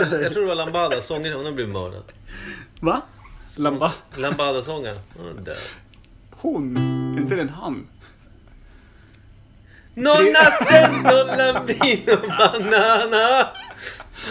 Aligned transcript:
Jag, 0.00 0.32
tror 0.32 0.42
det 0.42 0.48
var 0.48 0.54
Lambada, 0.54 1.00
sångaren, 1.00 1.36
hon 1.36 1.44
har 1.44 1.52
blivit 1.52 1.72
mördad. 1.72 2.02
Va? 2.80 3.02
Lamba? 3.56 3.92
Lambada-sångaren, 4.16 4.98
hon 5.16 5.26
är 5.26 5.40
död. 5.40 5.56
Hon? 6.30 6.76
Inte 7.18 7.36
den 7.36 7.48
han? 7.48 7.86
Nonna 9.94 10.44
Sendo 10.68 11.24
Lambino 11.36 12.16
Banana. 12.38 13.48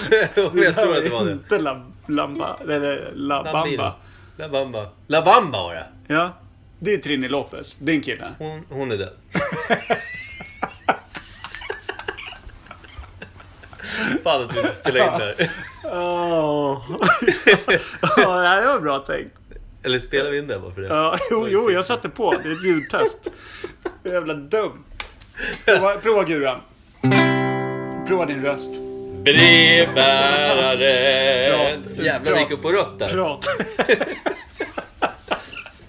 Jag 0.10 0.36
tror 0.36 0.68
att 0.68 0.76
det 1.04 1.10
var 1.12 1.26
det. 1.26 1.32
Inte 1.32 1.60
la, 1.60 1.86
Lamba, 2.07 2.57
eller 2.62 3.12
La. 3.16 3.43
Bamba. 3.43 3.96
La 4.38 4.50
Bamba. 4.50 4.89
La 5.07 5.21
Bamba 5.21 5.64
var 5.64 5.73
det. 5.73 5.88
Ja. 6.07 6.34
Det 6.80 6.93
är 6.93 6.98
Trini 6.98 7.30
Lopez. 7.30 7.78
En 7.88 8.02
kille. 8.02 8.32
Hon, 8.38 8.66
hon 8.70 8.91
är 8.91 8.98
död. 8.98 9.14
Fan 14.23 14.43
att 14.43 14.55
vi 14.55 14.59
inte 14.59 14.75
spelade 14.75 15.13
in 15.13 15.20
där. 15.20 15.49
Åh. 15.83 16.81
ja, 18.18 18.59
det 18.59 18.65
var 18.65 18.79
bra 18.79 19.00
tänkt. 19.00 19.36
Eller 19.83 20.00
spelar 20.00 20.32
vi 20.32 20.37
in 20.37 20.47
det 20.47 20.59
bara 20.59 20.73
för 20.73 20.82
det? 20.82 20.87
Ja, 20.87 21.18
jo, 21.32 21.47
jo, 21.50 21.71
jag 21.71 21.86
satte 21.86 22.09
på. 22.09 22.32
Det 22.32 22.50
är 22.50 22.54
ett 22.54 22.65
ljudtest. 22.65 23.28
Det 24.04 24.09
är 24.09 24.14
jävla 24.14 24.33
dumt. 24.33 24.83
Prova, 25.65 25.95
prova 25.95 26.23
Guran. 26.23 26.59
Prova 28.07 28.25
din 28.25 28.43
röst. 28.43 28.69
Brevbärare. 29.23 30.92
Jävlar, 32.03 32.33
vi 32.33 32.39
gick 32.39 32.52
upp 32.52 32.61
på 32.61 32.72
rött 32.72 33.00
där. 33.00 33.08
Prat. 33.08 33.47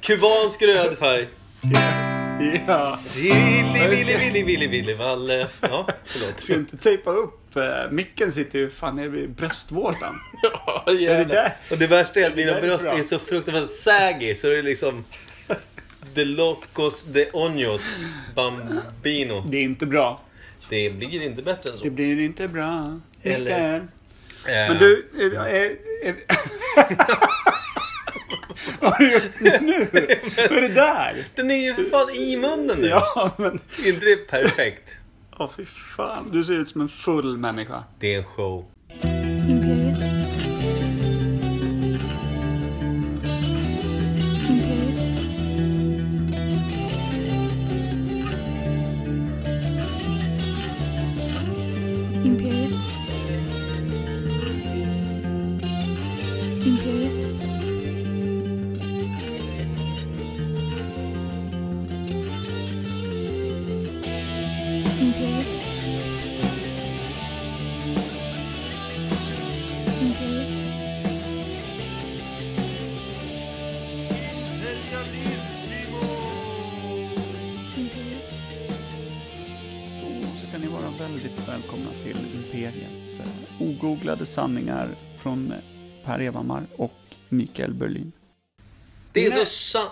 Kubansk 0.00 0.62
röd 0.62 0.98
färg. 0.98 1.28
Ja. 2.66 2.96
Silly, 2.96 3.88
villy, 3.88 4.16
villy, 4.18 4.42
villy, 4.44 4.66
villy, 4.68 4.94
valle. 4.94 5.48
Ja, 5.60 5.88
förlåt. 6.04 6.40
Ska 6.40 6.54
inte 6.54 6.76
tejpa 6.76 7.10
upp? 7.10 7.56
eh, 7.56 7.62
Micken 7.90 8.32
sitter 8.32 8.58
ju 8.58 8.70
fan 8.70 8.96
nere 8.96 9.08
vid 9.08 9.30
bröstvårtan. 9.30 10.20
Ja, 10.42 10.84
Är 10.86 10.94
det 10.94 11.00
jävlar. 11.00 11.34
där? 11.34 11.52
Och 11.70 11.78
det 11.78 11.86
värsta 11.86 12.20
är 12.20 12.26
att 12.26 12.36
mina 12.36 12.52
är 12.52 12.60
bröst 12.62 12.86
är 12.86 13.02
så 13.02 13.18
fruktansvärt 13.18 13.70
saggy 13.70 14.34
så 14.34 14.48
det 14.48 14.58
är 14.58 14.62
liksom... 14.62 15.04
De 16.14 16.24
locos 16.24 17.04
de 17.04 17.24
oños 17.32 17.82
bambino. 18.34 19.44
Det 19.48 19.56
är 19.56 19.62
inte 19.62 19.86
bra. 19.86 20.20
Det 20.68 20.90
blir 20.90 21.22
inte 21.22 21.42
bättre 21.42 21.70
än 21.70 21.78
så. 21.78 21.84
Det 21.84 21.90
blir 21.90 22.20
inte 22.20 22.48
bra. 22.48 23.00
Eller- 23.22 23.40
Mikael. 23.40 23.80
Eh, 24.46 24.52
Men 24.72 24.78
du... 24.78 25.06
Är, 25.18 25.46
är, 25.46 25.76
är... 26.08 26.14
Vad 28.80 28.92
har 28.92 28.98
du 28.98 29.12
gjort 29.12 29.40
nu? 29.40 29.86
Vad 30.36 30.58
är 30.58 30.60
det 30.60 30.74
där? 30.74 31.24
Den 31.34 31.50
är 31.50 31.56
ju 31.56 31.74
för 31.74 31.84
fan 31.84 32.10
i 32.10 32.36
munnen 32.36 32.78
nu. 32.78 32.86
Ja, 32.86 33.30
men... 33.36 33.60
Är 33.84 33.88
inte 33.88 34.06
det 34.06 34.16
perfekt? 34.16 34.90
Åh, 35.38 35.50
fy 35.56 35.64
fan. 35.64 36.28
Du 36.32 36.44
ser 36.44 36.52
ut 36.52 36.68
som 36.68 36.80
en 36.80 36.88
full 36.88 37.36
människa. 37.38 37.84
Det 37.98 38.14
är 38.14 38.18
en 38.18 38.24
show. 38.24 38.64
Ska 80.52 80.58
ni 80.58 80.66
vara 80.66 80.90
väldigt 80.98 81.48
välkomna 81.48 81.90
till 82.02 82.18
Imperiet. 82.34 83.20
Ogooglade 83.60 84.26
sanningar 84.26 84.88
från 85.16 85.54
Per 86.04 86.20
Evhammar 86.20 86.66
och 86.76 86.92
Mikael 87.28 87.74
Berlin. 87.74 88.12
Det 89.12 89.26
är 89.26 89.30
Nej. 89.30 89.46
så 89.46 89.78
sant. 89.78 89.90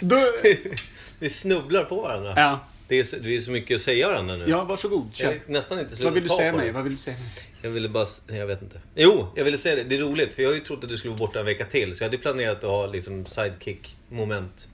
Vi 1.18 1.30
snubblar 1.30 1.84
på 1.84 2.00
varandra. 2.00 2.34
Ja, 2.36 2.60
Det, 2.88 3.00
är 3.00 3.04
så, 3.04 3.16
det 3.16 3.36
är 3.36 3.40
så 3.40 3.50
mycket 3.50 3.76
att 3.76 3.82
säga 3.82 4.08
varandra 4.08 4.36
nu. 4.36 4.44
ja 4.48 4.64
varsågod. 4.64 5.10
Jag 5.14 5.40
nästan 5.46 5.80
inte 5.80 6.04
Vad 6.04 6.12
vill 6.12 6.22
du 6.22 6.28
säga 6.28 6.52
mig? 6.52 6.72
Vad 6.72 6.82
vill 6.84 6.92
du 6.92 6.98
säga 6.98 7.16
mig? 7.16 7.26
Jag 7.62 7.70
ville 7.70 7.88
bara... 7.88 8.06
Jag 8.26 8.46
vet 8.46 8.62
inte. 8.62 8.80
Jo, 8.94 9.26
jag 9.34 9.44
ville 9.44 9.58
säga 9.58 9.76
det. 9.76 9.82
Det 9.84 9.94
är 9.94 10.00
roligt. 10.00 10.34
För 10.34 10.42
jag 10.42 10.50
har 10.50 10.54
ju 10.54 10.60
trott 10.60 10.84
att 10.84 10.90
du 10.90 10.98
skulle 10.98 11.10
vara 11.10 11.18
borta 11.18 11.38
en 11.40 11.46
vecka 11.46 11.64
till. 11.64 11.96
Så 11.96 12.02
jag 12.02 12.08
hade 12.08 12.18
planerat 12.18 12.64
att 12.64 12.70
ha 12.70 12.86
liksom 12.86 13.24
sidekick-moment 13.24 14.68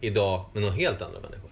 idag 0.00 0.44
med 0.52 0.62
några 0.62 0.74
helt 0.74 1.02
andra 1.02 1.20
människor. 1.20 1.50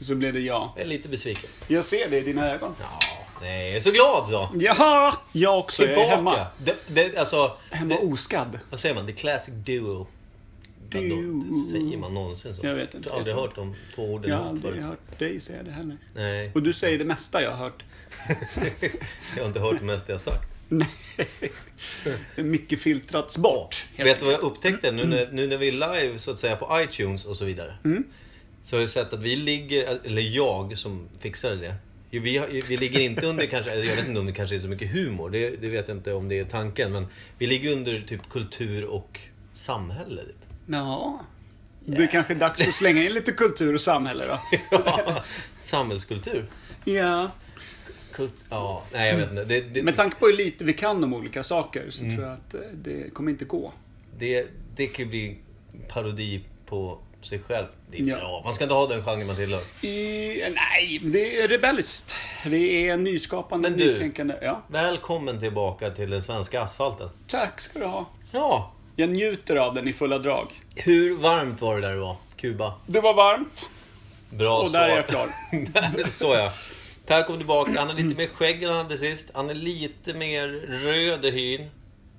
Så 0.00 0.14
blev 0.14 0.32
det 0.34 0.40
ja. 0.40 0.72
Jag 0.76 0.84
är 0.84 0.88
lite 0.88 1.08
besviken. 1.08 1.50
Jag 1.68 1.84
ser 1.84 2.10
det 2.10 2.18
i 2.18 2.20
dina 2.20 2.50
ögon. 2.52 2.74
Ja, 2.80 2.98
nej, 3.40 3.66
jag 3.68 3.76
är 3.76 3.80
så 3.80 3.90
glad 3.90 4.28
så. 4.28 4.48
Jaha! 4.54 5.14
Jag 5.32 5.58
också. 5.58 5.82
Jag 5.82 5.90
är 5.90 5.94
Tillbaka. 5.94 6.16
hemma. 6.16 6.46
Det, 6.58 6.76
det, 6.86 7.16
alltså, 7.18 7.56
Hemma 7.70 7.94
det, 7.94 8.06
oskadd. 8.06 8.58
vad 8.70 8.80
säger 8.80 8.94
man? 8.94 9.06
The 9.06 9.12
classic 9.12 9.54
duo. 9.54 10.06
Duo. 10.90 11.70
Säger 11.70 11.96
man 11.96 12.14
någonsin 12.14 12.54
så? 12.54 12.66
Jag 12.66 12.74
vet 12.74 12.94
inte. 12.94 13.08
Jag 13.08 13.12
har 13.12 13.18
aldrig 13.18 13.36
hört 13.36 13.54
de 13.54 13.74
två 13.94 14.02
orden 14.04 14.30
Jag 14.30 14.38
har 14.38 14.48
aldrig 14.48 14.74
förut. 14.74 14.84
hört 14.86 15.18
dig 15.18 15.40
säga 15.40 15.62
det 15.62 15.70
heller. 15.70 15.96
Nej, 16.14 16.50
Och 16.54 16.62
du 16.62 16.72
säger 16.72 16.98
det 16.98 17.04
mesta 17.04 17.42
jag 17.42 17.50
har 17.50 17.56
hört. 17.56 17.84
jag 19.36 19.42
har 19.42 19.48
inte 19.48 19.60
hört 19.60 19.76
det 19.80 19.86
mesta 19.86 20.12
jag 20.12 20.14
har 20.14 20.20
sagt. 20.20 20.48
Nej. 20.68 20.88
Mycket 22.36 22.80
filtrats 22.80 23.38
bort. 23.38 23.86
helt 23.94 24.08
Vet 24.10 24.18
du 24.18 24.24
vad 24.24 24.34
jag 24.34 24.42
upptäckte 24.42 24.92
nu 24.92 25.04
när, 25.04 25.28
nu 25.32 25.46
när 25.46 25.58
vi 25.58 25.68
är 25.68 25.72
live 26.02 26.18
så 26.18 26.30
att 26.30 26.38
säga 26.38 26.56
på 26.56 26.80
iTunes 26.80 27.24
och 27.24 27.36
så 27.36 27.44
vidare? 27.44 27.74
Mm. 27.84 28.04
Så 28.62 28.76
har 28.76 28.80
jag 28.80 28.90
sett 28.90 29.12
att 29.12 29.20
vi 29.22 29.36
ligger, 29.36 29.98
eller 30.04 30.22
jag 30.22 30.78
som 30.78 31.08
fixade 31.20 31.56
det. 31.56 31.74
Vi, 32.10 32.60
vi 32.68 32.76
ligger 32.76 33.00
inte 33.00 33.26
under 33.26 33.46
kanske, 33.50 33.74
jag 33.74 33.96
vet 33.96 34.08
inte 34.08 34.20
om 34.20 34.26
det 34.26 34.32
kanske 34.32 34.54
är 34.54 34.58
så 34.58 34.68
mycket 34.68 34.90
humor. 34.90 35.30
Det, 35.30 35.50
det 35.50 35.68
vet 35.68 35.88
jag 35.88 35.96
inte 35.96 36.12
om 36.12 36.28
det 36.28 36.38
är 36.38 36.44
tanken. 36.44 36.92
Men 36.92 37.06
vi 37.38 37.46
ligger 37.46 37.72
under 37.72 38.00
typ 38.00 38.28
kultur 38.30 38.84
och 38.84 39.20
samhälle. 39.54 40.22
Typ. 40.22 40.36
Jaha. 40.72 41.18
Det 41.84 42.02
är 42.02 42.06
kanske 42.06 42.34
dags 42.34 42.68
att 42.68 42.74
slänga 42.74 43.02
in 43.02 43.12
lite 43.12 43.32
kultur 43.32 43.74
och 43.74 43.80
samhälle 43.80 44.24
då. 44.26 44.40
Ja, 44.70 45.22
Samhällskultur. 45.60 46.46
Ja. 46.84 47.30
Kult, 48.12 48.44
ja, 48.50 48.82
nej 48.92 49.10
jag 49.10 49.16
vet 49.16 49.30
inte. 49.30 49.44
Det, 49.44 49.60
det, 49.60 49.82
Med 49.82 49.96
tanke 49.96 50.16
på 50.16 50.26
hur 50.26 50.36
lite 50.36 50.64
vi 50.64 50.72
kan 50.72 51.04
om 51.04 51.14
olika 51.14 51.42
saker 51.42 51.80
Mm. 51.80 51.92
så 51.92 52.04
tror 52.04 52.22
jag 52.24 52.32
att 52.34 52.54
eh, 52.54 52.60
det 52.74 53.14
kommer 53.14 53.30
inte 53.30 53.44
gå. 53.44 53.72
det, 54.18 54.46
det 54.76 54.86
kan 54.86 55.04
ju 55.04 55.10
bli 55.10 55.36
parodi 55.88 56.44
på 56.66 56.98
sig 57.22 57.38
själv. 57.38 57.66
Det 57.90 57.98
är 58.00 58.02
Ja. 58.06 58.16
bra. 58.16 58.40
Man 58.44 58.54
ska 58.54 58.64
inte 58.64 58.74
ha 58.74 58.86
den 58.86 59.02
genren 59.04 59.26
man 59.26 59.36
tillhör. 59.36 59.62
I, 59.80 60.42
nej, 60.54 61.00
det 61.02 61.40
är 61.40 61.48
rebelliskt. 61.48 62.14
Det 62.44 62.88
är 62.88 62.96
nyskapande, 62.96 63.70
Men 63.70 63.78
du- 63.78 63.92
nytänkande. 63.92 64.34
Ja. 64.42 64.62
Välkommen 64.68 65.40
tillbaka 65.40 65.90
till 65.90 66.10
den 66.10 66.22
svenska 66.22 66.62
asfalten. 66.62 67.08
Tack 67.26 67.60
ska 67.60 67.78
du 67.78 67.84
ha. 67.84 68.06
Ja, 68.32 68.72
Jag 68.96 69.08
njuter 69.08 69.56
av 69.56 69.74
den 69.74 69.88
i 69.88 69.92
fulla 69.92 70.18
drag. 70.18 70.46
hur 70.74 71.16
varmt 71.16 71.60
var 71.60 71.74
det 71.80 71.86
där 71.88 71.94
det 71.94 72.00
var? 72.00 72.16
Kuba? 72.36 72.74
Det 72.86 73.00
var 73.00 73.14
varmt 73.14 73.70
Bra 74.30 74.58
och 74.58 74.70
svar. 74.70 74.80
där 74.80 74.88
är 74.88 74.96
jag 74.96 75.06
klar. 75.06 75.28
Där, 75.72 76.10
så 76.10 76.34
ja. 76.34 76.52
Per 77.06 77.22
kom 77.22 77.36
tillbaka. 77.36 77.70
Han 77.78 77.88
har 77.88 77.94
lite 77.94 78.16
mer 78.18 78.26
skägg 78.26 78.62
än 78.62 78.68
han 78.70 78.78
hade 78.78 78.98
sist. 78.98 79.30
Han 79.34 79.50
är 79.50 79.54
lite 79.54 80.14
mer 80.14 80.48
röd 80.84 81.24
i 81.24 81.30
hyn. 81.30 81.70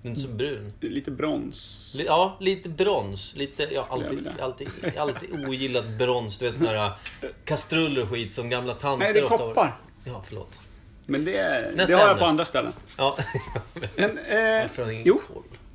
Inte 0.03 0.21
så 0.21 0.27
brun. 0.27 0.73
Det 0.79 0.87
är 0.87 0.91
lite 0.91 1.11
brons. 1.11 1.93
Li- 1.97 2.05
Ja, 2.07 2.37
lite 2.39 2.69
brons. 2.69 3.33
Lite, 3.35 3.67
ja, 3.71 3.85
alltid, 3.89 4.27
alltid, 4.41 4.69
alltid 4.97 5.47
ogillat 5.47 5.87
brons. 5.87 6.37
Du 6.37 6.45
vet 6.45 6.55
såna 6.55 6.69
här 6.71 6.91
kastruller 7.45 8.01
och 8.01 8.09
skit 8.09 8.33
som 8.33 8.49
gamla 8.49 8.73
tanter 8.73 9.05
Nej, 9.05 9.13
det 9.13 9.19
är 9.19 9.27
koppar. 9.27 9.75
Ja, 10.03 10.23
förlåt. 10.27 10.59
Men 11.05 11.25
det, 11.25 11.71
det 11.87 11.93
har 11.93 12.07
jag 12.07 12.19
på 12.19 12.25
andra 12.25 12.45
ställen. 12.45 12.73
Ja. 12.97 13.17
Men, 13.95 14.17
eh, 14.29 15.01
jo. 15.05 15.21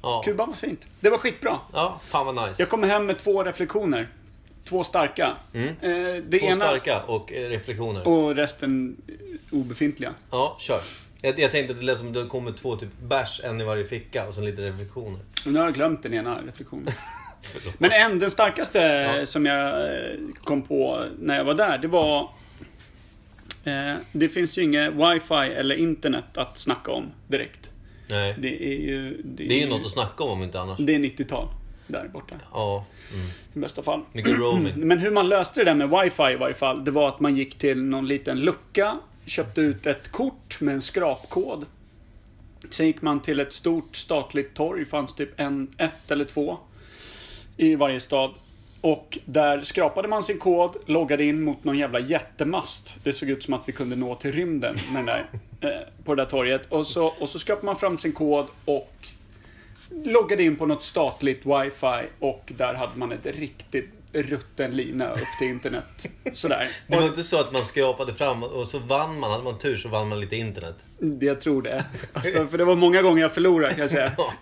Ja. 0.06 0.22
Kuban 0.24 0.48
var 0.48 0.54
fint. 0.54 0.86
Det 1.00 1.10
var 1.10 1.18
skitbra. 1.18 1.58
ja, 1.72 2.00
fan 2.04 2.26
vad 2.34 2.48
nice. 2.48 2.62
Jag 2.62 2.68
kommer 2.68 2.88
hem 2.88 3.06
med 3.06 3.18
två 3.18 3.44
reflektioner. 3.44 4.08
Två 4.64 4.84
starka. 4.84 5.36
Eh, 5.52 5.60
det 5.60 5.60
Mm. 5.88 6.30
Två 6.30 6.36
ena 6.46 6.54
starka 6.54 7.02
och 7.02 7.32
eh, 7.32 7.48
reflektioner. 7.48 8.08
och 8.08 8.34
resten 8.36 8.96
eh, 9.08 9.58
obefintliga. 9.58 10.12
Ja, 10.30 10.56
kör. 10.60 10.80
Jag, 11.22 11.38
jag 11.40 11.50
tänkte 11.50 11.74
att 11.74 11.80
det 11.80 11.86
lät 11.86 11.98
som 11.98 12.08
att 12.08 12.14
det 12.14 12.26
kommer 12.26 12.52
två 12.52 12.76
typ 12.76 12.88
bärs, 13.02 13.40
en 13.44 13.60
i 13.60 13.64
varje 13.64 13.84
ficka 13.84 14.26
och 14.28 14.34
sen 14.34 14.44
lite 14.44 14.62
reflektioner. 14.62 15.20
Och 15.46 15.52
nu 15.52 15.58
har 15.58 15.66
jag 15.66 15.74
glömt 15.74 16.02
den 16.02 16.14
ena 16.14 16.40
reflektionen. 16.46 16.92
Men 17.78 17.90
en, 17.92 18.18
den 18.18 18.30
starkaste 18.30 18.78
Ja. 18.78 19.26
som 19.26 19.46
jag 19.46 19.68
eh, 19.90 20.16
kom 20.44 20.62
på 20.62 21.04
när 21.18 21.36
jag 21.36 21.44
var 21.44 21.54
där, 21.54 21.78
det 21.78 21.88
var... 21.88 22.20
Eh, 23.64 23.94
det 24.12 24.28
finns 24.28 24.58
ju 24.58 24.62
inget 24.62 24.92
wifi 24.92 25.34
eller 25.34 25.74
internet 25.76 26.24
att 26.36 26.58
snacka 26.58 26.90
om 26.92 27.10
direkt. 27.26 27.70
Nej. 28.08 28.34
Det 28.38 28.64
är 28.64 28.80
ju... 28.80 29.22
Det 29.24 29.52
är 29.52 29.60
ju 29.60 29.68
något 29.68 29.86
att 29.86 29.92
snacka 29.92 30.24
om 30.24 30.30
om 30.30 30.42
inte 30.42 30.60
annars. 30.60 30.78
Det 30.78 30.94
är 30.94 30.98
90-tal. 30.98 31.48
Där 31.86 32.08
borta. 32.08 32.34
Ja. 32.52 32.86
Mm. 33.12 33.26
I 33.52 33.58
bästa 33.58 33.82
fall. 33.82 34.00
Mycket 34.12 34.38
roaming. 34.38 34.72
Men 34.76 34.98
hur 34.98 35.10
man 35.10 35.28
löste 35.28 35.60
det 35.60 35.64
där 35.64 35.74
med 35.74 35.90
wifi 35.90 36.32
i 36.32 36.36
varje 36.36 36.54
fall, 36.54 36.84
det 36.84 36.90
var 36.90 37.08
att 37.08 37.20
man 37.20 37.36
gick 37.36 37.58
till 37.58 37.82
någon 37.82 38.08
liten 38.08 38.40
lucka, 38.40 38.98
köpte 39.24 39.60
ut 39.60 39.86
ett 39.86 40.08
kort 40.08 40.60
med 40.60 40.74
en 40.74 40.82
skrapkod. 40.82 41.66
Sen 42.70 42.86
gick 42.86 43.02
man 43.02 43.20
till 43.20 43.40
ett 43.40 43.52
stort 43.52 43.96
statligt 43.96 44.54
torg. 44.54 44.80
Det 44.80 44.86
fanns 44.86 45.14
typ 45.14 45.40
en, 45.40 45.70
ett 45.78 46.10
eller 46.10 46.24
två 46.24 46.58
i 47.56 47.76
varje 47.76 48.00
stad. 48.00 48.30
Och 48.80 49.18
där 49.24 49.60
skrapade 49.60 50.08
man 50.08 50.22
sin 50.22 50.38
kod, 50.38 50.76
loggade 50.86 51.24
in 51.24 51.42
mot 51.42 51.64
någon 51.64 51.78
jävla 51.78 52.00
jättemast. 52.00 52.96
Det 53.02 53.12
såg 53.12 53.30
ut 53.30 53.42
som 53.42 53.54
att 53.54 53.62
vi 53.66 53.72
kunde 53.72 53.96
nå 53.96 54.14
till 54.14 54.32
rymden 54.32 54.76
med 54.92 55.04
den 55.04 55.06
där, 55.06 55.30
eh, 55.60 56.04
på 56.04 56.14
det 56.14 56.22
där 56.22 56.30
torget. 56.30 56.62
Och 56.68 56.86
så, 56.86 57.06
och 57.06 57.28
så 57.28 57.38
skrapade 57.38 57.66
man 57.66 57.76
fram 57.76 57.98
sin 57.98 58.12
kod 58.12 58.46
och 58.64 58.92
loggade 60.04 60.42
in 60.42 60.56
på 60.56 60.66
något 60.66 60.82
statligt 60.82 61.46
wifi. 61.46 62.08
Och 62.18 62.52
där 62.56 62.74
hade 62.74 62.98
man 62.98 63.12
ett 63.12 63.26
riktigt 63.26 63.90
rutten 64.22 64.70
lina 64.70 65.12
upp 65.12 65.20
till 65.38 65.48
internet. 65.48 66.06
Sådär. 66.32 66.68
Det 66.86 66.96
var 66.96 67.06
inte 67.06 67.22
så 67.22 67.40
att 67.40 67.52
man 67.52 67.64
skrapade 67.66 68.14
fram 68.14 68.42
och 68.42 68.68
så 68.68 68.78
vann 68.78 69.20
man. 69.20 69.30
Hade 69.30 69.44
man 69.44 69.58
tur 69.58 69.76
så 69.76 69.88
vann 69.88 70.08
man 70.08 70.20
lite 70.20 70.36
internet. 70.36 70.74
jag 71.20 71.40
tror 71.40 71.62
det. 71.62 71.84
Alltså, 72.12 72.46
för 72.46 72.58
det 72.58 72.64
var 72.64 72.74
många 72.74 73.02
gånger 73.02 73.22
jag 73.22 73.32
förlorade 73.32 73.72
kan 73.74 73.80
jag 73.82 73.90
säga. 73.90 74.12
Ja, 74.18 74.32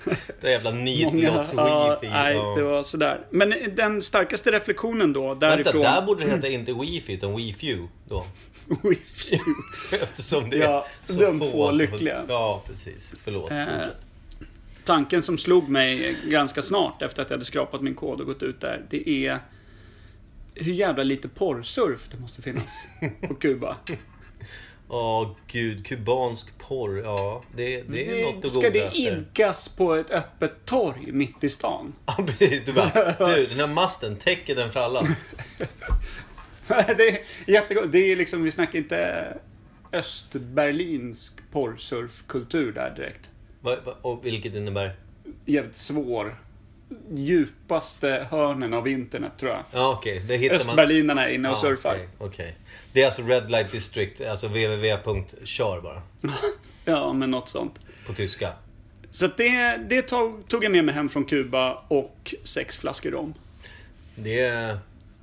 det 0.41 0.50
jävla 0.50 0.71
nitlotts 0.71 1.53
ja, 1.56 1.99
wifi. 2.00 2.12
nej, 2.12 2.35
det 2.56 2.62
var 2.62 2.82
sådär. 2.82 3.21
Men 3.31 3.55
den 3.76 4.03
starkaste 4.03 4.53
reflektionen 4.53 5.12
då, 5.12 5.29
Vänta, 5.29 5.47
därifrån... 5.49 5.82
där 5.82 6.03
borde 6.03 6.25
det 6.25 6.31
heta 6.31 6.49
inte 6.49 6.73
wifi 6.73 7.12
utan 7.12 7.37
wifi 7.37 7.88
då. 8.09 8.25
Wifi. 8.82 9.41
Eftersom 9.93 10.50
det 10.50 10.56
Ja, 10.56 10.87
är 11.09 11.12
så 11.12 11.21
de 11.21 11.38
få, 11.41 11.44
få 11.50 11.69
som- 11.69 11.76
lyckliga. 11.79 12.25
Ja, 12.29 12.62
precis. 12.67 13.15
Förlåt. 13.25 13.50
Eh. 13.50 13.67
Tanken 14.85 15.23
som 15.23 15.38
slog 15.38 15.69
mig 15.69 16.17
ganska 16.25 16.62
snart 16.62 17.03
efter 17.03 17.23
att 17.23 17.31
jag 17.31 17.35
hade 17.37 17.44
skrapat 17.44 17.81
min 17.81 17.94
kod 17.94 18.21
och 18.21 18.26
gått 18.26 18.43
ut 18.43 18.61
där, 18.61 18.82
det 18.91 19.09
är 19.26 19.38
hur 20.54 20.72
jävla 20.72 21.02
lite 21.02 21.28
porrsurf 21.28 22.08
det 22.10 22.18
måste 22.18 22.42
finnas 22.42 22.86
på 23.28 23.34
Kuba. 23.40 23.76
Åh 24.88 25.30
gud, 25.46 25.86
kubansk 25.86 26.58
porr. 26.58 26.98
Ja, 27.04 27.44
det, 27.56 27.82
det 27.82 28.22
är 28.22 28.32
något 28.32 28.44
att 28.44 28.50
Ska 28.50 28.70
det 28.70 28.84
efter. 28.84 28.98
idkas 28.98 29.68
på 29.68 29.94
ett 29.94 30.10
öppet 30.10 30.64
torg 30.64 31.12
mitt 31.12 31.44
i 31.44 31.48
stan? 31.48 31.92
Ja, 32.06 32.24
precis. 32.26 32.64
Du 32.64 32.72
bara, 32.72 33.12
du, 33.36 33.46
den 33.46 33.60
här 33.60 33.66
masten, 33.74 34.16
täcker 34.16 34.54
den 34.56 34.72
frallan? 34.72 35.06
det 36.68 37.08
är 37.08 37.18
jättegott. 37.46 37.92
Det 37.92 37.98
är 37.98 38.16
liksom, 38.16 38.42
vi 38.42 38.50
snackar 38.50 38.78
inte 38.78 39.38
östberlinsk 39.92 41.34
porrsurfkultur 41.52 42.72
där 42.72 42.94
direkt. 42.96 43.30
Va, 43.60 43.76
va, 43.84 43.94
och 44.02 44.26
vilket 44.26 44.54
innebär? 44.54 44.96
Jävligt 45.44 45.76
svår. 45.76 46.36
Djupaste 47.14 48.26
hörnen 48.31 48.75
av 48.75 48.88
internet 48.88 49.32
tror 49.38 49.52
jag. 49.52 49.62
Ja, 49.73 49.93
okej. 49.99 50.23
Det 50.29 50.37
hittar 50.37 50.55
man... 50.55 50.67
Östberlinarna 50.69 51.29
är 51.29 51.32
inne 51.35 51.49
och 51.49 51.52
Ja, 51.56 51.61
surfar. 51.61 51.94
okej, 51.94 52.08
okej. 52.19 52.56
Det 52.93 53.02
är 53.02 53.06
alltså 53.06 53.23
Red 53.23 53.50
Light 53.50 53.73
District, 53.73 54.20
alltså 54.20 54.46
www.kör 54.49 55.81
bara. 55.81 56.02
Ja, 56.85 57.12
men 57.12 57.31
något 57.31 57.49
sånt. 57.49 57.79
På 58.06 58.12
tyska. 58.12 58.52
Så 59.11 59.26
det, 59.26 59.76
det 59.88 60.02
tog, 60.02 60.49
tog 60.49 60.64
jag 60.64 60.73
med 60.73 60.85
mig 60.85 60.94
hem 60.94 61.08
från 61.08 61.25
Kuba 61.25 61.85
och 61.88 62.35
sex 62.44 62.76
flaskor 62.76 63.11
rom. 63.11 63.35
Det 64.14 64.40
är, 64.40 64.79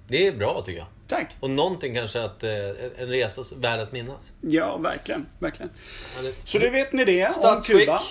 det 0.08 0.28
är 0.28 0.32
bra 0.32 0.64
tycker 0.66 0.80
jag. 0.80 0.88
Tack! 1.08 1.36
Och 1.40 1.50
någonting 1.50 1.96
kanske 1.96 2.22
att, 2.24 2.44
eh, 2.44 2.52
en 2.98 3.08
resa 3.08 3.42
värd 3.58 3.80
att 3.80 3.92
minnas. 3.92 4.32
Ja, 4.42 4.78
verkligen. 4.78 5.26
verkligen. 5.40 5.70
Ja, 6.18 6.22
det- 6.22 6.48
Så 6.50 6.60
det 6.60 6.70
vet 6.70 6.94
ni 6.94 7.06
det 7.06 7.30
om. 7.44 7.62
Kuba. 7.62 8.02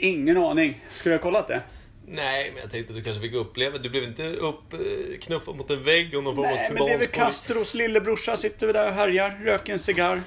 Ingen 0.00 0.36
aning. 0.36 0.80
Skulle 0.94 1.14
jag 1.14 1.18
ha 1.18 1.22
kollat 1.22 1.48
det? 1.48 1.60
Nej, 2.08 2.50
men 2.52 2.60
jag 2.62 2.70
tänkte 2.70 2.92
att 2.92 2.96
du 2.96 3.04
kanske 3.04 3.22
fick 3.22 3.34
uppleva 3.34 3.78
Du 3.78 3.90
blev 3.90 4.04
inte 4.04 4.28
uppknuffad 4.28 5.56
mot 5.56 5.70
en 5.70 5.82
vägg 5.82 6.16
och 6.16 6.24
någon 6.24 6.36
form 6.36 6.44
av 6.44 6.54
Nej, 6.54 6.70
men 6.72 6.86
det 6.86 6.92
är 6.92 6.98
väl? 6.98 7.06
Castros 7.06 7.74
lillebrorsa. 7.74 8.36
Sitter 8.36 8.72
där 8.72 8.88
och 8.88 8.94
härjar, 8.94 9.38
röker 9.44 9.72
en 9.72 9.78
cigarr. 9.78 10.22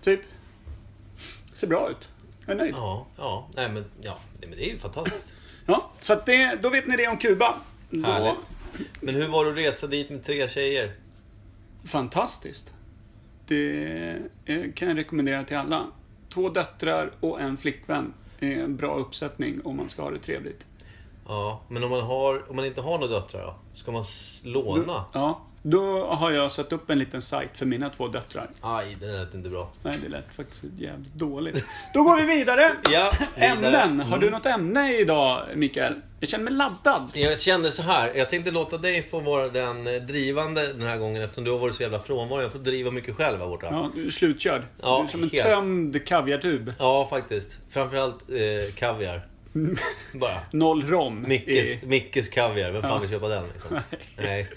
Typ. 0.00 0.20
Ser 1.54 1.66
bra 1.66 1.90
ut. 1.90 2.08
Jag 2.46 2.54
är 2.54 2.58
nöjd. 2.58 2.74
Ja, 2.76 3.06
ja. 3.16 3.50
Nej 3.54 3.68
men, 3.68 3.84
ja. 4.00 4.18
Nej, 4.40 4.48
men 4.48 4.58
det 4.58 4.68
är 4.68 4.72
ju 4.72 4.78
fantastiskt. 4.78 5.34
Ja, 5.66 5.90
så 6.00 6.12
att 6.12 6.26
det, 6.26 6.62
då 6.62 6.70
vet 6.70 6.86
ni 6.86 6.96
det 6.96 7.08
om 7.08 7.18
Kuba. 7.18 7.54
Då, 7.90 8.06
Härligt. 8.06 8.36
Men 9.00 9.14
hur 9.14 9.28
var 9.28 9.44
det 9.44 9.50
att 9.50 9.56
resa 9.56 9.86
dit 9.86 10.10
med 10.10 10.24
tre 10.24 10.48
tjejer? 10.48 10.92
fantastiskt. 11.84 12.72
Det 13.46 14.18
kan 14.74 14.88
jag 14.88 14.96
rekommendera 14.96 15.44
till 15.44 15.56
alla. 15.56 15.86
Två 16.28 16.48
döttrar 16.48 17.12
och 17.20 17.40
en 17.40 17.56
flickvän 17.56 18.12
är 18.40 18.62
en 18.62 18.76
bra 18.76 18.96
uppsättning 18.96 19.60
om 19.64 19.76
man 19.76 19.88
ska 19.88 20.02
ha 20.02 20.10
det 20.10 20.18
trevligt. 20.18 20.66
Ja, 21.28 21.60
men 21.68 21.84
om 21.84 21.90
man, 21.90 22.00
har, 22.00 22.50
om 22.50 22.56
man 22.56 22.64
inte 22.64 22.80
har 22.80 22.98
några 22.98 23.14
döttrar 23.14 23.42
då? 23.42 23.54
Ska 23.74 23.92
man 23.92 24.04
låna? 24.44 25.04
Ja, 25.12 25.40
då 25.62 26.06
har 26.06 26.30
jag 26.30 26.52
satt 26.52 26.72
upp 26.72 26.90
en 26.90 26.98
liten 26.98 27.22
sajt 27.22 27.50
för 27.54 27.66
mina 27.66 27.90
två 27.90 28.08
döttrar. 28.08 28.50
Aj, 28.60 28.96
det 29.00 29.06
lät 29.06 29.34
inte 29.34 29.48
bra. 29.48 29.70
Nej, 29.82 29.98
det 30.02 30.08
lät 30.08 30.34
faktiskt 30.34 30.64
jävligt 30.76 31.14
dåligt. 31.14 31.64
Då 31.94 32.02
går 32.02 32.16
vi 32.16 32.22
vidare. 32.38 32.72
Ja, 32.92 33.12
vidare. 33.36 33.76
Ämnen. 33.76 34.00
Har 34.00 34.18
du 34.18 34.30
något 34.30 34.46
ämne 34.46 34.98
idag, 34.98 35.42
Mikael? 35.54 35.94
Jag 36.20 36.28
känner 36.28 36.44
mig 36.44 36.52
laddad. 36.54 37.10
Jag 37.14 37.40
kände 37.40 37.72
så 37.72 37.82
här. 37.82 38.14
Jag 38.14 38.30
tänkte 38.30 38.50
låta 38.50 38.78
dig 38.78 39.02
få 39.02 39.20
vara 39.20 39.48
den 39.48 39.84
drivande 40.06 40.66
den 40.72 40.82
här 40.86 40.96
gången 40.98 41.22
eftersom 41.22 41.44
du 41.44 41.50
har 41.50 41.58
varit 41.58 41.74
så 41.74 41.82
jävla 41.82 42.00
frånvarande. 42.00 42.44
Jag 42.44 42.52
får 42.52 42.58
driva 42.58 42.90
mycket 42.90 43.16
själv 43.16 43.38
här 43.38 43.46
borta. 43.46 43.66
Ja, 43.70 43.76
Ja, 43.76 43.90
du 43.94 44.06
är 44.06 44.10
slutkörd. 44.10 44.62
Ja, 44.82 44.98
du 44.98 45.04
är 45.06 45.10
som 45.10 45.22
en 45.22 45.30
helt. 45.30 45.44
tömd 45.44 46.06
kaviartub. 46.06 46.72
faktiskt. 47.10 47.58
Framförallt 47.70 48.30
eh, 48.30 48.74
kaviar. 48.74 49.26
Bara. 50.14 50.40
Noll 50.50 50.82
rom. 50.82 51.22
Mickes, 51.28 51.82
i 51.82 51.86
Mickes 51.86 52.28
kaviar. 52.28 52.70
Vem 52.70 52.82
fan 52.82 53.00
vill 53.00 53.10
köpa 53.10 53.28
den 53.28 53.44
liksom? 53.52 53.80
Nej. 54.16 54.48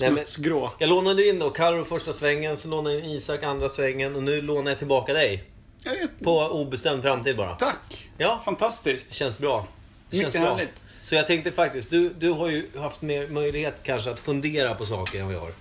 Nej, 0.00 0.10
Smutsgrå. 0.12 0.72
jag 0.78 0.88
lånade 0.88 1.28
in 1.28 1.38
då 1.38 1.50
Karo 1.50 1.84
första 1.84 2.12
svängen, 2.12 2.56
så 2.56 2.68
lånade 2.68 2.94
jag 2.94 3.04
in 3.04 3.10
Isak 3.10 3.42
andra 3.42 3.68
svängen 3.68 4.16
och 4.16 4.22
nu 4.22 4.42
lånar 4.42 4.70
jag 4.70 4.78
tillbaka 4.78 5.12
dig. 5.12 5.44
Jag. 5.84 5.94
På 6.24 6.40
obestämd 6.40 7.02
framtid 7.02 7.36
bara. 7.36 7.54
Tack. 7.54 8.10
Ja. 8.18 8.40
Fantastiskt. 8.44 9.08
Det 9.08 9.14
känns 9.14 9.38
bra. 9.38 9.66
Det 10.10 10.16
känns 10.16 10.26
Mycket 10.26 10.40
bra. 10.40 10.54
härligt. 10.54 10.82
Så 11.02 11.14
jag 11.14 11.26
tänkte 11.26 11.52
faktiskt, 11.52 11.90
du, 11.90 12.08
du 12.18 12.30
har 12.30 12.48
ju 12.48 12.66
haft 12.78 13.02
mer 13.02 13.28
möjlighet 13.28 13.82
kanske 13.82 14.10
att 14.10 14.20
fundera 14.20 14.74
på 14.74 14.86
saker 14.86 15.20
än 15.20 15.26
vad 15.26 15.34
jag 15.34 15.40
har. 15.40 15.52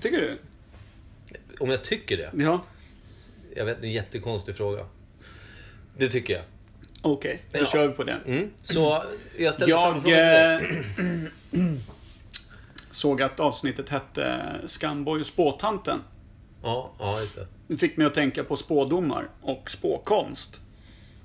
Tycker 0.00 0.16
du? 0.20 0.38
Om 1.60 1.70
jag 1.70 1.84
tycker 1.84 2.16
det? 2.16 2.30
Ja. 2.34 2.64
Jag 3.56 3.64
vet, 3.64 3.80
det 3.80 3.86
är 3.86 3.88
en 3.88 3.94
jättekonstig 3.94 4.56
fråga. 4.56 4.86
Det 5.98 6.08
tycker 6.08 6.34
jag. 6.34 6.42
Okej, 7.04 7.42
då 7.52 7.58
Ja. 7.58 7.66
kör 7.66 7.88
vi 7.88 7.94
på 7.94 8.04
den. 8.04 8.20
Mm. 8.26 8.50
Så 8.62 9.04
jag 9.38 9.54
ställer 9.54 9.70
Jag 9.70 10.60
eh, 10.62 10.68
såg 12.90 13.22
att 13.22 13.40
avsnittet 13.40 13.88
hette 13.88 14.40
Skamboy 14.64 15.20
och 15.20 15.26
spåtanten. 15.26 15.98
Ja, 16.62 16.92
ja, 16.98 17.20
just 17.20 17.34
det. 17.34 17.46
Det 17.66 17.76
fick 17.76 17.96
mig 17.96 18.06
att 18.06 18.14
tänka 18.14 18.44
på 18.44 18.56
spådomar 18.56 19.28
och 19.42 19.70
spåkonst. 19.70 20.60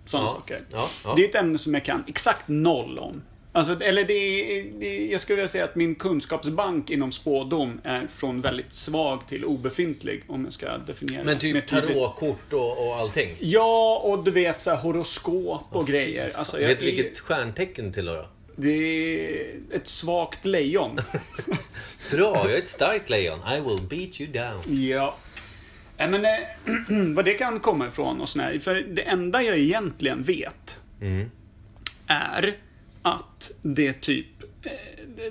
Sådana 0.05 0.27
Ja, 0.27 0.33
saker. 0.33 0.61
ja, 0.71 0.87
ja. 1.03 1.13
Det 1.15 1.23
är 1.25 1.29
ett 1.29 1.35
ämne 1.35 1.57
som 1.57 1.73
jag 1.73 1.85
kan 1.85 2.03
exakt 2.07 2.47
noll 2.47 2.99
om. 2.99 3.21
Alltså, 3.51 3.79
eller 3.81 4.03
det 4.03 4.13
är, 4.13 4.63
det, 4.79 5.05
jag 5.07 5.21
skulle 5.21 5.35
vilja 5.35 5.47
säga 5.47 5.63
att 5.63 5.75
min 5.75 5.95
kunskapsbank 5.95 6.89
inom 6.89 7.11
spådom 7.11 7.81
är 7.83 8.07
från 8.07 8.41
väldigt 8.41 8.73
svag 8.73 9.27
till 9.27 9.45
obefintlig, 9.45 10.23
om 10.27 10.43
jag 10.43 10.53
ska 10.53 10.77
definiera 10.77 11.23
Men 11.23 11.33
mer 11.33 11.39
typ 11.39 11.67
tarotkort 11.67 12.53
och, 12.53 12.87
och 12.87 12.95
allting. 12.95 13.35
Ja, 13.39 14.01
och 14.03 14.23
du 14.23 14.31
vet 14.31 14.61
så 14.61 14.69
här, 14.69 14.77
horoskop 14.77 15.65
och 15.69 15.87
grejer. 15.87 16.31
Alltså, 16.35 16.61
jag 16.61 16.67
Vet 16.67 16.79
du 16.79 16.85
vilket 16.85 17.19
stjärntecken 17.19 17.93
tillhör 17.93 18.17
då? 18.17 18.27
Det 18.55 18.69
är 18.69 19.57
ett 19.71 19.87
svagt 19.87 20.45
lejon. 20.45 20.99
Bra, 22.11 22.35
jag 22.35 22.53
är 22.53 22.57
ett 22.57 22.67
starkt 22.67 23.09
lejon. 23.09 23.39
I 23.39 23.59
will 23.59 23.81
beat 23.89 24.21
you 24.21 24.31
down. 24.31 24.87
ja. 24.87 25.15
Nej, 25.97 26.09
men 26.09 26.25
eh, 26.25 27.07
vad 27.15 27.25
det 27.25 27.33
kan 27.33 27.59
komma 27.59 27.87
ifrån 27.87 28.21
och 28.21 28.29
sådär. 28.29 28.59
För 28.59 28.75
det 28.75 29.01
enda 29.01 29.41
jag 29.41 29.57
egentligen 29.57 30.23
vet 30.23 30.75
Mm. 31.01 31.29
är 32.07 32.57
att 33.01 33.51
det 33.61 33.93
typ 33.93 34.43
eh, 34.63 34.71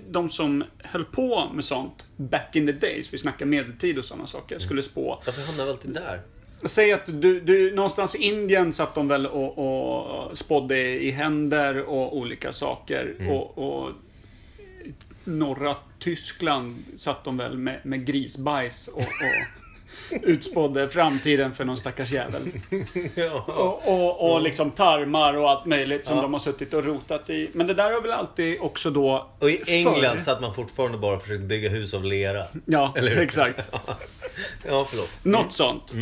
de 0.08 0.28
som 0.28 0.64
höll 0.78 1.04
på 1.04 1.50
med 1.54 1.64
sånt 1.64 2.06
back 2.16 2.56
in 2.56 2.66
the 2.66 2.72
days, 2.72 3.12
vi 3.12 3.18
snackar 3.18 3.46
medeltid 3.46 3.98
och 3.98 4.04
sådana 4.04 4.26
saker, 4.26 4.58
skulle 4.58 4.82
spå. 4.82 5.22
Varför 5.26 5.42
hamnar 5.42 5.64
vi 5.64 5.70
alltid 5.70 5.90
där? 5.90 6.20
Säg 6.64 6.92
att 6.92 7.06
du, 7.06 7.40
du, 7.40 7.74
någonstans 7.74 8.14
i 8.14 8.18
Indien 8.18 8.72
satt 8.72 8.94
de 8.94 9.08
väl 9.08 9.26
och, 9.26 9.58
och 9.58 10.38
spådde 10.38 10.78
i 10.78 11.10
händer 11.10 11.84
och 11.84 12.16
olika 12.16 12.52
saker. 12.52 13.28
Och, 13.30 13.58
och 13.58 13.90
i 14.84 14.92
norra 15.24 15.76
Tyskland 15.98 16.84
satt 16.96 17.24
de 17.24 17.36
väl 17.36 17.58
med, 17.58 17.80
med 17.82 18.06
grisbajs 18.06 18.88
och, 18.88 18.98
och 18.98 19.67
utspådde 20.22 20.88
framtiden 20.88 21.52
för 21.52 21.64
någon 21.64 21.78
stackars 21.78 22.12
jävel. 22.12 22.42
Ja. 23.14 23.44
Och, 23.46 23.88
och, 23.88 24.32
och 24.34 24.42
liksom 24.42 24.70
tarmar 24.70 25.34
och 25.36 25.50
allt 25.50 25.66
möjligt 25.66 26.04
som 26.06 26.16
Ja. 26.16 26.22
de 26.22 26.32
har 26.32 26.40
suttit 26.40 26.74
och 26.74 26.84
rotat 26.84 27.30
i. 27.30 27.50
Men 27.52 27.66
det 27.66 27.74
där 27.74 27.92
har 27.92 28.00
väl 28.02 28.10
alltid 28.12 28.60
också 28.60 28.90
då... 28.90 29.26
Och 29.38 29.50
i 29.50 29.62
England 29.66 30.16
förr- 30.16 30.20
satt 30.24 30.40
man 30.40 30.54
fortfarande 30.54 30.98
bara 30.98 31.16
och 31.16 31.22
försökte 31.22 31.44
bygga 31.44 31.68
hus 31.68 31.94
av 31.94 32.04
lera. 32.04 32.44
Ja, 32.64 32.94
exakt. 32.96 33.60
Ja, 34.66 34.86
förlåt. 34.90 35.10
Något 35.22 35.52
sånt. 35.52 35.92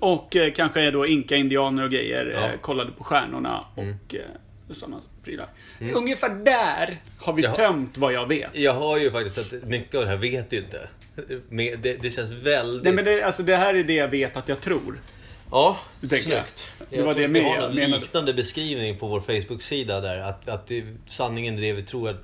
Och 0.00 0.36
eh, 0.36 0.52
kanske 0.52 0.90
då 0.90 1.06
inka-indianer 1.06 1.84
och 1.84 1.90
grejer 1.90 2.32
Ja. 2.34 2.40
eh, 2.48 2.60
kollade 2.60 2.90
på 2.92 3.04
stjärnorna 3.04 3.64
och 3.74 4.14
eh, 4.14 4.20
sådana 4.70 4.96
prylar. 5.24 5.48
Ungefär 5.94 6.28
där 6.28 7.00
har 7.18 7.32
vi 7.32 7.42
Ja. 7.42 7.54
tömt 7.54 7.98
vad 7.98 8.12
jag 8.12 8.28
vet. 8.28 8.50
Jag 8.52 8.74
har 8.74 8.98
ju 8.98 9.10
faktiskt 9.10 9.38
att 9.38 9.62
mycket 9.68 9.94
av 9.94 10.00
det 10.02 10.08
här 10.08 10.16
vet 10.16 10.50
du 10.50 10.56
inte. 10.58 10.88
Men 11.48 11.82
Det, 11.82 12.02
det 12.02 12.10
känns 12.10 12.30
väldigt... 12.30 12.84
Nej 12.84 12.92
men 12.92 13.04
det, 13.04 13.22
alltså, 13.22 13.42
det 13.42 13.56
här 13.56 13.74
är 13.74 13.84
det 13.84 13.94
jag 13.94 14.08
vet 14.08 14.36
att 14.36 14.48
jag 14.48 14.60
tror. 14.60 15.00
Ja, 15.50 15.76
jag. 16.00 16.10
snyggt. 16.20 16.68
Det 16.90 17.02
var 17.02 17.12
tror 17.12 17.22
det 17.22 17.28
vi 17.28 17.28
med 17.28 17.44
har 17.44 17.56
jag 17.56 17.64
en 17.70 17.74
menade. 17.74 18.00
liknande 18.00 18.34
beskrivning 18.34 18.98
på 18.98 19.06
vår 19.06 19.20
Facebook-sida 19.20 20.00
där. 20.00 20.18
Att, 20.18 20.48
att 20.48 20.66
det, 20.66 20.84
sanningen 21.06 21.58
är 21.58 21.62
det 21.62 21.72
vi 21.72 21.82
tror 21.82 22.10
att 22.10 22.22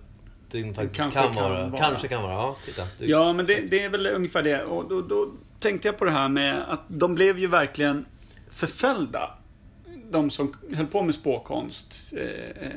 det 0.50 0.74
faktiskt 0.74 0.96
Kanske 0.96 1.20
kan, 1.20 1.34
kan 1.34 1.50
vara. 1.50 1.66
vara. 1.68 1.80
Kanske 1.82 2.08
kan 2.08 2.22
vara. 2.22 2.32
Ja, 2.32 2.56
titta. 2.66 2.82
Du, 2.98 3.06
Ja, 3.06 3.32
men 3.32 3.46
det, 3.46 3.60
det 3.60 3.84
är 3.84 3.88
väl 3.88 4.06
ungefär 4.06 4.42
det. 4.42 4.62
Och 4.64 4.88
då, 4.88 5.02
då 5.02 5.32
tänkte 5.60 5.88
jag 5.88 5.98
på 5.98 6.04
det 6.04 6.10
här 6.10 6.28
med 6.28 6.62
att 6.68 6.82
de 6.88 7.14
blev 7.14 7.38
ju 7.38 7.46
verkligen 7.46 8.04
förföljda. 8.50 9.30
De 10.10 10.30
som 10.30 10.54
höll 10.74 10.86
på 10.86 11.02
med 11.02 11.14
spåkonst 11.14 12.12
eh, 12.12 12.66
eh, 12.66 12.70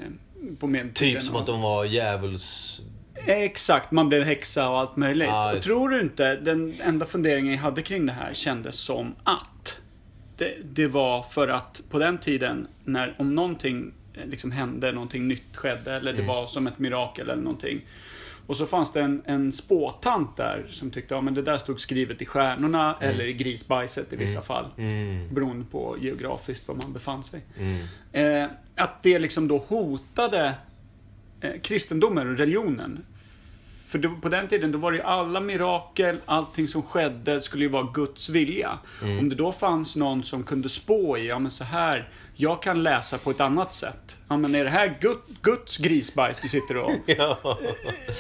på 0.60 0.68
medeltiden. 0.68 1.14
Typ 1.22 1.24
som 1.24 1.36
att 1.36 1.46
de 1.46 1.62
var 1.62 1.86
djävuls... 1.86 2.82
Exakt, 3.26 3.92
man 3.92 4.10
blev 4.10 4.24
häxa 4.24 4.70
och 4.70 4.80
allt 4.80 4.96
möjligt. 4.96 5.28
Ja, 5.28 5.54
och 5.56 5.62
tror 5.64 5.90
du 5.90 6.02
inte, 6.02 6.36
den 6.36 6.74
enda 6.84 7.06
funderingen 7.06 7.54
jag 7.54 7.60
hade 7.60 7.82
kring 7.82 8.06
det 8.06 8.14
här 8.14 8.34
kändes 8.34 8.76
som 8.80 9.16
att 9.24 9.82
det, 10.38 10.54
det 10.64 10.88
var 10.88 11.24
för 11.24 11.48
att 11.48 11.82
på 11.90 12.00
den 12.00 12.18
tiden, 12.18 12.68
när 12.86 13.16
om 13.18 13.36
någonting 13.36 13.92
eh, 14.14 14.26
liksom 14.26 14.52
hände, 14.52 14.92
någonting 14.92 15.28
nytt 15.28 15.56
skedde, 15.58 15.94
eller 15.96 16.12
Mm. 16.14 16.22
det 16.26 16.34
var 16.34 16.48
som 16.48 16.68
ett 16.68 16.80
mirakel 16.80 17.30
eller 17.30 17.42
någonting. 17.44 17.82
Och 18.48 18.56
så 18.58 18.66
fanns 18.66 18.92
det 18.92 19.02
en, 19.02 19.22
en 19.26 19.52
spåtant 19.52 20.38
där 20.38 20.66
som 20.70 20.92
tyckte, 20.92 21.14
ja 21.14 21.22
men 21.22 21.34
det 21.34 21.42
där 21.42 21.58
stod 21.58 21.80
skrivet 21.80 22.22
i 22.22 22.26
stjärnorna 22.26 22.96
eller 23.02 23.26
i 23.26 23.34
grisbajset 23.34 24.14
i 24.14 24.16
vissa 24.16 24.42
fall. 24.42 24.66
Mm. 24.78 25.28
Beroende 25.34 25.66
på 25.72 25.96
geografiskt 26.02 26.68
var 26.68 26.76
man 26.76 26.94
befann 26.94 27.24
sig. 27.24 27.42
Mm. 27.60 28.44
Eh, 28.44 28.50
att 28.76 29.04
det 29.04 29.20
liksom 29.20 29.48
då 29.48 29.58
hotade 29.58 30.54
kristendomen 31.64 32.30
och 32.32 32.38
religionen. 32.38 33.06
För 33.88 34.00
det, 34.00 34.10
på 34.10 34.30
den 34.30 34.48
tiden 34.48 34.72
då 34.72 34.78
var 34.78 34.92
det 34.92 34.98
ju 34.98 35.04
alla 35.04 35.40
mirakel, 35.40 36.18
allting 36.26 36.68
som 36.68 36.84
skedde 36.84 37.42
skulle 37.42 37.64
ju 37.64 37.70
vara 37.70 37.88
Guds 37.94 38.30
vilja. 38.30 38.80
Mm. 39.04 39.20
Om 39.20 39.30
det 39.30 39.36
då 39.36 39.52
fanns 39.52 39.96
någon 39.96 40.24
som 40.24 40.44
kunde 40.44 40.70
spå 40.70 41.18
i, 41.18 41.28
ja 41.28 41.40
men 41.40 41.52
så 41.52 41.64
här, 41.64 42.10
jag 42.36 42.62
kan 42.62 42.84
läsa 42.84 43.18
på 43.18 43.32
ett 43.32 43.42
annat 43.42 43.74
sätt. 43.74 44.18
Ja 44.28 44.38
men 44.38 44.56
är 44.56 44.64
det 44.64 44.70
här 44.70 44.98
Gud, 45.02 45.18
Guds 45.42 45.78
grisbajs 45.78 46.38
du 46.42 46.50
sitter 46.50 46.78
och 46.78 46.92
Ja. 47.06 47.60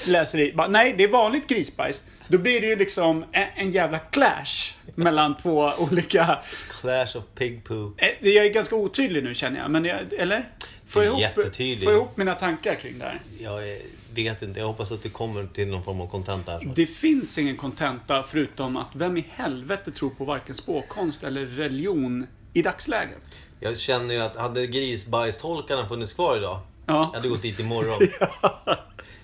läser 0.08 0.40
i? 0.40 0.54
Bara, 0.54 0.68
Nej, 0.68 0.96
det 0.98 1.04
är 1.04 1.08
vanligt 1.12 1.48
grisbajs. 1.48 2.02
Då 2.28 2.38
blir 2.38 2.62
det 2.62 2.68
ju 2.68 2.76
liksom 2.76 3.26
en, 3.32 3.48
en 3.56 3.72
jävla 3.72 4.00
clash 4.00 4.74
mellan 4.96 5.38
två 5.38 5.72
olika... 5.78 6.40
Clash 6.82 7.18
of 7.18 7.24
pig 7.36 7.64
poo. 7.64 7.94
Eh, 7.98 8.28
Jag 8.30 8.46
är 8.46 8.54
ganska 8.54 8.76
otydlig 8.76 9.24
nu 9.24 9.34
känner 9.36 9.60
jag, 9.60 9.72
men 9.72 9.86
jag, 9.86 10.00
eller? 10.18 10.50
Är 10.96 11.04
ihop, 11.04 11.22
jag 11.58 11.94
ihop 11.94 12.18
mina 12.18 12.36
tankar 12.36 12.76
kring 12.76 13.00
det 13.00 13.06
här? 13.06 13.20
Jag 13.40 13.78
vet 14.14 14.42
inte. 14.42 14.60
Jag 14.60 14.68
hoppas 14.68 14.92
att 14.92 15.04
det 15.04 15.10
kommer 15.10 15.48
till 15.48 15.68
någon 15.68 15.84
form 15.84 16.02
av 16.02 16.08
content 16.08 16.46
där. 16.46 16.72
Det 16.76 16.86
finns 16.86 17.38
ingen 17.38 17.58
kontenta 17.58 18.24
förutom 18.24 18.78
att 18.78 18.88
vem 18.94 19.18
i 19.18 19.26
helvete 19.30 19.92
tror 19.92 20.10
på 20.10 20.26
varken 20.26 20.56
spåkonst 20.56 21.24
eller 21.24 21.46
religion 21.46 22.28
i 22.54 22.62
dagsläget? 22.62 23.40
Jag 23.60 23.78
känner 23.78 24.14
ju 24.14 24.22
att 24.22 24.36
hade 24.36 24.68
grisbajstolkarna 24.68 25.88
funnits 25.88 26.14
kvar 26.14 26.38
idag. 26.38 26.60
Ja. 26.86 27.10
Jag 27.14 27.20
hade 27.20 27.30
gått 27.30 27.42
dit 27.42 27.60
imorgon. 27.60 28.00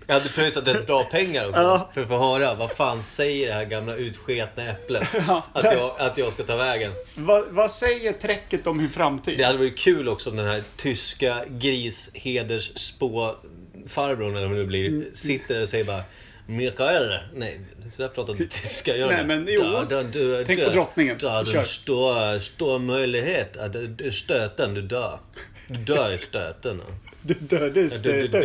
Jag 0.07 0.13
hade 0.13 0.29
pröjsat 0.29 0.67
rätt 0.67 0.88
bra 0.88 1.03
pengar 1.03 1.47
också. 1.50 1.62
Ja. 1.62 1.89
För 1.93 2.01
att 2.01 2.07
få 2.07 2.17
höra 2.17 2.53
vad 2.55 2.71
fan 2.71 3.03
säger 3.03 3.47
det 3.47 3.53
här 3.53 3.65
gamla 3.65 3.95
utsketna 3.95 4.63
äpplet. 4.69 5.07
Ja, 5.27 5.45
Att, 5.53 5.63
jag, 5.63 5.95
att 6.00 6.17
jag 6.17 6.33
ska 6.33 6.43
ta 6.43 6.55
vägen. 6.55 6.91
Vad, 7.15 7.43
vad 7.50 7.71
säger 7.71 8.13
träcket 8.13 8.67
om 8.67 8.77
min 8.77 8.89
framtid? 8.89 9.38
Det 9.38 9.43
hade 9.43 9.57
varit 9.57 9.77
kul 9.77 10.09
också 10.09 10.29
om 10.29 10.35
den 10.38 10.47
här 10.47 10.63
tyska 10.77 11.43
grishedersspåfarbrorn, 11.50 14.35
eller 14.35 14.47
vad 14.47 14.55
det 14.57 14.62
nu 14.62 14.65
blir, 14.65 14.88
Mm. 14.89 15.05
sitter 15.13 15.62
och 15.62 15.69
säger 15.69 15.85
bara 15.85 16.01
Mikael, 16.47 17.19
nej, 17.35 17.59
så 17.91 18.01
där 18.01 18.09
pratar 18.09 18.33
inte 18.33 18.47
tyska, 18.59 18.95
gör 18.95 19.07
Nej, 19.07 19.17
det? 19.17 19.24
men 19.24 19.45
jo. 19.50 19.62
Da, 19.63 19.83
da, 19.83 20.03
du, 20.03 20.43
Tänk 20.45 20.63
på 20.65 20.69
drottningen. 20.71 21.19
Kör. 21.19 21.57
en 21.57 21.65
stor, 21.65 22.39
stor 22.39 22.79
möjlighet 22.79 23.57
att 23.57 23.74
du- 23.74 24.12
stöten, 24.12 24.74
du 24.74 24.81
dör. 24.81 25.19
Du 25.67 25.75
dör 25.75 26.12
i 26.13 26.17
stöten. 26.17 26.81
Du 27.27 27.34
dödade 27.34 27.84
du 27.84 27.89
stöten. 27.89 28.41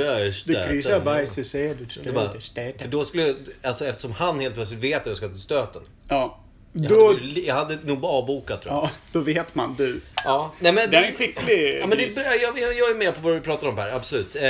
Du 0.46 0.54
kryssar 0.68 1.00
bajset 1.00 1.46
säger 1.46 1.74
du 1.74 1.84
Det 2.04 2.12
bara, 2.12 2.20
dödade 2.20 2.32
för 2.32 2.40
stöten. 2.40 2.90
då 2.90 3.04
skulle, 3.04 3.34
alltså 3.62 3.86
eftersom 3.86 4.12
han 4.12 4.40
helt 4.40 4.54
plötsligt 4.54 4.80
vet 4.80 5.00
att 5.00 5.06
jag 5.06 5.16
ska 5.16 5.28
till 5.28 5.38
stöten. 5.38 5.82
Ja. 6.08 6.39
Jag, 6.72 6.88
Då, 6.88 7.06
hade, 7.06 7.40
jag 7.40 7.54
hade 7.54 7.78
nog 7.84 8.04
avbokat 8.04 8.62
tror 8.62 8.74
jag. 8.74 8.84
ja, 8.84 8.90
då 9.12 9.20
vet 9.20 9.54
man. 9.54 9.74
Du. 9.78 10.00
Ja, 10.24 10.52
nej 10.58 10.72
men... 10.72 10.90
Det 10.90 10.96
är 10.96 11.02
en 11.04 11.14
skicklig 11.14 11.78
Ja, 11.80 11.86
men 11.86 11.98
det, 11.98 12.16
jag, 12.16 12.58
jag, 12.58 12.78
jag 12.78 12.90
är 12.90 12.94
med 12.94 13.14
på 13.14 13.20
vad 13.20 13.32
du 13.32 13.40
pratar 13.40 13.68
om 13.68 13.78
här, 13.78 13.92
absolut. 13.92 14.36
Eh, 14.36 14.42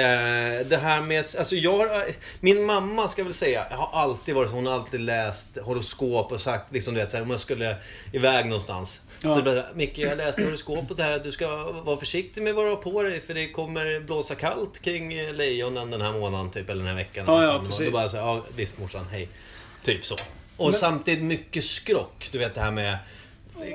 det 0.69 0.79
här 0.83 1.01
med, 1.01 1.25
alltså 1.39 1.57
jag 1.57 1.79
har, 1.79 2.07
min 2.41 2.65
mamma 2.65 3.09
ska 3.09 3.21
jag 3.21 3.25
väl 3.25 3.35
säga, 3.35 3.67
har 3.71 4.03
alltid 4.03 4.35
varit 4.35 4.51
så, 4.51 4.55
hon 4.55 4.67
har 4.67 4.75
alltid 4.75 5.01
läst 5.01 5.59
horoskop 5.63 6.33
och 6.33 6.41
sagt, 6.41 6.73
liksom 6.73 6.95
du 6.95 7.01
vet, 7.01 7.11
så 7.11 7.17
här, 7.17 7.25
om 7.25 7.31
jag 7.31 7.41
skulle 7.41 7.77
iväg 8.13 8.47
någonstans. 8.47 9.03
Ja. 9.23 9.37
Så 9.37 9.43
bara, 9.43 9.65
Micke, 9.75 9.99
jag 9.99 10.19
läste 10.19 10.45
horoskopet 10.45 10.99
här 10.99 11.13
att 11.13 11.23
du 11.23 11.33
ska 11.33 11.73
vara 11.73 11.97
försiktig 11.97 12.43
med 12.43 12.55
vad 12.55 12.65
du 12.65 12.69
har 12.69 12.77
på 12.77 13.03
dig, 13.03 13.21
för 13.21 13.35
det 13.35 13.49
kommer 13.49 14.01
blåsa 14.01 14.35
kallt 14.35 14.83
kring 14.83 15.33
lejonen 15.33 15.91
den 15.91 16.01
här 16.01 16.13
månaden, 16.13 16.51
typ, 16.51 16.71
eller 16.71 16.85
den 16.85 16.89
här 16.89 16.95
veckan. 16.95 17.25
Ja, 17.29 17.45
ja, 17.45 17.63
precis. 17.69 17.87
Då 17.87 17.93
bara 17.93 18.09
så, 18.09 18.17
här, 18.17 18.25
ja 18.25 18.45
visst 18.57 18.79
morsan, 18.79 19.07
hej. 19.11 19.29
Typ 19.85 20.05
så. 20.05 20.17
Och 20.61 20.71
Men- 20.71 20.81
samtidigt 20.81 21.25
mycket 21.25 21.65
skrock, 21.65 22.29
du 22.33 22.39
vet 22.39 22.55
det 22.55 22.61
här 22.61 22.71
med 22.71 22.99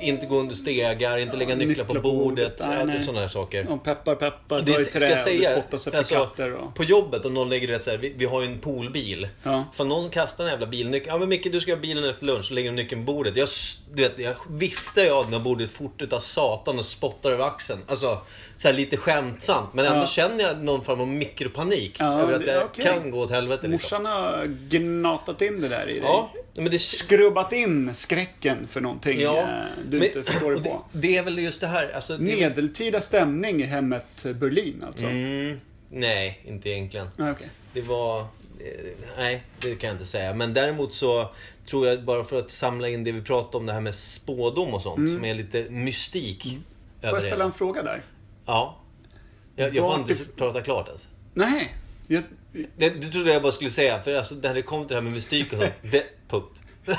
inte 0.02 0.26
gå 0.26 0.40
under 0.40 0.56
stegar, 0.56 1.18
inte 1.18 1.38
lägga 1.38 1.56
nycklar, 1.56 1.86
på 1.86 2.02
bordet, 2.02 2.56
Nej, 2.60 2.78
ja, 2.80 2.86
nej. 2.86 3.02
sådana 3.02 3.20
här 3.22 3.28
saker. 3.28 3.66
Ja, 3.70 3.78
peppar, 3.78 4.16
peppar, 4.16 4.62
dra 4.62 4.82
i 4.82 4.86
trä 4.86 5.10
jag 5.10 5.20
säga, 5.20 5.52
spottas 5.52 5.88
efter 5.88 5.98
alltså, 5.98 6.16
katter 6.16 6.54
och... 6.54 6.76
På 6.76 6.84
jobbet 6.84 7.26
om 7.26 7.34
någon 7.34 7.50
lägger 7.50 7.68
rätt 7.68 7.84
så 7.84 7.92
här, 7.92 7.98
vi, 7.98 8.14
vi 8.18 8.26
har 8.26 8.42
ju 8.42 8.48
en 8.48 8.60
poolbil. 8.60 9.28
Ja. 9.44 9.66
För 9.74 9.86
någon 9.86 10.10
kastar 10.10 10.44
en 10.44 10.50
jävla 10.50 10.66
bilnyckel. 10.68 11.08
Ja 11.08 11.18
men 11.18 11.30
Micke 11.30 11.52
du 11.52 11.62
ska 11.62 11.72
ha 11.72 11.80
bilen 11.80 12.10
efter 12.10 12.26
lunch, 12.26 12.46
så 12.46 12.54
lägger 12.54 12.70
du 12.70 12.76
nyckeln 12.76 13.06
på 13.06 13.14
bordet. 13.14 13.36
Jag, 13.38 13.48
du 13.94 14.04
vet, 14.04 14.20
jag 14.20 14.34
viftar 14.50 15.10
av 15.10 15.32
den 15.32 15.44
bordet 15.44 15.72
fort 15.72 16.02
utav 16.02 16.20
satan 16.20 16.80
och 16.80 16.86
spottar 16.86 17.32
över 17.32 17.46
axeln. 17.48 17.80
Alltså, 17.88 18.18
så 18.58 18.68
här 18.68 18.76
lite 18.76 18.98
skämtsamt. 18.98 19.74
Men 19.74 19.86
ändå 19.86 20.00
Ja. 20.00 20.08
känner 20.08 20.44
jag 20.44 20.64
någon 20.64 20.84
form 20.84 21.02
av 21.02 21.08
mikropanik. 21.08 21.96
Ja, 22.00 22.20
över 22.20 22.34
att 22.34 22.46
det- 22.46 22.64
okej. 22.64 22.86
kan 22.86 23.12
gå 23.12 23.20
åt 23.20 23.32
helvete 23.32 23.68
liksom. 23.68 24.04
Morsan 24.04 24.14
har 24.14 24.46
gnatat 24.70 25.42
in 25.42 25.62
det 25.62 25.68
där 25.70 25.90
i 25.90 25.94
dig. 25.94 26.02
Ja, 26.04 26.32
men 26.54 26.72
det... 26.72 26.80
Skrubbat 26.80 27.54
in 27.54 27.94
skräcken 27.94 28.68
för 28.68 28.82
någonting 28.82 29.22
Ja, 29.22 29.40
eh, 29.40 29.46
du 29.90 29.98
men- 30.00 30.08
inte 30.08 30.24
förstår 30.24 30.48
dig 30.52 30.56
och 30.56 30.62
det, 30.62 30.70
på. 30.70 30.86
det 30.92 31.18
är 31.18 31.24
väl 31.24 31.40
just 31.40 31.62
det 31.62 31.68
här. 31.68 31.92
Alltså, 31.96 32.18
det, 32.18 32.24
Medeltida 32.24 33.02
stämning 33.02 33.62
i 33.62 33.66
hemmet 33.66 34.26
Berlin 34.36 34.84
alltså. 34.88 35.06
mm, 35.06 35.60
nej, 35.90 36.42
inte 36.46 36.70
egentligen. 36.70 37.08
Nej, 37.18 37.32
okej. 37.32 37.48
Det 37.74 37.82
var... 37.82 38.20
eh, 38.22 38.26
Nej, 39.18 39.44
det 39.62 39.76
kan 39.76 39.88
jag 39.88 39.96
inte 39.96 40.06
säga. 40.06 40.34
Men 40.34 40.54
däremot 40.54 40.94
så 40.94 41.32
tror 41.66 41.88
jag, 41.88 42.04
bara 42.04 42.24
för 42.24 42.40
att 42.40 42.52
samla 42.52 42.90
in 42.90 43.04
det 43.04 43.12
vi 43.12 43.22
pratade 43.22 43.58
om, 43.58 43.66
det 43.66 43.74
här 43.74 43.82
med 43.82 43.96
spådom 43.96 44.74
och 44.74 44.82
sånt, 44.82 44.96
som 45.16 45.26
är 45.26 45.34
lite 45.34 45.70
mystik. 45.70 46.46
Mm. 46.46 46.62
Får 47.02 47.10
jag 47.10 47.24
ställa 47.24 47.46
en 47.46 47.54
fråga 47.54 47.84
där? 47.84 48.02
Ja. 48.46 48.78
Jag, 49.56 49.76
jag 49.76 49.92
får 49.92 50.00
inte 50.00 50.14
if- 50.14 50.36
prata 50.36 50.62
klart 50.62 50.88
ens. 50.88 51.08
Nej. 51.34 51.74
Jag, 52.08 52.24
Det, 52.78 52.90
det 52.90 53.08
trodde 53.08 53.34
jag 53.34 53.42
bara 53.42 53.52
skulle 53.52 53.70
säga, 53.70 54.04
för 54.04 54.16
alltså, 54.16 54.36
när 54.36 54.54
det 54.54 54.62
kommer 54.62 54.86
till 54.86 54.90
det 54.90 54.96
här 54.96 55.02
med 55.02 55.14
mystik 55.14 55.54
och 55.54 55.60
sånt, 55.60 55.74
det... 55.92 56.04
Punkt. 56.28 56.62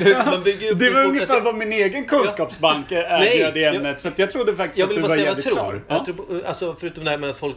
Upp 0.00 0.78
det 0.78 0.90
var 0.90 1.04
ungefär 1.04 1.36
att- 1.36 1.44
vad 1.44 1.54
min 1.54 1.72
egen 1.72 2.04
kunskapsbank 2.04 2.86
Nej, 2.90 3.00
erbjöd 3.40 3.56
i 3.56 3.60
jag- 3.62 3.74
ämnet. 3.74 4.00
Så 4.00 4.08
att 4.08 4.18
jag 4.18 4.30
trodde 4.30 4.56
faktiskt 4.56 4.78
Jag 4.78 4.86
att 4.86 4.90
vill 4.90 4.96
du 4.96 5.02
bara 5.02 5.08
var 5.08 5.14
säga 5.16 5.26
jag 5.26 5.30
jävligt 5.30 5.44
tror. 5.44 5.54
klar. 5.56 5.82
Jag 5.88 5.96
Ja. 5.98 6.04
tror 6.04 6.40
på, 6.40 6.46
alltså, 6.48 6.76
förutom 6.80 7.04
det 7.04 7.10
här 7.10 7.18
med 7.18 7.30
att 7.30 7.36
folk, 7.36 7.56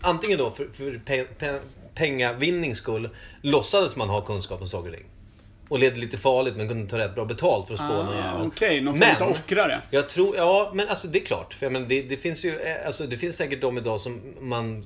antingen 0.00 0.38
då 0.38 0.50
för, 0.50 0.68
för 0.72 1.00
pe, 1.04 1.24
pe, 1.24 1.58
pengavinnings 1.94 2.78
skull, 2.78 3.08
låtsades 3.42 3.96
man 3.96 4.08
ha 4.08 4.20
kunskap 4.20 4.60
om 4.62 4.68
saker 4.68 4.88
och 4.90 4.94
ting. 4.96 5.04
Och 5.68 5.78
levde 5.78 6.00
lite 6.00 6.18
farligt 6.18 6.56
men 6.56 6.68
kunde 6.68 6.90
ta 6.90 6.98
rätt 6.98 7.14
bra 7.14 7.24
betalt 7.24 7.66
för 7.66 7.74
att 7.74 7.80
spå 7.80 7.88
någon 7.88 8.08
Ah. 8.08 8.42
Okej, 8.46 8.80
någon 8.80 8.98
Men- 8.98 9.16
form 9.16 9.28
av 9.28 9.32
ockrare. 9.34 9.80
Jag 9.90 10.08
tror, 10.08 10.36
ja 10.36 10.70
men 10.74 10.88
alltså 10.88 11.08
det 11.08 11.18
är 11.18 11.24
klart. 11.24 11.54
För 11.54 11.66
jag 11.66 11.72
menar, 11.72 11.86
det, 11.86 12.02
det 12.02 12.16
finns 12.16 12.44
ju, 12.44 12.58
eh, 12.60 12.86
alltså 12.86 13.06
det 13.06 13.16
finns 13.16 13.36
säkert 13.36 13.60
de 13.60 13.78
idag 13.78 14.00
som 14.00 14.20
man... 14.40 14.84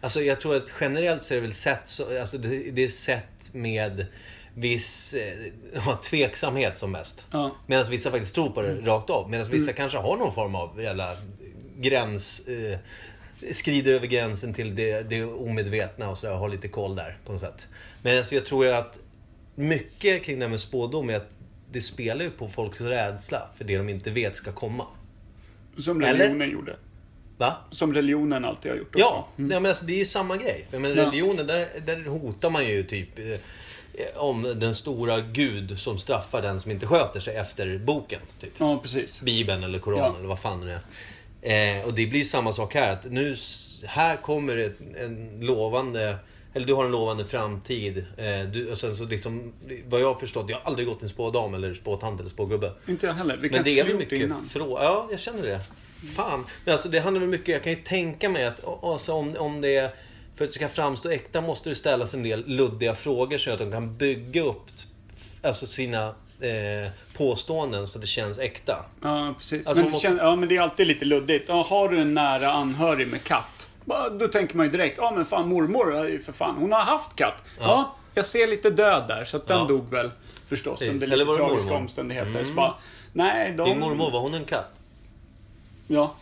Alltså 0.00 0.22
jag 0.22 0.40
tror 0.40 0.56
att 0.56 0.72
generellt 0.80 1.22
så 1.22 1.34
är 1.34 1.36
det 1.36 1.42
väl 1.42 1.54
sett 1.54 1.80
så, 1.84 2.20
alltså 2.20 2.38
det, 2.38 2.48
det 2.70 2.84
är 2.84 2.88
sett 2.88 3.52
med 3.54 4.06
viss 4.54 5.14
eh, 5.14 5.46
ja, 5.74 5.98
tveksamhet 6.02 6.78
som 6.78 6.92
mest. 6.92 7.26
Ja. 7.30 7.56
Medan 7.66 7.84
vissa 7.90 8.10
faktiskt 8.10 8.34
tror 8.34 8.50
på 8.50 8.62
det 8.62 8.74
rakt 8.74 9.10
av. 9.10 9.30
Medan 9.30 9.46
vissa 9.50 9.72
kanske 9.72 9.98
har 9.98 10.16
någon 10.16 10.34
form 10.34 10.54
av 10.54 10.82
jävla 10.82 11.16
gräns... 11.76 12.48
Eh, 12.48 12.78
skrider 13.52 13.92
över 13.92 14.06
gränsen 14.06 14.54
till 14.54 14.74
det, 14.74 15.02
det 15.10 15.24
omedvetna 15.24 16.10
och 16.10 16.18
så 16.18 16.26
där, 16.26 16.34
har 16.34 16.48
lite 16.48 16.68
koll 16.68 16.96
där 16.96 17.18
på 17.26 17.32
något 17.32 17.40
sätt. 17.40 17.66
Men 18.02 18.18
alltså 18.18 18.34
jag 18.34 18.46
tror 18.46 18.64
ju 18.64 18.72
att 18.72 18.98
mycket 19.54 20.24
kring 20.24 20.38
det 20.38 20.44
här 20.44 20.50
med 20.50 20.60
spådom 20.60 21.10
är 21.10 21.16
att 21.16 21.30
det 21.72 21.80
spelar 21.80 22.24
ju 22.24 22.30
på 22.30 22.48
folks 22.48 22.80
rädsla 22.80 23.48
för 23.56 23.64
det 23.64 23.76
de 23.76 23.88
inte 23.88 24.10
vet 24.10 24.36
ska 24.36 24.52
komma. 24.52 24.86
Som 25.78 26.02
Eller? 26.02 26.12
religionen 26.12 26.50
gjorde. 26.50 26.76
Va? 27.38 27.56
Som 27.70 27.94
religionen 27.94 28.44
alltid 28.44 28.70
har 28.70 28.78
gjort 28.78 28.94
också. 28.94 28.98
Ja, 28.98 29.28
nej, 29.36 29.60
men 29.60 29.66
alltså, 29.66 29.84
det 29.84 29.92
är 29.92 29.98
ju 29.98 30.06
samma 30.06 30.36
grej. 30.36 30.66
För, 30.70 30.78
men 30.78 30.90
Mm. 30.90 31.04
Ja. 31.04 31.10
religionen, 31.10 31.46
där, 31.46 31.66
där 31.86 32.04
hotar 32.04 32.50
man 32.50 32.66
ju 32.66 32.82
typ 32.82 33.18
eh, 33.18 33.24
om 34.16 34.42
den 34.56 34.74
stora 34.74 35.20
gud 35.20 35.78
som 35.78 35.98
straffar 35.98 36.42
den 36.42 36.60
som 36.60 36.70
inte 36.70 36.86
sköter 36.86 37.20
sig 37.20 37.36
efter 37.36 37.78
boken. 37.78 38.20
Typ. 38.40 38.52
Ja, 38.58 38.78
precis. 38.82 39.22
Bibeln 39.22 39.64
eller 39.64 39.78
Koranen 39.78 40.04
Ja. 40.12 40.18
eller 40.18 40.28
vad 40.28 40.38
fan 40.40 40.60
det 40.60 40.72
är. 40.72 41.78
Eh, 41.78 41.84
och 41.86 41.94
det 41.94 42.06
blir 42.06 42.24
samma 42.24 42.52
sak 42.52 42.74
här. 42.74 42.92
Att 42.92 43.04
nu, 43.04 43.36
här 43.84 44.16
kommer 44.16 44.56
ett, 44.56 44.76
en 45.00 45.40
lovande... 45.40 46.16
eller 46.54 46.66
du 46.66 46.74
har 46.74 46.84
en 46.84 46.90
lovande 46.90 47.24
framtid. 47.24 47.98
Eh, 48.16 48.48
du, 48.52 48.70
och 48.70 48.78
sen 48.78 48.96
så 48.96 49.04
liksom, 49.04 49.52
vad 49.88 50.00
jag 50.00 50.06
har 50.06 50.14
förstått, 50.20 50.46
jag 50.48 50.56
har 50.56 50.64
aldrig 50.70 50.88
gått 50.88 50.98
till 50.98 51.06
en 51.06 51.10
spådam 51.10 51.54
eller 51.54 51.74
spåtant 51.74 52.20
eller 52.20 52.30
spågubbe. 52.30 52.72
Inte 52.88 53.06
jag 53.06 53.14
heller. 53.14 53.36
Vi 53.36 53.40
Men 53.40 53.50
kanske 53.50 53.70
det 53.70 53.80
är 53.80 53.84
väl 53.84 53.92
gjort 53.92 54.00
det 54.00 54.04
mycket 54.16 54.26
innan. 54.26 54.48
frågor. 54.48 54.82
Ja, 54.82 55.08
jag 55.10 55.20
känner 55.20 55.42
det. 55.46 55.60
Fan. 56.16 56.44
Men 56.64 56.72
alltså 56.72 56.88
det 56.88 56.98
handlar 57.00 57.20
väl 57.20 57.30
mycket, 57.30 57.48
jag 57.48 57.62
kan 57.62 57.72
ju 57.72 57.78
tänka 57.82 58.28
mig 58.28 58.44
att 58.44 58.84
alltså, 58.84 59.12
om, 59.12 59.36
om 59.38 59.60
det 59.60 59.76
är, 59.76 59.90
för 60.36 60.44
att 60.44 60.50
det 60.50 60.54
ska 60.54 60.68
framstå 60.68 61.10
äkta 61.10 61.40
måste 61.40 61.68
det 61.68 61.74
ställas 61.76 62.14
en 62.14 62.22
del 62.22 62.46
luddiga 62.46 62.94
frågor 62.94 63.38
så 63.38 63.50
att 63.50 63.58
de 63.58 63.72
kan 63.72 63.96
bygga 63.96 64.42
upp 64.42 64.62
alltså 65.42 65.66
sina 65.66 66.06
eh, 66.40 66.90
påståenden 67.16 67.86
så 67.88 67.98
att 67.98 68.02
det 68.02 68.06
känns 68.08 68.38
äkta. 68.38 68.84
Ja, 69.02 69.34
precis. 69.38 69.66
Alltså, 69.66 69.82
men, 69.82 69.92
måste- 69.92 70.08
ja, 70.08 70.36
men 70.36 70.48
det 70.48 70.56
är 70.56 70.60
alltid 70.60 70.86
lite 70.86 71.04
luddigt. 71.04 71.48
Ja, 71.48 71.62
har 71.68 71.88
du 71.88 72.00
en 72.00 72.14
nära 72.14 72.52
anhörig 72.52 73.08
med 73.08 73.24
katt? 73.24 73.68
Då 74.20 74.28
tänker 74.28 74.56
man 74.56 74.66
ju 74.66 74.72
direkt, 74.72 74.98
ja 74.98 75.10
men 75.16 75.26
fan 75.26 75.48
mormor, 75.48 75.94
är 75.96 76.04
ju 76.08 76.20
för 76.20 76.32
fan, 76.32 76.54
hon 76.58 76.72
har 76.72 76.82
haft 76.84 77.16
katt. 77.16 77.42
Ja, 77.60 77.96
jag 78.14 78.26
ser 78.26 78.46
lite 78.46 78.70
död 78.70 79.04
där, 79.08 79.24
så 79.24 79.36
att 79.36 79.46
den 79.46 79.58
Ja. 79.58 79.64
dog 79.64 79.90
väl 79.90 80.10
förstås 80.46 80.78
Precis. 80.78 80.94
under 80.94 81.06
lite 81.06 81.24
tragiska 81.34 81.68
mormor? 81.68 81.80
omständigheter. 81.82 82.44
Så 82.44 82.52
bara, 82.52 82.74
nej, 83.12 83.52
de... 83.52 83.68
Din 83.68 83.80
mormor, 83.80 84.10
var 84.10 84.20
hon 84.20 84.34
en 84.34 84.44
katt? 84.44 84.70
Ja. 85.86 86.14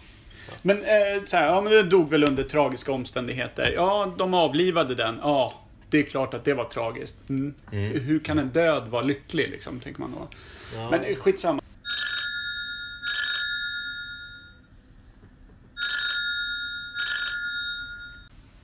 Men 0.62 0.76
eh, 0.76 1.24
så 1.24 1.36
här, 1.36 1.46
ja 1.46 1.60
men 1.60 1.72
den 1.72 1.88
dog 1.88 2.10
väl 2.10 2.24
under 2.24 2.42
tragiska 2.42 2.92
omständigheter. 2.92 3.72
Ja, 3.76 4.14
de 4.18 4.34
avlivade 4.34 4.94
den. 4.94 5.18
Ja, 5.22 5.54
det 5.90 5.98
är 5.98 6.02
klart 6.02 6.34
att 6.34 6.44
det 6.44 6.54
var 6.54 6.64
tragiskt. 6.64 7.28
Mm. 7.28 7.54
Hur 7.70 8.18
kan 8.18 8.38
en 8.38 8.48
död 8.48 8.88
vara 8.88 9.02
lycklig 9.02 9.48
liksom, 9.50 9.80
tänker 9.80 10.00
man 10.00 10.10
då. 10.18 10.28
Ja. 10.76 10.90
Men 10.90 11.04
eh, 11.04 11.16
skitsamma. 11.16 11.62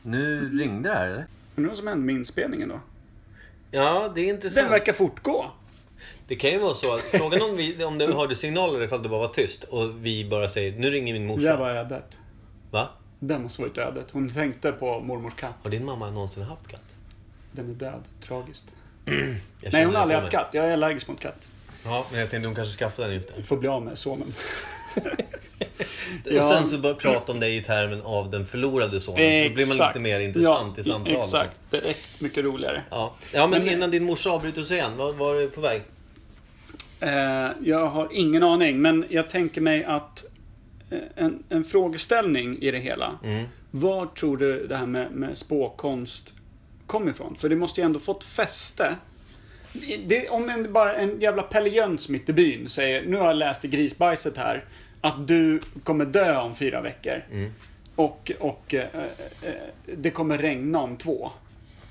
Nu 0.02 0.50
ringde 0.59 0.88
det 0.88 0.95
här 0.95 1.07
eller? 1.07 1.26
Undrar 1.57 1.69
vad 1.69 1.78
som 1.78 1.87
hände 1.87 2.05
med 2.05 2.14
inspelningen 2.14 2.69
då? 2.69 2.81
Ja, 3.71 4.12
det 4.14 4.21
är 4.21 4.25
intressant. 4.25 4.64
Den 4.64 4.71
verkar 4.71 4.93
fortgå. 4.93 5.47
Det 6.28 6.37
kan 6.37 6.50
ju 6.50 6.59
vara 6.59 6.75
så 6.75 6.95
att, 6.95 7.00
frågan 7.00 7.43
om, 7.43 7.57
vi, 7.57 7.85
om 7.85 7.99
du 7.99 8.12
hörde 8.12 8.37
signaler 8.37 8.83
ifall 8.83 9.02
det 9.02 9.09
bara 9.09 9.21
var 9.21 9.28
tyst 9.28 9.64
och 9.64 10.07
vi 10.07 10.25
bara 10.25 10.49
säger 10.49 10.73
nu 10.73 10.90
ringer 10.90 11.12
min 11.12 11.26
morsa. 11.26 11.43
Det 11.43 11.57
var 11.57 11.71
ödet. 11.71 12.19
Va? 12.71 12.88
Den 13.19 13.43
måste 13.43 13.62
varit 13.62 13.78
ödet. 13.78 14.11
Hon 14.11 14.28
tänkte 14.28 14.73
på 14.73 15.00
mormors 15.00 15.35
katt. 15.35 15.55
Har 15.62 15.71
din 15.71 15.85
mamma 15.85 16.11
någonsin 16.11 16.43
haft 16.43 16.69
katt? 16.69 16.81
Den 17.52 17.71
är 17.71 17.75
död. 17.75 18.02
Tragiskt. 18.26 18.64
Nej, 19.05 19.40
hon 19.61 19.85
har 19.85 19.93
det 19.93 19.99
aldrig 19.99 20.21
haft 20.21 20.33
katt. 20.33 20.49
Jag 20.52 20.69
är 20.69 20.73
allergisk 20.73 21.09
mot 21.09 21.21
katt. 21.21 21.50
Ja, 21.85 22.07
men 22.11 22.21
jag 22.21 22.31
tänkte 22.31 22.49
hon 22.49 22.55
kanske 22.55 22.78
skaffade 22.78 23.09
den 23.09 23.17
just 23.17 23.35
där. 23.35 23.43
Får 23.43 23.57
bli 23.57 23.69
av 23.69 23.83
med 23.83 23.99
sonen. 23.99 24.35
Och 26.38 26.49
sen 26.49 26.68
så 26.68 26.78
börjar 26.78 26.97
prata 26.97 27.33
om 27.33 27.40
dig 27.40 27.57
i 27.57 27.62
termen 27.62 28.02
av 28.02 28.30
den 28.30 28.47
förlorade 28.47 29.00
sonen. 29.00 29.42
Så 29.42 29.49
då 29.49 29.54
blir 29.54 29.78
man 29.78 29.88
lite 29.88 30.00
mer 30.00 30.21
intressant 30.21 30.78
i 30.78 30.83
samtalet. 30.83 31.18
Exakt. 31.18 31.61
Direkt 31.71 32.21
mycket 32.21 32.45
roligare. 32.45 32.83
Ja. 32.90 33.14
ja, 33.35 33.47
men, 33.47 33.64
Men- 33.64 33.73
innan 33.73 33.90
din 33.90 34.04
morsa 34.04 34.30
avbryter 34.30 34.61
oss 34.61 34.71
igen, 34.71 34.97
var, 34.97 35.12
var 35.12 35.35
är 35.35 35.40
du 35.40 35.49
på 35.50 35.61
väg? 35.61 35.83
Eh, 37.00 37.49
jag 37.62 37.87
har 37.87 38.09
ingen 38.12 38.42
aning, 38.42 38.83
men 38.83 39.04
jag 39.09 39.28
tänker 39.30 39.61
mig 39.61 39.85
att 39.85 40.25
eh, 40.90 40.99
en, 41.25 41.42
en 41.49 41.64
frågeställning 41.64 42.59
i 42.59 42.71
det 42.71 42.78
hela. 42.78 43.18
Mm. 43.25 43.45
Var 43.71 44.07
tror 44.07 44.37
du 44.37 44.66
det 44.66 44.76
här 44.76 44.87
med, 44.87 45.11
med 45.12 45.38
spåkonst 45.38 46.35
kom 46.87 47.09
ifrån? 47.09 47.37
För 47.38 47.49
det 47.49 47.57
måste 47.57 47.80
ju 47.80 47.85
ändå 47.85 47.99
fått 47.99 48.25
fäste. 48.25 48.97
Det, 50.07 50.29
om 50.29 50.49
en, 50.49 50.73
bara 50.73 50.95
en 50.95 51.21
jävla 51.21 51.43
Pelle 51.43 51.69
Jöns 51.69 52.09
mitt 52.09 52.29
i 52.29 52.33
byn 52.33 52.69
säger, 52.69 53.03
nu 53.03 53.17
har 53.17 53.27
jag 53.27 53.37
läst 53.37 53.65
i 53.65 53.69
grisbajset 53.69 54.37
här, 54.37 54.65
att 55.01 55.29
du 55.29 55.61
kommer 55.85 56.05
dö 56.05 56.37
om 56.37 56.55
fyra 56.57 56.81
veckor. 56.81 57.23
Mm. 57.31 57.53
Och, 57.97 58.33
och 58.39 58.75
eh, 58.75 58.81
eh, 59.43 59.53
det 59.97 60.11
kommer 60.11 60.39
regna 60.39 60.81
om 60.81 60.97
två. 60.97 61.31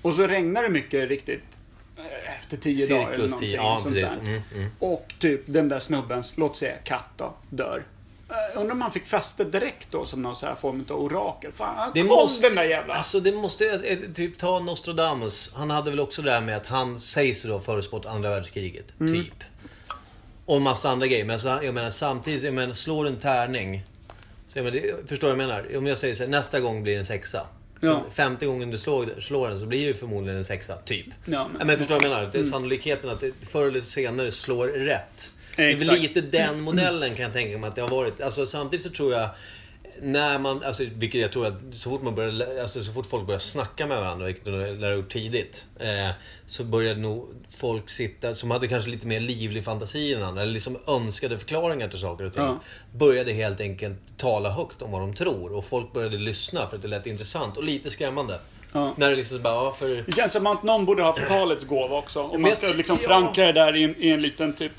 Och 0.02 0.14
så 0.14 0.28
regnar 0.28 0.64
det 0.64 0.70
mycket 0.70 1.10
riktigt 1.10 1.58
eh, 1.98 2.36
efter 2.38 2.58
tio 2.58 2.88
dagar 2.88 3.12
eller 3.12 3.16
Cirkus 3.16 3.32
någonting 3.32 3.50
10, 3.50 3.58
ja 3.58 3.78
sånt 3.82 3.96
precis. 3.96 4.20
där. 4.20 4.28
Mm, 4.28 4.42
mm. 4.56 4.70
Och 4.80 5.14
typ 5.20 5.42
den 5.46 5.70
där 5.70 5.80
snubbens, 5.80 6.38
låt 6.38 6.56
säga 6.56 6.76
katt 6.84 7.10
då, 7.18 7.34
dör. 7.50 7.84
Uh, 8.32 8.60
undrar 8.60 8.72
om 8.74 8.80
man 8.80 8.92
fick 8.92 9.06
fäste 9.06 9.44
direkt 9.44 9.88
då 9.92 10.06
som 10.06 10.22
någon 10.22 10.36
så 10.36 10.46
här 10.46 10.56
form 10.56 10.86
av 10.90 11.00
orakel. 11.04 11.52
Fan, 11.54 11.92
Det 11.94 12.00
kom 12.02 12.08
måste- 12.10 12.48
den 12.48 12.56
där 12.56 12.64
jävla... 12.64 12.94
Alltså 12.94 13.20
det 13.20 13.32
måste, 13.32 13.66
eh, 13.70 13.98
typ 14.14 14.38
ta 14.38 14.60
Nostradamus. 14.60 15.52
Han 15.54 15.70
hade 15.70 15.90
väl 15.90 16.00
också 16.00 16.22
det 16.22 16.32
där 16.32 16.42
med 16.42 16.58
att 16.58 16.68
han 16.68 17.00
sägs 17.00 17.46
ju 17.46 17.50
då 17.50 17.56
ha 17.56 17.62
förutspått 17.62 18.06
andra 18.06 18.30
världskriget. 18.30 18.86
Mm. 19.00 19.14
Typ. 19.14 19.44
Och 20.46 20.62
massa 20.62 20.90
andra 20.90 21.08
grejer. 21.08 21.26
Men 21.26 21.34
alltså, 21.34 21.60
jag 21.64 21.74
menar 21.74 21.90
samtidigt, 21.90 22.44
jag 22.44 22.54
menar 22.54 22.74
slår 22.74 23.08
en 23.08 23.16
tärning. 23.20 23.84
Så 24.48 24.58
jag 24.60 24.64
menar, 24.66 24.78
det- 24.80 25.10
förstår 25.10 25.28
du 25.28 25.34
vad 25.36 25.44
jag 25.44 25.48
menar? 25.48 25.78
Om 25.78 25.88
jag 25.88 25.98
säger 25.98 26.16
så 26.16 26.24
här, 26.24 26.30
nästa 26.30 26.60
gång 26.60 26.84
blir 26.84 26.94
det 26.94 27.00
en 27.00 27.06
sexa. 27.06 27.48
Ja. 27.82 28.04
Femte 28.14 28.46
gången 28.46 28.72
du 28.72 28.78
slår, 28.78 29.22
slår 29.22 29.50
den 29.50 29.60
så 29.60 29.66
blir 29.66 29.88
det 29.88 29.94
förmodligen 29.94 30.38
en 30.38 30.46
sexa, 30.46 30.78
typ. 30.78 31.08
Ja, 31.26 31.50
men, 31.58 31.68
men 31.68 31.78
förstår 31.78 32.00
du 32.00 32.08
vad 32.10 32.18
jag 32.18 32.20
menar? 32.22 32.32
Det 32.34 32.40
är 32.40 32.44
sannolikheten 32.44 33.10
att 33.10 33.20
det 33.20 33.32
förr 33.50 33.68
eller 33.68 33.82
senare 33.82 34.32
slår 34.32 34.68
rätt. 34.68 35.32
Det 35.58 35.72
är 35.72 35.76
väl 35.78 36.00
lite 36.00 36.22
den 36.22 36.62
modellen 36.62 37.16
kan 37.16 37.24
jag 37.24 37.34
tänka 37.34 37.58
mig 37.58 37.68
att 37.68 37.76
det 37.76 37.82
har 37.82 37.90
varit. 37.90 38.22
Alltså, 38.22 38.46
samtidigt 38.46 38.86
så 38.86 38.92
tror 38.92 39.14
jag 39.14 39.30
när 40.02 40.40
man, 40.40 40.64
alltså, 40.64 40.84
vilket 40.96 41.22
jag 41.22 41.32
tror 41.32 41.48
att 41.48 41.54
så 41.72 41.90
fort, 41.90 42.02
man 42.02 42.16
börjar, 42.16 42.60
alltså, 42.62 42.84
så 42.84 42.94
fort 42.94 43.06
folk 43.06 43.26
börjar 43.26 43.40
snacka 43.40 43.86
med 43.88 43.98
varandra, 43.98 44.26
vilket 44.26 44.46
de 44.46 44.52
lär 44.52 44.88
ha 44.88 44.96
gjort 44.96 45.12
tidigt, 45.12 45.66
eh, 45.80 46.10
så 46.48 46.64
började 46.64 47.00
nog 47.00 47.28
folk 47.58 47.90
sitta, 47.90 48.36
som 48.36 48.52
hade 48.52 48.68
kanske 48.68 48.90
lite 48.90 49.08
mer 49.08 49.20
livlig 49.20 49.64
fantasi 49.64 50.14
än 50.14 50.24
andra, 50.24 50.42
eller 50.42 50.54
liksom 50.54 50.78
önskade 50.88 51.38
förklaringar 51.40 51.88
till 51.88 52.00
saker 52.00 52.26
och 52.26 52.34
ting, 52.34 52.44
Ja. 52.44 52.60
började 52.92 53.32
helt 53.32 53.60
enkelt 53.60 54.18
tala 54.18 54.50
högt 54.50 54.82
om 54.82 54.92
vad 54.92 55.02
de 55.02 55.14
tror. 55.14 55.54
Och 55.54 55.66
folk 55.66 55.94
började 55.94 56.18
lyssna 56.18 56.70
för 56.70 56.76
att 56.76 56.82
det 56.82 56.88
lät 56.88 57.06
intressant 57.06 57.58
och 57.58 57.64
lite 57.64 57.92
skrämmande. 57.92 58.40
Ja. 58.74 58.94
När 58.98 59.10
det 59.10 59.16
liksom 59.16 59.42
bara, 59.42 59.54
ja, 59.54 59.76
för... 59.80 60.04
Det 60.06 60.16
känns 60.16 60.34
som 60.34 60.48
att 60.48 60.64
någon 60.64 60.86
borde 60.86 61.04
ha 61.04 61.14
talets 61.14 61.66
gåva 61.66 61.98
också. 61.98 62.24
Om 62.24 62.42
man 62.42 62.56
ska 62.56 62.68
liksom 62.68 62.98
förankra 62.98 63.46
det 63.46 63.52
där 63.52 63.76
i 63.76 63.84
en, 63.84 63.96
i 63.98 64.10
en 64.10 64.22
liten 64.22 64.54
typ... 64.54 64.72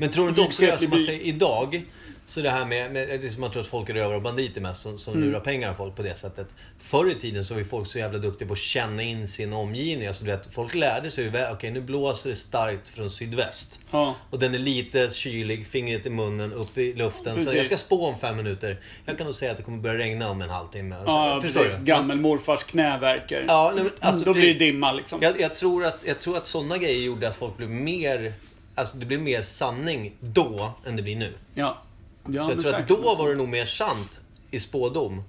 Men 0.00 0.10
tror 0.10 0.24
du 0.24 0.28
inte 0.28 0.40
också 0.40 0.62
det 0.62 0.78
som 0.78 0.90
man 0.90 1.00
säger 1.00 1.20
idag? 1.20 1.84
Så 2.26 2.40
det 2.40 2.50
här 2.50 2.64
med, 2.64 2.92
med 2.92 3.20
det 3.20 3.30
som 3.30 3.40
man 3.40 3.50
tror 3.50 3.62
att 3.62 3.68
folk 3.68 3.88
är 3.88 3.94
rövare 3.94 4.16
och 4.16 4.22
banditer 4.22 4.60
mest 4.60 4.82
som, 4.82 4.98
som 4.98 5.14
Mm. 5.14 5.28
lurar 5.28 5.40
pengar 5.40 5.70
av 5.70 5.74
folk 5.74 5.96
på 5.96 6.02
det 6.02 6.18
sättet. 6.18 6.46
Förr 6.78 7.10
i 7.10 7.14
tiden 7.14 7.44
så 7.44 7.54
var 7.54 7.58
ju 7.58 7.64
folk 7.66 7.88
så 7.88 7.98
jävla 7.98 8.18
duktiga 8.18 8.48
på 8.48 8.52
att 8.52 8.58
känna 8.58 9.02
in 9.02 9.28
sin 9.28 9.52
omgivning. 9.52 10.06
Alltså 10.08 10.24
du 10.24 10.30
vet, 10.30 10.54
folk 10.54 10.74
lärde 10.74 11.10
sig 11.10 11.32
okej 11.52 11.70
nu 11.70 11.80
blåser 11.80 12.30
det 12.30 12.36
starkt 12.36 12.88
från 12.88 13.10
sydväst. 13.10 13.80
Ja. 13.90 14.14
Och 14.30 14.38
den 14.38 14.54
är 14.54 14.58
lite 14.58 15.10
kylig, 15.10 15.66
fingret 15.66 16.06
i 16.06 16.10
munnen, 16.10 16.52
upp 16.52 16.78
i 16.78 16.92
luften. 16.94 17.24
Så 17.36 17.42
Precis. 17.42 17.54
jag 17.54 17.66
ska 17.66 17.76
spå 17.76 18.06
om 18.06 18.18
fem 18.18 18.36
minuter. 18.36 18.80
Jag 19.04 19.16
kan 19.18 19.26
nog 19.26 19.34
säga 19.34 19.50
att 19.50 19.56
det 19.56 19.62
kommer 19.62 19.78
börja 19.78 19.98
regna 19.98 20.30
om 20.30 20.42
en 20.42 20.50
halvtimme. 20.50 20.94
Alltså, 20.96 21.10
Ja, 21.12 21.38
precis. 21.42 21.76
du? 21.78 21.84
Gammelmorfars 21.84 22.64
knä 22.64 22.98
värker. 22.98 23.44
Ja, 23.48 23.72
nej, 23.76 23.84
alltså, 24.00 24.24
Då 24.24 24.34
blir 24.34 24.52
det 24.54 24.58
dimma 24.58 24.92
liksom. 24.92 25.18
Jag, 25.22 25.40
jag, 25.40 25.54
tror 25.54 25.84
att, 25.84 26.04
jag 26.06 26.18
tror 26.18 26.36
att 26.36 26.46
sådana 26.46 26.78
grejer 26.78 27.02
gjorde 27.02 27.28
att 27.28 27.36
folk 27.36 27.56
blev 27.56 27.70
mer... 27.70 28.32
Alltså 28.78 28.96
det 28.96 29.06
blev 29.06 29.20
mer 29.20 29.42
sanning 29.42 30.12
då 30.20 30.72
än 30.86 30.96
det 30.96 31.02
blir 31.02 31.16
nu. 31.16 31.34
Ja. 31.54 31.78
ja 32.26 32.44
så 32.44 32.50
jag 32.50 32.62
tror 32.62 32.74
att 32.74 32.88
då 32.88 33.14
var 33.14 33.28
det 33.28 33.34
nog 33.34 33.48
mer 33.48 33.66
sant 33.66 34.20
i 34.50 34.60
spådom 34.60 35.22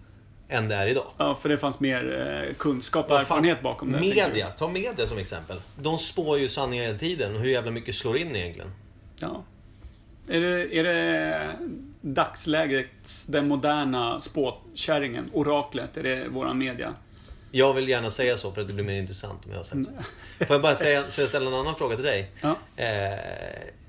än 0.49 0.67
det 0.67 0.75
är 0.75 0.87
idag. 0.87 1.05
Ja, 1.17 1.35
för 1.35 1.49
det 1.49 1.57
fanns 1.57 1.79
mer 1.79 2.27
eh, 2.47 2.55
kunskap 2.55 3.05
och 3.05 3.09
fan, 3.09 3.19
erfarenhet 3.19 3.61
bakom 3.61 3.91
det. 3.91 3.99
Media, 3.99 4.49
ta 4.49 4.67
media 4.67 5.07
som 5.07 5.17
exempel. 5.17 5.61
De 5.75 5.97
spår 5.97 6.39
ju 6.39 6.49
sanningar 6.49 6.83
hela 6.83 6.97
tiden. 6.97 7.35
och 7.35 7.41
Hur 7.41 7.49
jävla 7.49 7.71
mycket 7.71 7.95
slår 7.95 8.17
in 8.17 8.35
egentligen? 8.35 8.71
Ja. 9.21 9.43
Är 10.27 10.39
det, 10.39 10.77
är 10.77 10.83
det 10.83 11.55
dagslägets, 12.01 13.25
den 13.25 13.47
moderna 13.47 14.21
spåtkärringen, 14.21 15.29
oraklet, 15.33 15.97
är 15.97 16.03
det 16.03 16.27
våran 16.29 16.57
media? 16.57 16.93
Jag 17.51 17.73
vill 17.73 17.89
gärna 17.89 18.09
säga 18.09 18.37
så 18.37 18.51
för 18.51 18.61
att 18.61 18.67
det 18.67 18.73
blir 18.73 18.85
mer 18.85 18.99
intressant 18.99 19.45
om 19.45 19.51
jag 19.51 19.57
har 19.59 19.63
sagt 19.63 19.85
så. 19.85 20.45
Får 20.45 20.53
jag 20.55 20.61
bara 20.61 20.75
säga, 20.75 21.03
så 21.09 21.21
jag 21.21 21.29
ställa 21.29 21.47
en 21.47 21.53
annan 21.53 21.75
fråga 21.75 21.95
till 21.95 22.05
dig? 22.05 22.31
Ja. 22.41 22.49
Eh, 22.75 23.19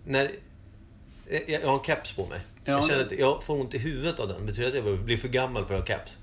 när, 0.04 0.32
eh, 1.26 1.40
jag 1.46 1.66
har 1.66 1.78
en 1.78 1.84
keps 1.84 2.12
på 2.12 2.26
mig. 2.26 2.40
Ja, 2.64 2.72
jag 2.72 2.88
känner 2.88 3.04
att 3.04 3.12
jag 3.12 3.42
får 3.42 3.60
ont 3.60 3.74
i 3.74 3.78
huvudet 3.78 4.20
av 4.20 4.28
den. 4.28 4.46
Betyder 4.46 4.72
det 4.72 4.78
att 4.78 4.86
jag 4.86 4.98
blir 4.98 5.16
för 5.16 5.28
gammal 5.28 5.66
för 5.66 5.74
att 5.74 5.80
ha 5.80 5.86
keps? 5.96 6.16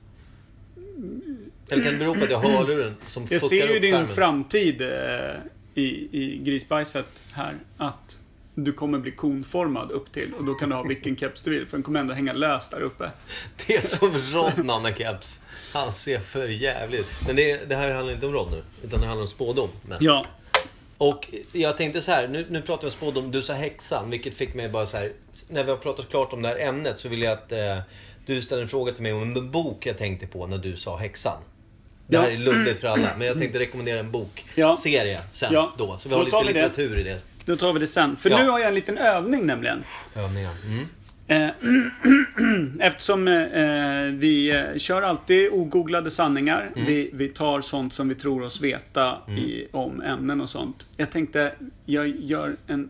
Eller 1.69 1.83
kan 1.83 1.93
det 1.93 1.99
bero 1.99 2.15
på 2.15 2.23
att 2.23 2.31
jag 2.31 2.37
har 2.39 2.49
hörluren 2.49 2.95
som 3.07 3.27
Jag 3.29 3.41
ser 3.41 3.73
ju 3.73 3.79
din 3.79 3.93
skärmen? 3.93 4.07
framtid 4.07 4.81
eh, 4.81 4.87
i, 5.73 6.09
i 6.11 6.41
grisbajset 6.43 7.21
här. 7.33 7.53
Att 7.77 8.16
du 8.63 8.73
kommer 8.73 8.99
bli 8.99 9.11
konformad 9.11 9.91
upp 9.91 10.11
till 10.11 10.33
och 10.33 10.43
då 10.45 10.53
kan 10.53 10.69
du 10.69 10.75
ha 10.75 10.83
vilken 10.83 11.15
keps 11.17 11.41
du 11.41 11.49
vill. 11.49 11.65
För 11.67 11.77
den 11.77 11.83
kommer 11.83 11.99
ändå 11.99 12.13
hänga 12.13 12.33
löst 12.33 12.71
där 12.71 12.81
uppe. 12.81 13.11
Det 13.67 13.75
är 13.75 13.81
som 13.81 14.11
Rod 14.33 14.65
när 14.83 14.93
keps. 14.93 15.41
Han 15.73 15.91
ser 15.91 16.19
för 16.19 16.47
jävligt. 16.47 17.07
Men 17.27 17.35
det, 17.35 17.69
det 17.69 17.75
här 17.75 17.93
handlar 17.93 18.13
inte 18.13 18.25
om 18.25 18.33
Rod 18.33 18.51
nu. 18.51 18.63
Utan 18.83 18.99
det 19.01 19.05
handlar 19.07 19.21
om 19.21 19.27
spådom. 19.27 19.69
mest. 19.87 20.01
Ja. 20.01 20.25
Och 20.97 21.27
jag 21.51 21.77
tänkte 21.77 22.01
så 22.01 22.11
här, 22.11 22.27
nu, 22.27 22.47
nu 22.49 22.61
pratar 22.61 22.81
vi 22.81 22.87
om 22.87 22.91
spådom. 22.93 23.31
Du 23.31 23.41
sa 23.41 23.53
häxan, 23.53 24.09
vilket 24.09 24.33
fick 24.33 24.53
mig 24.53 24.69
bara 24.69 24.85
så 24.85 24.97
här. 24.97 25.11
När 25.49 25.63
vi 25.63 25.69
har 25.69 25.77
pratat 25.77 26.09
klart 26.09 26.33
om 26.33 26.41
det 26.41 26.47
här 26.47 26.59
ämnet 26.59 26.99
så 26.99 27.09
vill 27.09 27.21
jag 27.21 27.33
att 27.33 27.51
eh, 27.51 27.77
du 28.25 28.41
ställer 28.41 28.61
en 28.61 28.67
fråga 28.67 28.91
till 28.91 29.03
mig 29.03 29.13
om 29.13 29.21
en 29.21 29.51
bok 29.51 29.85
jag 29.85 29.97
tänkte 29.97 30.27
på 30.27 30.47
när 30.47 30.57
du 30.57 30.75
sa 30.77 30.97
häxan. 30.97 31.37
Det 32.07 32.15
Ja. 32.15 32.21
här 32.21 32.31
är 32.31 32.37
luddigt 32.37 32.79
för 32.79 32.87
alla, 32.87 33.11
men 33.17 33.27
jag 33.27 33.37
tänkte 33.39 33.59
rekommendera 33.59 33.99
en 33.99 34.05
Ja. 34.55 34.71
bokserie 34.71 35.21
sen 35.31 35.53
Ja. 35.53 35.73
då. 35.77 35.97
Så 35.97 36.09
vi 36.09 36.15
har 36.15 36.23
lite 36.25 36.43
litteratur 36.43 36.97
i 36.97 37.03
det. 37.03 37.19
Då 37.47 37.55
tar 37.57 37.73
vi 37.73 37.79
det 37.79 37.87
sen. 37.87 38.15
För 38.15 38.29
Ja. 38.29 38.37
nu 38.43 38.49
har 38.49 38.59
jag 38.59 38.67
en 38.67 38.73
liten 38.75 38.97
övning 38.97 39.45
nämligen. 39.45 39.83
Övningar. 40.15 40.51
Mm. 40.65 40.85
Eh, 41.27 41.49
Eftersom 42.87 43.27
eh, 43.27 44.03
vi 44.19 44.51
eh, 44.55 44.77
kör 44.77 45.01
alltid 45.01 45.49
ogooglade 45.51 46.09
sanningar. 46.11 46.69
Mm. 46.75 46.87
Vi, 46.87 47.09
vi 47.13 47.27
tar 47.29 47.61
sånt 47.61 47.93
som 47.93 48.09
vi 48.09 48.15
tror 48.15 48.43
oss 48.43 48.61
veta 48.61 49.17
i, 49.37 49.67
om 49.71 50.01
ämnen 50.01 50.41
och 50.41 50.49
sånt. 50.49 50.85
Jag 50.97 51.11
tänkte, 51.11 51.53
jag 51.85 52.07
gör 52.07 52.55
en 52.67 52.89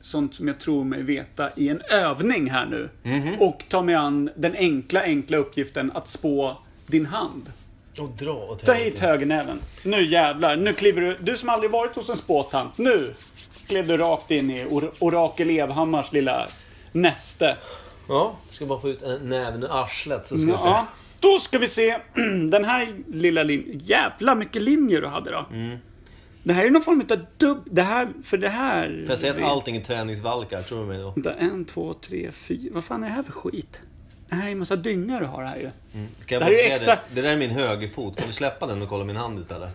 sånt 0.00 0.34
som 0.34 0.48
jag 0.48 0.60
tror 0.60 0.84
mig 0.84 1.02
veta 1.02 1.50
i 1.56 1.68
en 1.68 1.80
övning 1.90 2.50
här 2.50 2.66
nu. 2.66 2.88
Mhm. 3.02 3.34
Och 3.38 3.64
tar 3.68 3.82
mig 3.82 3.94
an 3.94 4.30
den 4.36 4.54
enkla, 4.56 5.02
enkla 5.02 5.36
uppgiften 5.38 5.92
att 5.94 6.08
spå 6.08 6.58
din 6.86 7.06
hand. 7.06 7.52
Och 7.98 8.08
dra 8.08 8.32
åt 8.32 8.64
Ta 8.64 8.72
hit 8.72 8.98
högernäven. 8.98 9.58
Nu 9.84 10.06
jävlar. 10.06 10.56
Nu 10.56 10.72
kliver 10.72 11.00
du... 11.00 11.16
Du 11.20 11.36
som 11.36 11.48
aldrig 11.48 11.70
varit 11.70 11.96
hos 11.96 12.08
en 12.10 12.16
spåtant. 12.16 12.78
Nu 12.78 13.14
klev 13.70 13.86
du 13.86 13.96
rakt 13.96 14.30
in 14.30 14.50
i 14.50 14.64
Or- 14.64 14.90
Orakel 14.98 15.50
Evhammars 15.50 16.12
lilla 16.12 16.48
näste. 16.92 17.56
Ja, 18.08 18.36
ska 18.48 18.66
bara 18.66 18.80
få 18.80 18.88
ut 18.88 19.02
en 19.02 19.28
näven 19.28 19.62
ur 19.62 19.82
arslet 19.82 20.26
så 20.26 20.36
ska 20.36 20.46
vi 20.46 20.52
se. 20.58 20.58
Ja, 20.68 20.86
då 21.20 21.38
ska 21.38 21.58
vi 21.58 21.66
se. 21.68 21.98
Den 22.50 22.64
här 22.64 22.94
lilla 23.08 23.42
linjen. 23.42 23.78
Jävla 23.84 24.34
mycket 24.34 24.62
linjer 24.62 25.00
du 25.00 25.06
hade 25.06 25.30
då. 25.30 25.46
Det 26.42 26.52
här 26.52 26.64
är 26.64 26.70
någon 26.70 26.82
form 26.82 27.04
av 27.10 27.18
dubb... 27.36 27.58
Det 27.70 27.82
här... 27.82 28.08
För 28.24 28.36
det 28.36 28.48
här... 28.48 28.86
Får 29.02 29.10
jag 29.10 29.18
säga 29.18 29.32
att 29.32 29.42
allting 29.52 29.76
är 29.76 29.80
träningsvalkar, 29.80 30.62
tror 30.62 30.80
du 30.80 30.86
mig 30.86 30.98
då? 30.98 31.10
Vänta, 31.10 31.34
En, 31.34 31.64
två, 31.64 31.94
tre, 31.94 32.30
fyra... 32.32 32.70
Vad 32.74 32.84
fan 32.84 33.02
är 33.02 33.06
det 33.08 33.14
här 33.14 33.22
för 33.22 33.32
skit? 33.32 33.80
Det 34.28 34.34
här 34.34 34.48
är 34.48 34.52
en 34.52 34.58
massa 34.58 34.76
dynga 34.76 35.18
du 35.20 35.26
har 35.26 35.44
här 35.44 35.56
ju. 35.56 35.62
Kan 35.92 36.08
jag 36.28 36.40
Det 36.40 36.44
här 36.44 36.52
är 36.52 36.74
extra- 36.74 36.94
Det, 37.08 37.14
det 37.14 37.22
där 37.22 37.32
är 37.32 37.36
min 37.36 37.50
högerfot. 37.50 38.16
Kan 38.16 38.26
du 38.26 38.32
släppa 38.32 38.66
den 38.66 38.82
och 38.82 38.88
kolla 38.88 39.04
min 39.04 39.16
hand 39.16 39.40
istället? 39.40 39.68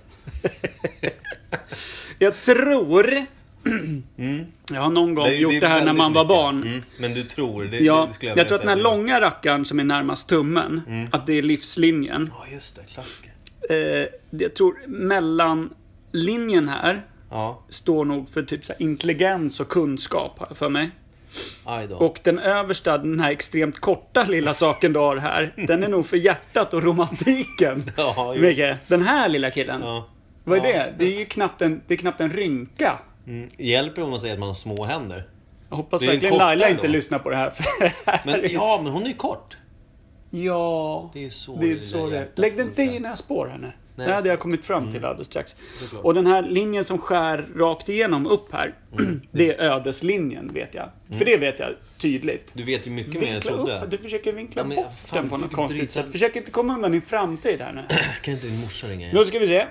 Jag 2.19 2.41
tror... 2.41 3.25
Jag 4.71 4.81
har 4.81 4.89
någon 4.89 5.15
gång 5.15 5.25
Mm. 5.25 5.35
Det 5.35 5.41
gjort 5.41 5.51
det 5.51 5.59
det, 5.59 5.67
här 5.67 5.85
när 5.85 5.93
man 5.93 6.13
var 6.13 6.23
mycket. 6.23 6.27
barn. 6.29 6.63
Mm. 6.63 6.81
Men 6.99 7.13
du 7.13 7.23
tror? 7.23 7.63
Det, 7.65 7.77
Ja, 7.79 8.09
det 8.19 8.27
jag, 8.27 8.37
jag, 8.37 8.47
tror 8.47 8.55
att 8.55 8.61
den 8.61 8.69
här 8.69 8.83
långa 8.83 9.21
rackaren 9.21 9.65
som 9.65 9.79
är 9.79 9.83
närmast 9.83 10.29
tummen, 10.29 10.81
Mm. 10.87 11.07
att 11.11 11.27
det 11.27 11.33
är 11.33 11.41
livslinjen. 11.43 12.31
Ja, 12.39 12.45
just 12.53 12.75
det. 12.75 12.81
Klassiker. 12.93 13.31
Eh, 13.69 14.07
jag 14.29 14.53
tror 14.55 14.75
mellanlinjen 14.87 16.69
här 16.69 17.05
Ja, 17.29 17.63
står 17.69 18.05
nog 18.05 18.29
för 18.29 18.43
typ 18.43 18.65
så 18.65 18.73
här 18.73 18.81
intelligens 18.81 19.59
och 19.59 19.69
kunskap, 19.69 20.35
jag 20.49 20.57
för 20.57 20.69
mig. 20.69 20.91
Och 21.97 22.19
den 22.23 22.39
översta, 22.39 22.97
den 22.97 23.19
här 23.19 23.31
extremt 23.31 23.79
korta 23.79 24.23
lilla 24.23 24.53
saken 24.53 24.93
du 24.93 24.99
har 24.99 25.17
här, 25.17 25.53
den 25.67 25.83
är 25.83 25.87
nog 25.87 26.05
för 26.05 26.17
hjärtat 26.17 26.73
och 26.73 26.83
romantiken. 26.83 27.91
Ja. 27.97 28.35
Micke, 28.39 28.75
den 28.87 29.01
här 29.01 29.29
lilla 29.29 29.51
killen. 29.51 29.81
Ja. 29.83 30.07
Vad 30.43 30.57
är 30.57 30.63
Ja. 30.63 30.73
det? 30.73 30.93
Det 30.97 31.15
är 31.15 31.19
ju 31.19 31.25
knappt 31.25 31.61
en, 31.61 31.81
det 31.87 31.93
är 31.93 31.97
knappt 31.97 32.21
en 32.21 32.29
rynka. 32.29 32.99
Mm. 33.27 33.49
Hjälper 33.57 34.01
om 34.01 34.09
man 34.09 34.19
säger 34.19 34.33
att 34.33 34.39
man 34.39 34.47
har 34.49 34.53
små 34.53 34.83
händer? 34.85 35.29
Jag 35.69 35.75
hoppas 35.77 36.03
verkligen 36.03 36.37
Laila 36.37 36.69
inte 36.69 36.87
då. 36.87 36.93
lyssnar 36.93 37.19
på 37.19 37.29
det 37.29 37.35
här. 37.35 37.53
Men, 38.25 38.41
ja, 38.51 38.79
men 38.83 38.91
hon 38.93 39.03
är 39.03 39.07
ju 39.07 39.13
kort. 39.13 39.57
Ja, 40.29 41.09
Det 41.13 41.25
är 41.25 41.29
så 41.29 41.55
det 41.61 41.71
är 41.71 41.79
så 41.79 42.09
det 42.09 42.27
Lägg 42.35 42.57
den 42.57 42.67
inte 42.67 42.81
i 42.83 42.99
några 42.99 43.15
spår 43.15 43.57
nu. 43.61 43.71
Nej. 43.97 44.07
Det 44.07 44.13
hade 44.13 44.29
jag 44.29 44.39
kommit 44.39 44.65
fram 44.65 44.91
till 44.93 45.05
alldeles 45.05 45.27
strax. 45.27 45.55
Och 46.03 46.13
den 46.13 46.27
här 46.27 46.41
linjen 46.41 46.83
som 46.83 46.97
skär 46.97 47.47
rakt 47.55 47.89
igenom 47.89 48.27
upp 48.27 48.53
här. 48.53 48.73
Mm. 48.99 49.21
Det 49.31 49.55
är 49.55 49.59
ödeslinjen, 49.71 50.53
vet 50.53 50.73
jag. 50.73 50.89
För 51.17 51.25
det 51.25 51.37
vet 51.37 51.59
jag 51.59 51.69
tydligt. 51.97 52.51
Du 52.53 52.63
vet 52.63 52.87
ju 52.87 52.91
mycket 52.91 53.13
mer 53.13 53.21
än 53.21 53.27
jag 53.27 53.33
Vinkla 53.33 53.51
trodde. 53.57 53.79
upp, 53.81 53.91
du 53.91 53.97
försöker 53.97 54.33
vinkla 54.33 54.61
Ja, 54.61 54.67
men 54.67 54.75
bort 54.75 54.85
fan, 55.05 55.19
den 55.21 55.29
på 55.29 55.37
något 55.37 55.51
konstigt 55.53 55.79
bryta- 55.79 55.91
sätt. 55.93 56.11
Försök 56.11 56.35
inte 56.35 56.51
komma 56.51 56.73
undan 56.73 56.91
din 56.91 57.01
framtid 57.01 57.61
här 57.61 57.71
nu. 57.73 57.81
Kan 58.21 58.33
inte 58.33 58.47
din 58.47 58.59
morsa 58.61 58.87
ringa 58.87 59.05
Nu 59.07 59.11
igen? 59.13 59.25
ska 59.25 59.39
vi 59.39 59.47
se. 59.47 59.65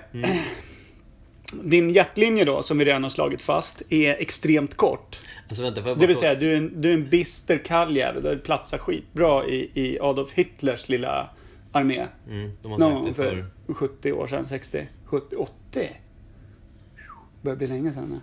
Mm. 1.55 1.69
Din 1.69 1.89
hjärtlinje 1.89 2.45
då, 2.45 2.61
som 2.61 2.77
vi 2.77 2.85
redan 2.85 3.03
har 3.03 3.09
slagit 3.09 3.41
fast, 3.41 3.81
är 3.89 4.13
extremt 4.13 4.75
kort. 4.75 5.19
Alltså 5.47 5.63
vänta, 5.63 5.81
får 5.81 5.89
jag 5.89 5.97
bara 5.97 6.01
Det 6.01 6.07
vill 6.07 6.15
säga, 6.15 6.35
du 6.35 6.51
är 6.51 6.57
en, 6.57 6.81
du 6.81 6.89
är 6.89 6.93
en 6.93 7.09
bister 7.09 7.57
kall 7.57 7.97
jävel. 7.97 8.23
Du 8.23 8.37
platsar 8.37 8.77
skitbra 8.77 9.47
i, 9.47 9.71
i 9.73 9.99
Adolf 9.99 10.31
Hitlers 10.31 10.89
lilla 10.89 11.29
armé. 11.71 12.07
Mm, 12.29 12.51
de 12.61 12.71
har 12.71 12.77
Någon 12.77 12.91
sagt 12.91 12.95
gång 12.95 13.05
det 13.05 13.13
för 13.13 13.47
förr. 13.67 13.73
70 13.73 14.11
år 14.11 14.27
sedan, 14.27 14.45
60, 14.45 14.87
70, 15.05 15.35
80. 15.35 15.89
Börjar 17.41 17.57
bli 17.57 17.67
länge 17.67 17.91
sedan. 17.91 18.21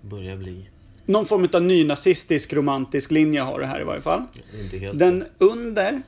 Börjar 0.00 0.36
bli. 0.36 0.68
Någon 1.04 1.26
form 1.26 1.48
av 1.52 1.62
nynazistisk 1.62 2.52
romantisk 2.52 3.10
linje 3.10 3.40
har 3.40 3.58
du 3.58 3.64
här 3.64 3.80
i 3.80 3.84
varje 3.84 4.00
fall. 4.00 4.22
Inte 4.62 4.78
helt 4.78 4.98
Den 4.98 5.24
under, 5.38 6.02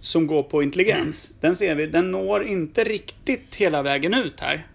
som 0.00 0.26
går 0.26 0.42
på 0.42 0.62
intelligens, 0.62 1.30
den 1.40 1.56
ser 1.56 1.74
vi, 1.74 1.86
den 1.86 2.10
når 2.10 2.44
inte 2.44 2.84
riktigt 2.84 3.54
hela 3.54 3.82
vägen 3.82 4.14
ut 4.14 4.40
här. 4.40 4.66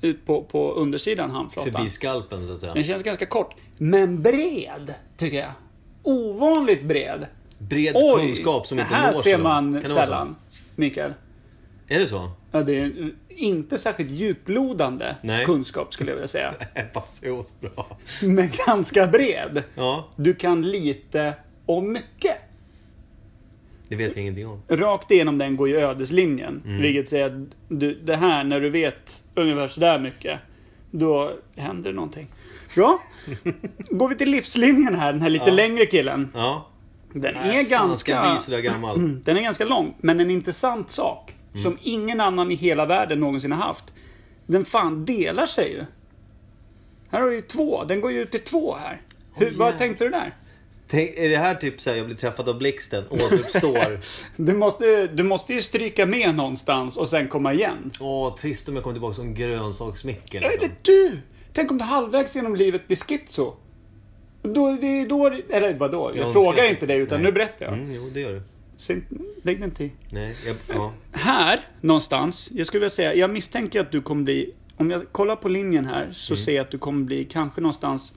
Ut 0.00 0.26
på, 0.26 0.42
på 0.42 0.72
undersidan 0.72 1.30
handflatan. 1.30 1.72
förbi 1.72 1.90
skalpen 1.90 2.46
så 2.48 2.54
att 2.54 2.60
säga. 2.60 2.74
Den 2.74 2.84
känns 2.84 3.02
ganska 3.02 3.26
kort, 3.26 3.54
men 3.78 4.22
bred, 4.22 4.94
tycker 5.16 5.36
jag. 5.38 5.50
Ovanligt 6.02 6.82
bred. 6.82 7.26
Bred 7.58 7.96
Oj, 7.96 8.26
kunskap 8.26 8.66
som 8.66 8.78
inte 8.78 8.90
det 8.90 8.96
här 8.96 9.12
ser 9.12 9.38
man 9.38 9.82
sällan, 9.88 10.36
Mikael. 10.76 11.12
Är 11.88 11.98
det 11.98 12.06
så? 12.06 12.30
Ja, 12.50 12.62
det 12.62 12.72
är 12.78 13.12
inte 13.28 13.78
särskilt 13.78 14.10
djuplodande 14.10 15.16
Nej. 15.22 15.44
kunskap 15.44 15.94
skulle 15.94 16.10
jag 16.10 16.16
vilja 16.16 16.28
säga. 16.28 16.54
Det 16.74 16.92
passar 16.92 17.26
ju 17.26 17.32
oss 17.32 17.60
bra. 17.60 17.98
Men 18.22 18.50
ganska 18.66 19.06
bred. 19.06 19.62
Ja, 19.74 20.08
Du 20.16 20.34
kan 20.34 20.62
lite 20.62 21.34
om 21.66 21.92
mycket. 21.92 22.36
Det 23.88 23.96
vet 23.96 24.16
jag 24.16 24.22
ingenting 24.22 24.46
om. 24.46 24.62
Rakt 24.68 25.10
igenom 25.10 25.38
den 25.38 25.56
går 25.56 25.68
ju 25.68 25.76
ödeslinjen. 25.76 26.62
Mm. 26.64 26.82
Vilket 26.82 27.08
säger 27.08 27.26
att 27.26 27.48
du, 27.68 27.94
det 27.94 28.16
här, 28.16 28.44
när 28.44 28.60
du 28.60 28.70
vet 28.70 29.24
ungefär 29.34 29.68
sådär 29.68 29.98
mycket, 29.98 30.40
då 30.90 31.32
händer 31.56 31.92
någonting. 31.92 32.26
Bra. 32.74 33.02
Går 33.90 34.08
vi 34.08 34.14
till 34.14 34.30
livslinjen 34.30 34.94
här, 34.94 35.12
den 35.12 35.22
här 35.22 35.30
lite 35.30 35.44
Ja. 35.50 35.54
längre 35.54 35.86
killen. 35.86 36.30
Ja. 36.34 36.68
Den 37.12 37.34
Nej, 37.34 37.60
är 37.60 37.64
fan, 37.64 37.96
ska 37.96 38.12
ganska... 38.12 38.60
gammal. 38.60 39.20
Den 39.24 39.36
är 39.36 39.40
ganska 39.42 39.64
lång, 39.64 39.94
men 40.00 40.20
en 40.20 40.30
intressant 40.30 40.90
sak. 40.90 41.34
Mm. 41.52 41.62
Som 41.62 41.78
ingen 41.82 42.20
annan 42.20 42.50
i 42.50 42.54
hela 42.54 42.86
världen 42.86 43.20
någonsin 43.20 43.52
har 43.52 43.58
haft. 43.66 43.84
Den 44.46 44.64
fan 44.64 45.04
delar 45.04 45.46
sig 45.46 45.72
ju. 45.72 45.84
Här 47.10 47.20
har 47.20 47.28
du 47.28 47.34
ju 47.34 47.42
två. 47.42 47.84
Den 47.84 48.00
går 48.00 48.12
ju 48.12 48.20
ut 48.20 48.30
till 48.30 48.40
två 48.40 48.76
här. 48.76 49.00
Hur, 49.34 49.44
vad 49.46 49.52
jävlar. 49.52 49.72
tänkte 49.78 50.04
du 50.04 50.10
där? 50.10 50.34
Tänk, 50.90 51.10
är 51.16 51.28
det 51.28 51.36
här 51.36 51.54
typ 51.54 51.80
såhär, 51.80 51.96
jag 51.96 52.06
blir 52.06 52.16
träffad 52.16 52.48
av 52.48 52.58
blixten, 52.58 53.04
återuppstår. 53.10 54.00
Du 54.36 54.54
måste, 54.54 55.06
du 55.06 55.22
måste 55.22 55.54
ju 55.54 55.62
stryka 55.62 56.06
med 56.06 56.34
någonstans 56.34 56.96
och 56.96 57.08
sen 57.08 57.28
komma 57.28 57.52
igen. 57.52 57.90
Åh, 58.00 58.34
trist 58.34 58.68
om 58.68 58.74
jag 58.74 58.84
kommer 58.84 58.94
tillbaka 58.94 59.14
som 59.14 59.34
grönsaksmicke 59.34 60.38
Eller 60.38 60.50
liksom. 60.50 60.68
du! 60.82 61.18
Tänk 61.52 61.70
om 61.70 61.78
du 61.78 61.84
halvvägs 61.84 62.36
genom 62.36 62.56
livet 62.56 62.86
blir 62.86 62.96
schizo. 62.96 63.54
Då, 64.42 64.78
det 64.80 64.86
är 64.86 65.06
då, 65.06 65.26
eller 65.50 65.74
vadå? 65.74 66.12
Jag 66.14 66.28
Ja, 66.28 66.32
frågar 66.32 66.70
inte 66.70 66.86
dig 66.86 66.98
utan 66.98 67.18
Nej. 67.22 67.26
nu 67.30 67.32
berättar 67.32 67.66
jag. 67.66 67.74
Mm, 67.74 67.92
jo, 67.94 68.10
det 68.14 68.20
gör 68.20 68.32
du. 68.32 68.42
Sen, 68.78 69.04
lägg 69.42 69.60
den 69.60 69.70
till. 69.70 69.90
Nej, 70.10 70.36
jag, 70.46 70.56
ja. 70.74 70.92
Här 71.12 71.60
någonstans, 71.80 72.50
jag 72.54 72.66
skulle 72.66 72.78
vilja 72.80 72.90
säga, 72.90 73.14
jag 73.14 73.30
misstänker 73.30 73.80
att 73.80 73.92
du 73.92 74.02
kommer 74.02 74.22
bli, 74.24 74.54
om 74.76 74.90
jag 74.90 75.12
kollar 75.12 75.36
på 75.36 75.48
linjen 75.48 75.86
här 75.86 76.08
så 76.12 76.34
Mm. 76.34 76.44
ser 76.44 76.52
jag 76.56 76.64
att 76.64 76.70
du 76.70 76.78
kommer 76.78 77.04
bli 77.04 77.24
kanske 77.24 77.60
någonstans 77.60 78.12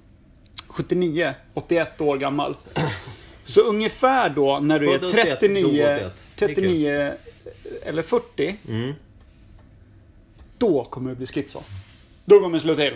79, 0.71 1.33
81 1.53 2.01
år 2.01 2.17
gammal. 2.17 2.55
Så 3.43 3.61
ungefär 3.61 4.29
då 4.29 4.59
när 4.59 4.79
du 4.79 4.93
är 4.93 4.99
Född 4.99 5.09
81, 5.09 5.29
dog 5.29 5.39
39, 5.39 5.65
81. 5.65 6.25
Det 6.35 6.45
är 6.45 6.47
kul. 6.47 6.55
39 6.55 7.13
eller 7.85 8.01
40, 8.01 8.55
Mm. 8.67 8.93
då 10.57 10.83
kommer 10.83 11.09
du 11.09 11.15
bli 11.15 11.25
schizo. 11.25 11.61
Då 12.25 12.39
kommer 12.39 12.53
det 12.53 12.59
slå 12.59 12.75
till. 12.75 12.93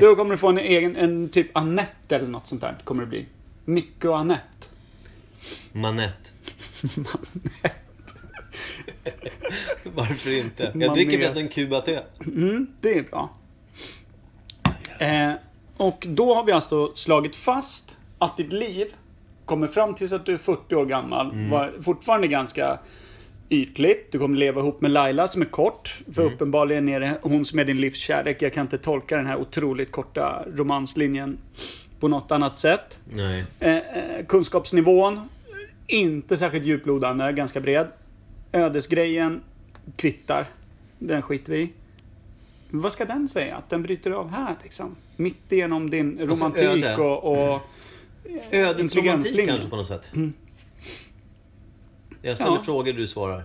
Då 0.00 0.16
kommer 0.16 0.30
du 0.30 0.36
få 0.38 0.48
en 0.48 0.58
egen, 0.58 0.96
en 0.96 1.28
typ 1.28 1.56
Annette 1.56 2.16
eller 2.16 2.28
något 2.28 2.46
sånt 2.46 2.60
där. 2.60 2.76
Kommer 2.84 3.02
det 3.02 3.08
bli. 3.08 3.26
Micke 3.64 4.04
och 4.04 4.18
Annette. 4.18 4.68
Manett. 5.72 6.32
Varför 9.94 10.30
inte? 10.38 10.72
Jag 10.74 10.94
dricker 10.94 11.18
förresten 11.18 11.48
Cuba-te. 11.48 12.00
Mm, 12.26 12.66
det 12.80 12.98
är 12.98 13.02
bra. 13.02 13.34
Eh, 14.98 15.32
och 15.76 16.06
då 16.08 16.34
har 16.34 16.44
vi 16.44 16.52
alltså 16.52 16.92
slagit 16.94 17.36
fast 17.36 17.96
att 18.18 18.36
ditt 18.36 18.52
liv 18.52 18.86
kommer 19.44 19.66
fram 19.66 19.94
tills 19.94 20.12
att 20.12 20.26
du 20.26 20.32
är 20.32 20.36
40 20.38 20.74
år 20.74 20.86
gammal. 20.86 21.30
Var 21.50 21.72
fortfarande 21.82 22.26
ganska 22.26 22.78
ytligt. 23.48 24.12
Du 24.12 24.18
kommer 24.18 24.38
leva 24.38 24.60
ihop 24.60 24.80
med 24.80 24.90
Laila 24.90 25.26
som 25.26 25.42
är 25.42 25.46
kort. 25.46 25.98
För 26.12 26.22
uppenbarligen 26.32 26.88
är 26.88 27.00
det 27.00 27.18
hon 27.22 27.44
som 27.44 27.58
är 27.58 27.64
din 27.64 27.80
livskärlek. 27.80 28.42
Jag 28.42 28.52
kan 28.52 28.62
inte 28.62 28.78
tolka 28.78 29.16
den 29.16 29.26
här 29.26 29.36
otroligt 29.36 29.92
korta 29.92 30.44
romanslinjen 30.54 31.38
på 32.00 32.08
något 32.08 32.30
annat 32.32 32.56
sätt. 32.56 33.00
Eh, 33.60 33.76
eh, 33.76 34.26
kunskapsnivån, 34.28 35.20
inte 35.86 36.36
särskilt 36.38 36.64
djuplodande, 36.64 37.32
ganska 37.32 37.60
bred. 37.60 37.86
Ödesgrejen, 38.52 39.40
kvittar. 39.96 40.46
Den 40.98 41.22
skiter 41.22 41.52
vi 41.52 41.58
i. 41.58 41.72
Vad 42.80 42.92
ska 42.92 43.04
den 43.04 43.28
säga? 43.28 43.56
Att 43.56 43.70
den 43.70 43.82
bryter 43.82 44.10
av 44.10 44.30
här 44.30 44.56
liksom? 44.62 44.96
Mitt 45.16 45.52
igenom 45.52 45.90
din 45.90 46.18
romantik 46.18 46.64
öde. 46.64 46.96
och, 46.96 47.52
och 47.54 47.60
Ödets 48.50 48.96
romantik 48.96 49.48
kanske 49.48 49.68
på 49.68 49.76
något 49.76 49.88
sätt. 49.88 50.10
Jag 52.22 52.36
ställer 52.36 52.52
Ja. 52.56 52.62
frågor, 52.64 52.92
du 52.92 53.06
svarar. 53.06 53.42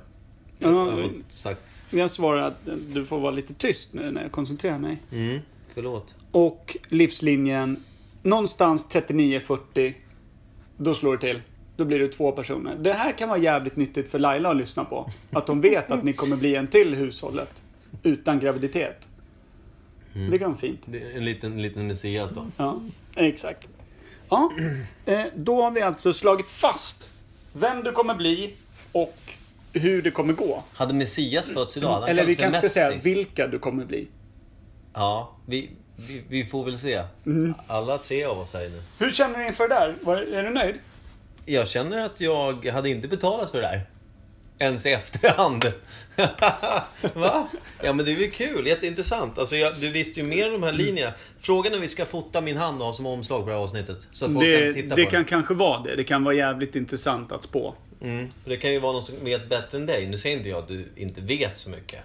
Ja, 0.57 0.69
Jag 0.87 1.03
fått 1.03 1.11
sagt. 1.29 1.83
Jag 1.89 2.11
svarar 2.11 2.41
att 2.41 2.67
du 2.93 3.05
får 3.05 3.19
vara 3.19 3.31
lite 3.31 3.53
tyst 3.53 3.93
nu 3.93 4.11
när 4.11 4.21
jag 4.21 4.31
koncentrerar 4.31 4.79
mig. 4.79 4.97
Mm, 5.11 5.39
förlåt. 5.73 6.15
Och 6.31 6.77
livslinjen, 6.87 7.83
någonstans 8.23 8.87
39-40, 8.91 9.93
då 10.77 10.93
slår 10.93 11.17
det 11.17 11.21
till. 11.21 11.41
Då 11.75 11.85
blir 11.85 11.99
det 11.99 12.07
två 12.07 12.31
personer. 12.31 12.75
Det 12.75 12.93
här 12.93 13.11
kan 13.11 13.29
vara 13.29 13.39
jävligt 13.39 13.75
nyttigt 13.75 14.11
för 14.11 14.19
Laila 14.19 14.49
att 14.49 14.57
lyssna 14.57 14.85
på. 14.85 15.11
Att 15.31 15.47
hon 15.47 15.61
vet 15.61 15.91
att 15.91 16.03
ni 16.03 16.13
kommer 16.13 16.35
bli 16.37 16.55
en 16.55 16.67
till 16.67 16.95
hushållet. 16.95 17.61
Utan 18.03 18.39
graviditet. 18.39 19.07
Mm. 20.15 20.31
Det 20.31 20.39
kan 20.39 20.49
vara 20.49 20.59
fint. 20.59 20.81
Det 20.85 20.97
är 20.97 21.17
en 21.17 21.25
liten, 21.25 21.51
en 21.53 21.61
liten 21.61 21.87
Messias 21.87 22.31
då. 22.31 22.45
Ja, 22.57 22.81
exakt. 23.15 23.67
Ja, 24.29 24.51
eh, 25.05 25.21
då 25.35 25.61
har 25.61 25.71
vi 25.71 25.81
alltså 25.81 26.13
slagit 26.13 26.51
fast 26.51 27.09
vem 27.53 27.83
du 27.83 27.91
kommer 27.91 28.15
bli 28.15 28.53
och 28.91 29.17
hur 29.73 30.01
det 30.01 30.11
kommer 30.11 30.33
gå. 30.33 30.63
Hade 30.73 30.93
Messias 30.93 31.49
fötts 31.49 31.77
idag? 31.77 31.99
han 31.99 32.09
Eller 32.09 32.25
vi 32.25 32.35
kanske 32.35 32.59
ska 32.59 32.69
säga 32.69 32.99
vilka 33.03 33.47
du 33.47 33.59
kommer 33.59 33.85
bli. 33.85 34.07
Ja, 34.93 35.35
vi, 35.45 35.69
vi, 35.95 36.23
vi 36.29 36.45
får 36.45 36.65
väl 36.65 36.79
se. 36.79 37.03
Mm. 37.25 37.53
Alla 37.67 37.97
tre 37.97 38.23
av 38.23 38.39
oss 38.39 38.53
här 38.53 38.65
inne. 38.65 38.81
Hur 38.99 39.11
känner 39.11 39.39
du 39.39 39.47
inför 39.47 39.67
det 39.67 39.75
där? 39.75 39.95
Var, 40.01 40.17
är 40.17 40.43
du 40.43 40.49
nöjd? 40.49 40.75
Jag 41.45 41.67
känner 41.67 42.05
att 42.05 42.21
jag 42.21 42.65
hade 42.65 42.89
inte 42.89 43.07
betalat 43.07 43.51
för 43.51 43.61
det 43.61 43.67
där. 43.67 43.85
Ens 44.59 44.85
i 44.85 44.91
efterhand. 44.91 45.65
Va? 47.13 47.47
Ja 47.83 47.93
men 47.93 48.05
det 48.05 48.11
är 48.11 48.15
ju 48.15 48.31
kul, 48.31 48.67
jätteintressant. 48.67 49.37
Alltså, 49.39 49.55
jag, 49.55 49.73
du 49.79 49.89
visste 49.89 50.19
ju 50.19 50.25
mer 50.25 50.45
om 50.45 50.61
de 50.61 50.63
här 50.63 50.73
linjerna. 50.73 51.13
Frågan 51.39 51.71
är 51.71 51.75
om 51.75 51.81
vi 51.81 51.87
ska 51.87 52.05
fota 52.05 52.41
min 52.41 52.57
hand 52.57 52.81
och 52.81 52.87
ha 52.87 52.93
som 52.93 53.05
omslag 53.05 53.41
på 53.41 53.47
det 53.47 53.55
här 53.55 53.61
avsnittet. 53.63 54.07
Så 54.11 54.25
att 54.25 54.33
folk 54.33 54.45
Det, 54.45 54.63
kan 54.65 54.73
titta 54.73 54.95
det 54.95 55.03
på 55.03 55.11
kan 55.11 55.25
kanske 55.25 55.53
vara 55.53 55.83
det. 55.83 55.95
Det 55.95 56.03
kan 56.03 56.23
vara 56.23 56.35
jävligt 56.35 56.75
intressant 56.75 57.31
att 57.31 57.43
spå. 57.43 57.75
det. 57.99 58.05
Mm. 58.05 58.27
För 58.43 58.49
det 58.49 58.57
kan 58.57 58.71
ju 58.71 58.79
vara 58.79 58.93
någon 58.93 59.03
som 59.03 59.15
vet 59.23 59.49
bättre 59.49 59.77
än 59.77 59.85
dig. 59.85 60.07
Nu 60.07 60.17
säger 60.17 60.37
inte 60.37 60.49
jag 60.49 60.59
att 60.59 60.67
du 60.67 60.85
inte 60.95 61.21
vet 61.21 61.57
så 61.57 61.69
mycket. 61.69 61.99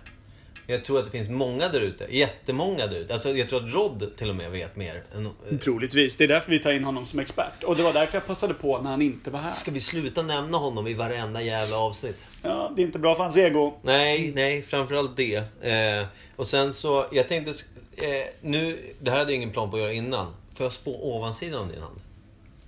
Jag 0.67 0.85
tror 0.85 0.99
att 0.99 1.05
det 1.05 1.11
finns 1.11 1.29
många 1.29 1.69
där 1.69 1.81
ute. 1.81 2.07
Jättemånga 2.11 2.87
där 2.87 2.97
ute. 2.97 3.13
Alltså, 3.13 3.31
jag 3.31 3.49
tror 3.49 3.67
att 3.67 3.73
Rod 3.73 4.17
till 4.17 4.31
och 4.31 4.37
med 4.37 4.51
vet 4.51 4.77
mer. 4.77 5.03
Än, 5.15 5.59
Troligtvis. 5.59 6.17
Det 6.17 6.25
är 6.25 6.29
därför 6.29 6.51
vi 6.51 6.59
tar 6.59 6.73
in 6.73 6.85
honom 6.85 7.07
som 7.07 7.19
expert. 7.19 7.65
Och 7.65 7.77
det 7.77 7.83
var 7.83 7.93
därför 7.93 8.17
jag 8.17 8.27
passade 8.27 8.55
på 8.55 8.81
när 8.81 8.91
han 8.91 9.03
inte 9.03 9.31
var 9.31 9.41
här. 9.41 9.53
Ska 9.53 9.71
vi 9.71 9.81
sluta 9.81 10.23
nämna 10.23 10.59
honom 10.59 10.87
i 10.87 10.95
varenda 10.95 11.43
jävla 11.43 11.79
avsnitt? 11.79 12.25
Ja, 12.43 12.73
det 12.77 12.83
är 12.83 12.87
inte 12.87 12.99
bra 12.99 13.15
för 13.15 13.23
hans 13.23 13.37
ego. 13.37 13.75
Nej, 13.83 14.33
nej, 14.35 14.63
framförallt 14.63 15.17
det. 15.17 15.37
Eh, 15.37 16.07
och 16.37 16.47
sen 16.47 16.75
så, 16.75 17.07
jag 17.13 17.29
tänkte, 17.29 17.51
eh, 17.97 18.07
nu, 18.41 18.95
det 19.01 19.11
här 19.11 19.19
hade 19.19 19.31
jag 19.33 19.37
ingen 19.37 19.51
plan 19.51 19.71
på 19.71 19.77
att 19.77 19.83
göra 19.83 19.93
innan. 19.93 20.35
Får 20.55 20.65
jag 20.65 20.73
spå 20.73 21.17
ovansidan 21.17 21.61
av 21.61 21.69
din 21.69 21.81
hand? 21.81 22.01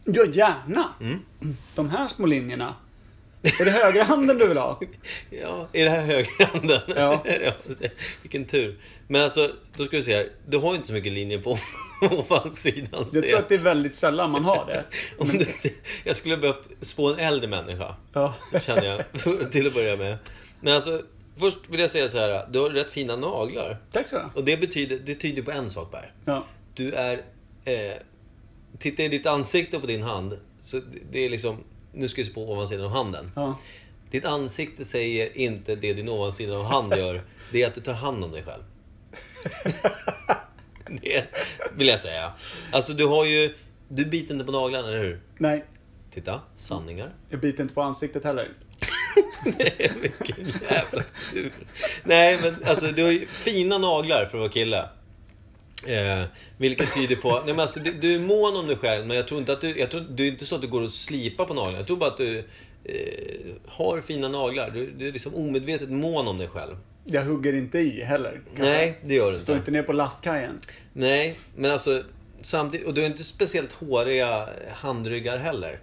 Ja, 0.04 0.24
gärna. 0.32 0.88
Mm. 1.00 1.18
De 1.74 1.90
här 1.90 2.08
små 2.08 2.26
linjerna. 2.26 2.74
Är 3.60 3.64
det 3.64 3.70
högerhanden 3.70 4.38
du 4.38 4.48
vill 4.48 4.56
ha? 4.56 4.80
Ja, 5.30 5.68
är 5.72 5.84
det 5.84 5.90
här 5.90 6.00
högerhanden? 6.04 6.80
Ja. 6.96 7.22
det- 7.78 7.92
Vilken 8.22 8.44
tur. 8.44 8.78
Men 9.08 9.22
alltså, 9.22 9.50
då 9.76 9.84
ska 9.84 9.96
vi 9.96 10.02
se 10.02 10.14
här. 10.16 10.28
Du 10.48 10.56
har 10.58 10.70
ju 10.70 10.74
inte 10.76 10.86
så 10.86 10.92
mycket 10.92 11.12
linjer 11.12 11.38
på 11.38 11.58
ovansidan. 12.10 13.06
Jag 13.12 13.26
tror 13.28 13.38
att 13.38 13.48
det 13.48 13.54
är 13.54 13.58
väldigt 13.58 13.94
sällan 13.94 14.30
man 14.30 14.44
har 14.44 14.66
det. 14.66 14.84
Om 15.18 15.28
du, 15.28 15.46
jag 16.04 16.16
skulle 16.16 16.36
behövt 16.36 16.68
spå 16.80 17.12
en 17.12 17.18
äldre 17.18 17.48
människa. 17.48 17.94
Ja. 18.12 18.34
Känner 18.60 18.84
jag, 18.84 19.52
till 19.52 19.66
att 19.66 19.74
börja 19.74 19.96
med. 19.96 20.18
Men 20.60 20.74
alltså, 20.74 21.02
först 21.38 21.58
vill 21.68 21.80
jag 21.80 21.90
säga 21.90 22.08
så 22.08 22.18
här. 22.18 22.46
Du 22.50 22.58
har 22.58 22.70
rätt 22.70 22.90
fina 22.90 23.16
naglar. 23.16 23.76
Tack 23.92 24.06
så 24.06 24.18
ha. 24.18 24.30
Och 24.34 24.44
det 24.44 24.56
betyder, 24.56 24.98
det 24.98 25.14
tyder 25.14 25.42
på 25.42 25.50
en 25.50 25.70
sak, 25.70 25.92
Per. 25.92 26.12
Ja. 26.24 26.44
Du 26.74 26.92
är... 26.92 27.22
Eh, 27.64 27.92
titta 28.78 29.02
i 29.02 29.08
ditt 29.08 29.26
ansikte 29.26 29.78
på 29.80 29.86
din 29.86 30.02
hand. 30.02 30.38
Så 30.60 30.80
det 31.12 31.18
är 31.24 31.30
liksom... 31.30 31.64
Nu 31.96 32.08
ska 32.08 32.22
vi 32.22 32.28
spå 32.28 32.52
ovansidan 32.52 32.84
av 32.86 32.90
handen. 32.90 33.30
Ja. 33.36 33.58
Ditt 34.10 34.24
ansikte 34.24 34.84
säger 34.84 35.36
inte 35.38 35.74
det 35.76 35.94
din 35.94 36.08
ovansida 36.08 36.56
av 36.58 36.64
hand 36.64 36.94
gör. 36.96 37.22
Det 37.52 37.62
är 37.62 37.66
att 37.66 37.74
du 37.74 37.80
tar 37.80 37.92
hand 37.92 38.24
om 38.24 38.30
dig 38.32 38.42
själv. 38.42 38.62
Det 41.02 41.24
vill 41.76 41.86
jag 41.86 42.00
säga. 42.00 42.32
Alltså 42.72 42.92
du 42.92 43.06
har 43.06 43.24
ju... 43.24 43.54
Du 43.88 44.04
biter 44.04 44.34
inte 44.34 44.46
på 44.46 44.52
naglarna, 44.52 44.88
eller 44.88 44.98
hur? 44.98 45.20
Nej, 45.38 45.64
Titta, 46.10 46.40
sanningar. 46.56 47.10
jag 47.28 47.40
biter 47.40 47.62
inte 47.62 47.74
på 47.74 47.82
ansiktet 47.82 48.24
heller. 48.24 48.48
Vilken 50.00 50.46
jävla 50.70 51.02
tur. 51.32 51.52
Nej, 52.04 52.38
men 52.42 52.54
alltså 52.64 52.86
du 52.86 53.02
har 53.02 53.10
ju 53.10 53.26
fina 53.26 53.78
naglar 53.78 54.18
för 54.18 54.38
att 54.38 54.40
vara 54.40 54.48
kille. 54.48 54.88
Eh, 55.86 56.24
vilket 56.58 56.94
tyder 56.94 57.16
på... 57.16 57.30
Nej, 57.32 57.42
men 57.46 57.60
alltså, 57.60 57.80
du, 57.80 57.92
du 57.92 58.14
är 58.14 58.20
mån 58.20 58.56
om 58.56 58.66
dig 58.66 58.76
själv, 58.76 59.06
men 59.06 59.16
jag 59.16 59.28
tror 59.28 59.40
inte 59.40 59.52
att 59.52 59.60
du... 59.60 59.78
Jag 59.78 59.90
tror, 59.90 60.00
du 60.10 60.24
är 60.24 60.28
inte 60.28 60.46
så 60.46 60.54
att 60.54 60.60
du 60.60 60.68
går 60.68 60.82
och 60.82 60.92
slipar 60.92 61.44
på 61.44 61.54
naglarna. 61.54 61.78
Jag 61.78 61.86
tror 61.86 61.96
bara 61.96 62.10
att 62.10 62.16
du 62.16 62.38
eh, 62.84 63.54
har 63.66 64.00
fina 64.00 64.28
naglar. 64.28 64.70
Du, 64.70 64.90
du 64.90 65.08
är 65.08 65.12
liksom 65.12 65.34
omedvetet 65.34 65.90
mån 65.90 66.28
om 66.28 66.38
dig 66.38 66.48
själv. 66.48 66.76
Jag 67.04 67.24
hugger 67.24 67.52
inte 67.52 67.78
i 67.78 68.02
heller. 68.04 68.40
Nej, 68.54 68.98
det 69.04 69.14
gör 69.14 69.32
du 69.32 69.38
Står 69.40 69.54
inte. 69.56 69.60
inte 69.62 69.70
ner 69.70 69.82
på 69.82 69.92
lastkajen. 69.92 70.58
Nej, 70.92 71.36
men 71.56 71.70
alltså 71.70 72.02
samtidigt... 72.42 72.86
Och 72.86 72.94
du 72.94 73.00
har 73.00 73.08
inte 73.08 73.24
speciellt 73.24 73.72
håriga 73.72 74.48
handryggar 74.72 75.38
heller. 75.38 75.78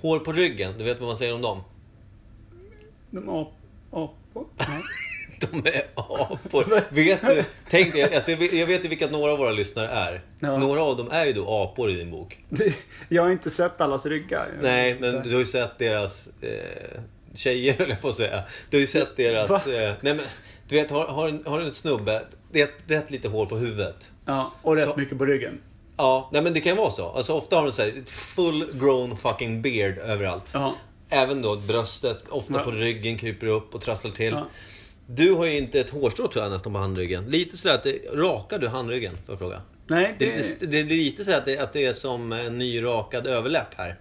Hår 0.00 0.18
på 0.18 0.32
ryggen, 0.32 0.78
du 0.78 0.84
vet 0.84 1.00
vad 1.00 1.08
man 1.08 1.16
säger 1.16 1.34
om 1.34 1.42
dem? 1.42 1.60
De 3.10 3.28
ap- 3.30 3.52
apor? 3.90 4.46
Nej. 4.58 4.82
De 5.50 5.66
är 5.66 5.82
apor. 5.94 6.94
vet 6.94 7.26
du? 7.26 7.44
Tänk 7.70 7.92
dig, 7.92 8.14
alltså 8.14 8.30
jag 8.30 8.38
vet, 8.38 8.52
jag 8.52 8.66
vet 8.66 8.84
ju 8.84 8.88
vilka 8.88 9.06
några 9.06 9.32
av 9.32 9.38
våra 9.38 9.50
lyssnare 9.50 9.88
är. 9.88 10.22
Ja. 10.40 10.58
Några 10.58 10.82
av 10.82 10.96
dem 10.96 11.10
är 11.10 11.24
ju 11.26 11.32
då 11.32 11.48
apor 11.48 11.90
i 11.90 11.94
din 11.96 12.10
bok. 12.10 12.44
Jag 13.08 13.22
har 13.22 13.30
inte 13.30 13.50
sett 13.50 13.80
allas 13.80 14.06
ryggar. 14.06 14.52
Nej, 14.62 14.96
men 15.00 15.22
du 15.22 15.32
har 15.32 15.38
ju 15.38 15.46
sett 15.46 15.78
deras 15.78 16.28
eh, 16.40 17.00
tjejer, 17.34 17.74
jag 17.88 18.00
på 18.00 18.08
att 18.08 18.14
säga. 18.14 18.42
Du 18.70 18.76
har 18.76 18.80
ju 18.80 18.86
sett 18.86 19.16
deras... 19.16 19.66
Eh, 19.66 19.94
nej 20.00 20.14
men, 20.14 20.24
du 20.68 20.74
vet, 20.76 20.90
har, 20.90 21.06
har, 21.06 21.28
en, 21.28 21.42
har 21.46 21.60
en 21.60 21.72
snubbe, 21.72 22.22
det 22.52 22.60
är 22.62 22.68
rätt 22.86 23.10
lite 23.10 23.28
hår 23.28 23.46
på 23.46 23.56
huvudet. 23.56 24.08
Ja, 24.26 24.52
och 24.62 24.76
rätt 24.76 24.88
Så- 24.88 24.96
mycket 24.96 25.18
på 25.18 25.26
ryggen. 25.26 25.60
Ja, 25.96 26.30
nej 26.32 26.42
men 26.42 26.52
det 26.52 26.60
kan 26.60 26.72
ju 26.72 26.78
vara 26.78 26.90
så. 26.90 27.08
Alltså 27.08 27.32
ofta 27.32 27.56
har 27.56 27.62
de 27.62 27.72
så 27.72 27.82
här, 27.82 27.98
ett 28.02 28.10
full 28.10 28.66
grown 28.72 29.16
fucking 29.16 29.62
beard 29.62 29.98
överallt. 29.98 30.50
Ja. 30.54 30.74
Även 31.10 31.42
då 31.42 31.56
bröstet, 31.56 32.18
ofta 32.28 32.54
Ja. 32.54 32.62
på 32.64 32.70
ryggen, 32.70 33.18
kryper 33.18 33.46
upp 33.46 33.74
och 33.74 33.80
trasslar 33.80 34.10
till. 34.10 34.32
Ja. 34.32 34.48
Du 35.06 35.32
har 35.32 35.44
ju 35.44 35.56
inte 35.58 35.80
ett 35.80 35.90
hårstrå 35.90 36.28
tror 36.28 36.44
jag 36.44 36.52
nästan 36.52 36.72
på 36.72 36.78
handryggen. 36.78 37.24
Lite 37.30 37.56
sådär 37.56 37.74
att 37.74 37.82
det, 37.82 37.98
rakar 38.12 38.58
du 38.58 38.68
handryggen? 38.68 39.12
Får 39.26 39.32
jag 39.32 39.38
fråga. 39.38 39.62
Nej, 39.86 40.16
Det 40.18 40.26
det... 40.26 40.32
är 40.32 40.38
lite, 40.38 40.66
det 40.66 40.78
är 40.78 40.84
lite 40.84 41.24
sådär 41.24 41.38
att 41.38 41.44
det, 41.44 41.58
att 41.58 41.72
det 41.72 41.84
är 41.86 41.92
som 41.92 42.32
en 42.32 42.58
nyrakad 42.58 43.26
överläpp 43.26 43.74
här. 43.76 43.96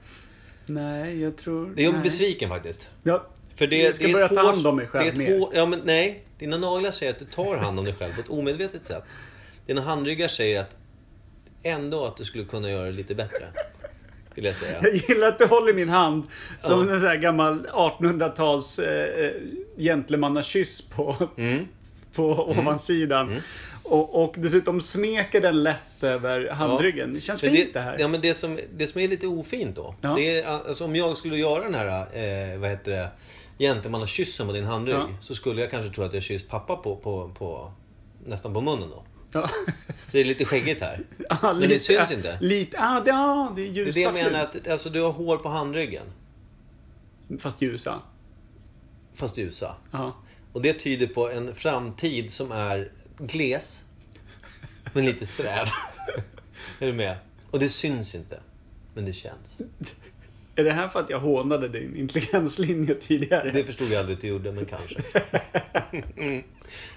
Nej, 0.65 1.21
jag 1.21 1.37
tror... 1.37 1.73
Det 1.75 1.81
är 1.85 1.93
jag 1.93 2.01
besviken 2.03 2.49
faktiskt. 2.49 2.89
Ja, 3.03 3.27
För 3.55 3.67
det, 3.67 3.77
jag 3.77 3.95
ska 3.95 4.03
det 4.03 4.09
är 4.09 4.13
börja 4.13 4.27
ta 4.27 4.41
hand 4.41 4.67
om 4.67 4.75
mig 4.75 4.87
själv 4.87 5.03
det 5.03 5.09
är 5.09 5.11
ett 5.11 5.17
mer. 5.29 5.39
hår, 5.39 5.51
Ja 5.55 5.65
men 5.65 5.81
nej, 5.83 6.23
dina 6.39 6.57
naglar 6.57 6.91
säger 6.91 7.11
att 7.11 7.19
du 7.19 7.25
tar 7.25 7.57
hand 7.57 7.79
om 7.79 7.85
dig 7.85 7.93
själv 7.93 8.15
på 8.15 8.21
ett 8.21 8.29
omedvetet 8.29 8.85
sätt. 8.85 9.03
Dina 9.65 9.81
handryggar 9.81 10.27
säger 10.27 10.59
att 10.59 10.75
ändå 11.63 12.05
att 12.05 12.17
du 12.17 12.25
skulle 12.25 12.45
kunna 12.45 12.69
göra 12.71 12.85
det 12.85 12.91
lite 12.91 13.15
bättre. 13.15 13.47
Vill 14.35 14.45
jag 14.45 14.55
säga. 14.55 14.77
Jag 14.81 14.95
gillar 14.95 15.27
att 15.27 15.37
du 15.37 15.45
håller 15.45 15.73
min 15.73 15.89
hand 15.89 16.23
som 16.59 16.87
Ja. 16.87 16.93
en 16.93 16.99
sån 16.99 17.09
här 17.09 17.17
gammal 17.17 17.67
1800-tals 17.73 18.79
eh, 18.79 19.25
eh, 19.25 19.31
gentlemannakyss 19.77 20.81
på, 20.81 21.15
Mm. 21.37 21.67
på 22.15 22.23
ovansidan. 22.49 23.41
Och, 23.83 24.23
och 24.23 24.35
dessutom 24.37 24.81
smeker 24.81 25.41
den 25.41 25.63
lätt 25.63 26.03
över 26.03 26.49
handryggen. 26.49 27.13
Det 27.13 27.21
känns 27.21 27.41
fint 27.41 27.73
det 27.73 27.79
här. 27.79 27.95
Ja, 27.99 28.07
men 28.07 28.21
det 28.21 28.33
som, 28.33 28.59
det 28.77 28.87
som 28.87 29.01
är 29.01 29.07
lite 29.07 29.27
ofint 29.27 29.75
då. 29.75 29.95
Ja. 30.01 30.13
Det 30.15 30.39
är, 30.39 30.45
alltså, 30.45 30.85
om 30.85 30.95
jag 30.95 31.17
skulle 31.17 31.37
göra 31.37 31.63
den 31.63 31.73
här, 31.75 31.87
eh, 31.99 32.59
vad 32.59 32.69
heter 32.69 32.91
det, 32.91 33.09
gentlemannakyssen 33.59 34.47
på 34.47 34.53
din 34.53 34.65
handrygg. 34.65 34.95
Ja. 34.95 35.07
Så 35.19 35.35
skulle 35.35 35.61
jag 35.61 35.71
kanske 35.71 35.91
tro 35.95 36.03
att 36.03 36.13
jag 36.13 36.23
kysst 36.23 36.49
pappa 36.49 36.75
på, 36.75 36.95
på, 36.95 37.31
på, 37.37 37.71
nästan 38.25 38.53
på 38.53 38.61
munnen 38.61 38.89
då. 38.89 39.03
Ja. 39.33 39.49
Det 40.11 40.19
är 40.19 40.25
lite 40.25 40.45
skäggigt 40.45 40.81
här. 40.81 40.99
Ja, 41.29 41.53
Men 41.53 41.69
det 41.69 41.79
syns 41.79 42.11
inte. 42.11 42.37
Lite, 42.41 42.77
ja, 42.77 43.01
det, 43.05 43.11
ja, 43.11 43.53
det 43.55 43.61
är 43.61 43.65
Det 43.65 43.71
ljusa 43.71 43.89
är 43.89 43.93
det 43.93 44.19
jag 44.19 44.31
menar, 44.31 44.39
att 44.39 44.67
alltså, 44.67 44.89
du 44.89 45.01
har 45.01 45.11
hår 45.11 45.37
på 45.37 45.49
handryggen. 45.49 46.05
Fast 47.39 47.61
ljusa. 47.61 48.01
Fast 49.13 49.37
ljusa. 49.37 49.75
Ja. 49.91 50.15
Och 50.53 50.61
det 50.61 50.73
tyder 50.73 51.07
på 51.07 51.29
en 51.29 51.55
framtid 51.55 52.31
som 52.31 52.51
är 52.51 52.91
gles, 53.17 53.85
men 54.93 55.05
lite 55.05 55.25
sträv. 55.25 55.67
är 56.79 56.87
du 56.87 56.93
med? 56.93 57.17
Och 57.51 57.59
det 57.59 57.69
syns 57.69 58.15
inte, 58.15 58.39
men 58.93 59.05
det 59.05 59.13
känns. 59.13 59.61
Är 60.55 60.63
det 60.63 60.71
här 60.71 60.87
för 60.87 60.99
att 60.99 61.09
jag 61.09 61.19
hånade 61.19 61.67
din 61.67 61.95
intelligenslinje 61.95 62.95
tidigare? 62.95 63.51
Det 63.51 63.63
förstod 63.63 63.87
jag 63.87 63.99
aldrig 63.99 64.15
att 64.15 64.21
du 64.21 64.27
gjorde, 64.27 64.51
men 64.51 64.65
kanske. 64.65 65.01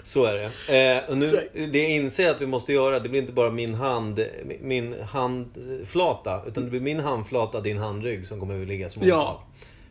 Så 0.02 0.24
är 0.24 0.34
det. 0.68 0.98
Eh, 0.98 1.10
och 1.10 1.18
nu, 1.18 1.48
det 1.72 1.78
jag 1.82 1.90
inser 1.90 2.30
att 2.30 2.40
vi 2.40 2.46
måste 2.46 2.72
göra, 2.72 3.00
det 3.00 3.08
blir 3.08 3.20
inte 3.20 3.32
bara 3.32 3.50
min 3.50 3.74
hand, 3.74 4.26
min 4.60 4.94
handflata, 5.02 6.42
utan 6.46 6.64
det 6.64 6.70
blir 6.70 6.80
min 6.80 7.00
handflata, 7.00 7.60
din 7.60 7.78
handrygg 7.78 8.26
som 8.26 8.40
kommer 8.40 8.62
att 8.62 8.68
ligga 8.68 8.88
som 8.88 9.02
Ja. 9.08 9.42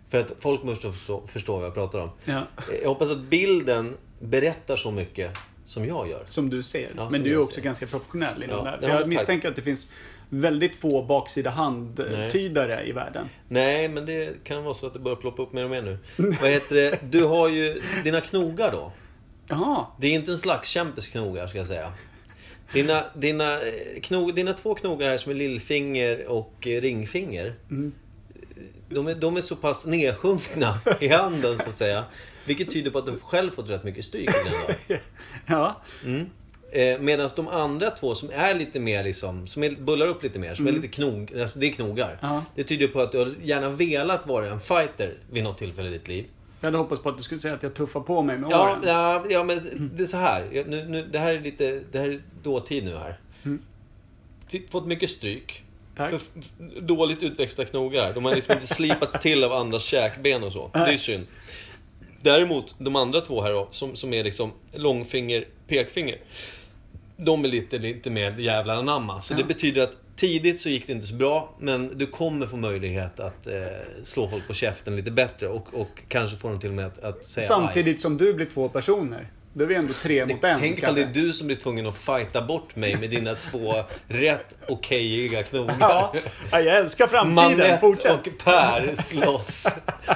För 0.10 0.19
att 0.19 0.32
folk 0.39 0.63
måste 0.63 0.91
förstå, 1.28 1.56
vad 1.58 1.65
jag 1.65 1.74
pratar 1.74 2.00
om. 2.00 2.10
Ja, 2.26 2.34
Eh, 2.34 2.80
Jag 2.82 2.89
hoppas 2.89 3.10
att 3.10 3.19
bilden 3.21 3.98
berättar 4.19 4.76
så 4.76 4.91
mycket 4.91 5.38
som 5.65 5.86
jag 5.86 6.10
gör. 6.10 6.21
som 6.26 6.50
du 6.50 6.63
ser. 6.63 6.89
Ja, 6.98 7.10
Men 7.12 7.24
du 7.24 7.34
är 7.34 7.38
också 7.39 7.56
ser. 7.56 7.62
ganska 7.62 7.88
professionell 7.88 8.43
inom 8.43 8.65
Ja. 8.65 8.78
det 8.82 8.88
jag 8.88 9.08
misstänker 9.10 9.50
att 9.50 9.56
det 9.56 9.62
finns 9.62 9.88
väldigt 10.30 10.76
få 10.76 11.02
baksida 11.04 11.50
hand-tydare 11.50 12.84
i 12.88 12.91
världen. 12.91 13.30
Nej, 13.48 13.88
men 13.88 14.06
det 14.06 14.43
kan 14.43 14.63
vara 14.63 14.74
så 14.74 14.88
att 14.88 14.93
det 14.93 15.00
börjar 15.00 15.15
ploppa 15.15 15.41
upp 15.41 15.54
mer 15.54 15.63
och 15.63 15.69
mer 15.69 15.82
nu. 15.82 15.98
Vad 16.41 16.50
heter 16.50 16.76
det? 16.76 17.00
Du 17.10 17.24
har 17.24 17.50
ju 17.50 17.82
dina 18.04 18.21
knogar 18.21 18.71
då. 18.71 18.91
Jaha. 19.47 19.86
Det 19.99 20.08
är 20.08 20.12
inte 20.12 20.31
en 20.31 20.39
slagskämpes 20.39 21.08
knogar, 21.08 21.47
ska 21.47 21.58
jag 21.58 21.67
säga. 21.67 21.91
Dina, 22.73 23.03
dina, 23.15 23.62
eh, 23.62 24.01
knog, 24.01 24.36
dina 24.36 24.53
två 24.53 24.75
knogar 24.75 25.10
här 25.10 25.17
som 25.17 25.31
är 25.31 25.36
lillfinger 25.36 26.27
och 26.27 26.67
eh, 26.67 26.81
ringfinger. 26.81 27.55
Mm. 27.69 27.91
de, 28.89 29.08
är, 29.08 29.15
de 29.15 29.38
är 29.38 29.41
så 29.41 29.55
pass 29.55 29.86
nedsjunkna 29.86 30.79
i 30.99 31.08
handen 31.08 31.58
så 31.58 31.69
att 31.69 31.75
säga. 31.75 32.05
Vilket 32.45 32.71
tyder 32.71 32.91
på 32.91 32.97
att 32.97 33.05
du 33.05 33.19
själv 33.19 33.51
fått 33.51 33.69
rätt 33.69 33.84
mycket 33.84 34.05
stryk. 34.05 34.29
Ja. 35.45 35.81
Eh, 36.71 36.99
Medan 36.99 37.29
de 37.36 37.47
andra 37.47 37.91
två 37.91 38.15
som 38.15 38.29
är 38.34 38.53
lite 38.53 38.79
mer 38.79 39.03
liksom, 39.03 39.47
som 39.47 39.63
är, 39.63 39.71
bullar 39.71 40.08
upp 40.08 40.23
lite 40.23 40.39
mer, 40.39 40.55
som 40.55 40.67
är 40.67 40.71
lite 40.71 40.88
knog, 40.88 41.34
alltså 41.41 41.60
det 41.60 41.65
är 41.67 41.71
knogar. 41.71 42.19
Mm. 42.21 42.36
Ja. 42.36 42.45
Det 42.55 42.63
tyder 42.63 42.88
på 42.88 43.01
att 43.01 43.12
du 43.12 43.17
har 43.17 43.34
gärna 43.43 43.69
velat 43.69 44.27
vara 44.27 44.47
en 44.47 44.60
fighter 44.60 45.13
vid 45.31 45.43
något 45.43 45.58
tillfälle 45.58 45.89
i 45.89 45.91
ditt 45.91 46.08
liv. 46.08 46.25
Jag 46.65 46.71
hade 46.71 46.78
hoppats 46.84 47.01
på 47.01 47.10
att 47.10 47.17
du 47.17 47.23
skulle 47.23 47.39
säga 47.39 47.54
att 47.54 47.63
jag 47.63 47.73
tuffar 47.73 47.99
på 48.01 48.21
mig 48.21 48.38
med 48.38 48.51
Ja, 48.51 48.71
åren. 48.71 48.80
ja, 48.86 49.25
ja 49.30 49.43
men 49.43 49.89
det 49.95 50.04
är 50.04 50.08
så 50.08 50.17
här. 50.17 50.47
Jag- 50.51 50.67
Nu, 50.67 50.86
nu, 50.89 51.08
det 51.12 51.19
här 51.19 51.34
är 51.34 51.39
lite, 51.39 51.82
det 51.91 51.99
här 51.99 52.10
är 52.10 52.21
dåtid 52.43 52.84
nu 52.86 52.95
här. 52.97 53.19
Fick- 54.47 54.71
Fått 54.71 54.86
mycket 54.86 55.10
stryk. 55.10 55.63
Tack. 55.95 56.10
För 56.10 56.19
dåligt 56.82 57.23
utväxta 57.23 57.65
knogar. 57.65 58.13
De 58.13 58.25
har 58.25 58.36
liksom 58.36 58.54
inte 58.54 58.67
slipats 58.67 59.19
till 59.19 59.43
av 59.43 59.54
andras 59.54 59.84
käkben 59.84 60.43
och 60.43 60.54
så. 60.54 60.69
Det 60.73 60.80
är 60.80 60.97
synd. 60.97 61.25
Däremot, 62.21 62.75
de 62.78 62.95
andra 62.95 63.21
två 63.21 63.41
här 63.41 63.51
då, 63.54 63.67
som, 63.71 63.95
som 63.95 64.13
är 64.13 64.23
liksom 64.23 64.51
långfinger, 64.73 65.45
pekfinger. 65.67 66.17
De 67.17 67.43
är 67.45 67.47
lite, 67.49 67.78
lite 67.78 68.10
mer 68.10 68.32
jävlar 68.39 68.75
anamma. 68.75 69.21
Så 69.21 69.34
det 69.34 69.43
betyder 69.43 69.82
att 69.82 69.97
tidigt 70.15 70.62
så 70.62 70.69
gick 70.69 70.88
det 70.88 70.93
inte 70.93 71.08
så 71.08 71.15
bra, 71.15 71.56
men 71.60 71.97
du 71.97 72.08
kommer 72.08 72.47
få 72.47 72.58
möjlighet 72.58 73.19
att 73.19 73.47
eh, 73.47 73.54
slå 74.04 74.28
folk 74.30 74.47
på 74.47 74.54
käften 74.54 74.95
lite 74.95 75.12
bättre 75.12 75.47
och, 75.47 75.73
och 75.73 76.01
kanske 76.08 76.38
få 76.38 76.49
dem 76.49 76.60
till 76.60 76.69
och 76.69 76.75
med 76.75 76.86
att, 76.86 77.04
att 77.04 77.23
säga 77.23 77.43
aj. 77.43 77.47
Samtidigt 77.47 78.01
som 78.01 78.17
du 78.17 78.34
blir 78.34 78.45
två 78.45 78.69
personer. 78.69 79.28
Då 79.58 79.63
är 79.63 79.67
vi 79.67 79.75
ändå 79.75 79.93
tre 79.93 80.25
mot 80.25 80.43
en. 80.43 80.60
Tänk 80.60 80.78
ifall 80.78 80.95
det 80.95 81.01
är 81.01 81.13
du 81.13 81.34
som 81.34 81.47
blir 81.47 81.58
tvungen 81.58 81.88
att 81.88 81.97
fighta 81.97 82.41
bort 82.41 82.75
mig 82.75 82.95
med 82.95 83.10
dina 83.10 83.36
två 83.36 83.84
rätt 84.08 84.56
okejiga 84.67 85.43
knogar. 85.43 85.75
Ja, 85.80 86.15
ja, 86.51 86.60
jag 86.60 86.78
älskar 86.78 87.08
framtiden. 87.08 87.36
Manette 87.36 87.78
Fortsätt. 87.82 88.12
och 88.12 88.28
Per 88.43 88.95
slåss. 88.95 89.67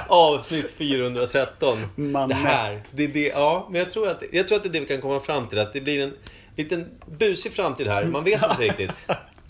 Avsnitt 0.08 0.70
413. 0.70 1.86
Manette. 1.96 2.42
Det 2.42 2.48
här, 2.48 2.82
det 2.90 3.04
är 3.04 3.08
det, 3.08 3.26
ja, 3.26 3.68
men 3.70 3.78
jag 3.78 3.90
tror, 3.90 4.08
att, 4.08 4.22
jag 4.32 4.48
tror 4.48 4.56
att 4.56 4.62
det 4.62 4.68
är 4.68 4.72
det 4.72 4.80
vi 4.80 4.86
kan 4.86 5.00
komma 5.00 5.20
fram 5.20 5.46
till. 5.46 5.58
Att 5.58 5.72
det 5.72 5.80
blir 5.80 6.00
en 6.00 6.14
liten 6.56 6.86
busig 7.18 7.52
framtid 7.52 7.86
här. 7.86 8.04
Man 8.04 8.24
vet 8.24 8.42
inte 8.50 8.62
riktigt. 8.62 9.06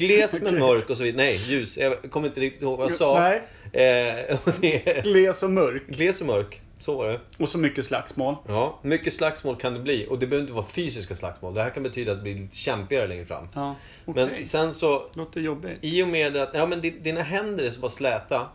Gles 0.06 0.40
men 0.42 0.58
mörk 0.58 0.90
och 0.90 0.96
så 0.96 1.02
vidare. 1.02 1.16
Nej, 1.26 1.36
ljus. 1.46 1.78
Jag 1.78 2.10
kommer 2.10 2.26
inte 2.28 2.40
riktigt 2.40 2.62
ihåg 2.62 2.78
vad 2.78 2.90
jag 2.90 2.96
sa. 2.96 3.18
Nej. 3.20 3.42
Eh, 3.72 4.38
och 4.44 4.52
det 4.60 5.04
Gles 5.04 5.42
och 5.42 5.50
mörk. 5.50 5.82
gles 5.88 6.20
och 6.20 6.26
mörk. 6.26 6.60
Så 6.78 6.96
var 6.96 7.08
det. 7.08 7.20
Och 7.38 7.48
så 7.48 7.58
mycket 7.58 7.86
slagsmål. 7.86 8.36
Ja, 8.48 8.78
mycket 8.82 9.12
slagsmål 9.12 9.56
kan 9.56 9.74
det 9.74 9.80
bli. 9.80 10.06
Och 10.10 10.18
det 10.18 10.26
behöver 10.26 10.42
inte 10.42 10.52
vara 10.52 10.66
fysiska 10.66 11.16
slagsmål. 11.16 11.54
Det 11.54 11.62
här 11.62 11.70
kan 11.70 11.82
betyda 11.82 12.12
att 12.12 12.18
det 12.18 12.22
blir 12.22 12.34
lite 12.34 12.56
kämpigare 12.56 13.06
längre 13.06 13.24
fram. 13.26 13.48
Ja, 13.54 13.74
okej. 14.04 14.28
Men 14.34 14.44
sen 14.44 14.72
så, 14.74 15.06
Låter 15.14 15.40
jobbigt. 15.40 15.78
i 15.80 16.02
och 16.02 16.08
med 16.08 16.36
att 16.36 16.50
ja, 16.54 16.66
men 16.66 16.80
di- 16.80 16.90
dina 16.90 17.22
händer 17.22 17.64
är 17.64 17.70
så 17.70 17.80
pass 17.80 17.94
släta. 17.94 18.48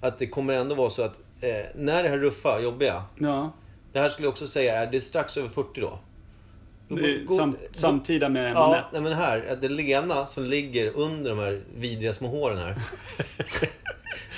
Att 0.00 0.18
det 0.18 0.26
kommer 0.26 0.54
ändå 0.54 0.74
vara 0.74 0.90
så 0.90 1.02
att 1.02 1.18
eh, 1.40 1.50
när 1.74 2.02
det 2.02 2.08
här 2.08 2.18
ruffa, 2.18 2.60
jobbiga. 2.60 3.04
Ja. 3.18 3.52
Det 3.92 3.98
här 4.00 4.08
skulle 4.08 4.26
jag 4.26 4.32
också 4.32 4.46
säga 4.46 4.76
är, 4.82 4.86
det 4.86 4.96
är 4.96 5.00
strax 5.00 5.36
över 5.36 5.48
40 5.48 5.80
då. 5.80 5.98
Är 6.90 7.36
sam, 7.36 7.56
samtida 7.72 8.28
med 8.28 8.50
Ja, 8.52 8.68
Manette. 8.68 8.86
nej, 8.92 9.02
men 9.02 9.12
här, 9.12 9.38
är 9.38 9.56
det 9.56 9.68
lena 9.68 10.26
som 10.26 10.44
ligger 10.44 10.90
under 10.96 11.30
de 11.30 11.38
här 11.38 11.62
vidriga 11.76 12.12
små 12.12 12.28
håren 12.28 12.58
här. 12.58 12.76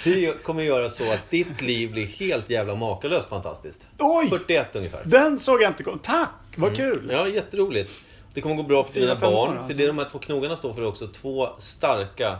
Det 0.04 0.42
kommer 0.42 0.62
göra 0.62 0.90
så 0.90 1.12
att 1.12 1.30
ditt 1.30 1.62
liv 1.62 1.92
blir 1.92 2.06
helt 2.06 2.50
jävla 2.50 2.74
makalöst 2.74 3.28
fantastiskt. 3.28 3.86
Oj! 3.98 4.28
41 4.28 4.76
ungefär. 4.76 5.00
Den 5.04 5.38
såg 5.38 5.62
jag 5.62 5.70
inte 5.70 5.82
komma. 5.82 5.98
Tack! 6.02 6.30
Vad 6.56 6.76
kul! 6.76 6.98
Mm. 6.98 7.10
Ja, 7.16 7.28
jätteroligt. 7.28 8.04
Det 8.34 8.40
kommer 8.40 8.54
gå 8.54 8.62
bra 8.62 8.84
för 8.84 8.92
Fyra, 8.92 9.14
dina 9.14 9.20
barn. 9.20 9.34
år, 9.48 9.54
För 9.54 9.62
alltså. 9.62 9.78
det 9.78 9.86
de 9.86 9.98
här 9.98 10.08
två 10.10 10.18
knogarna 10.18 10.56
står 10.56 10.74
för 10.74 10.82
är 10.82 10.86
också 10.86 11.06
två 11.08 11.48
starka 11.58 12.38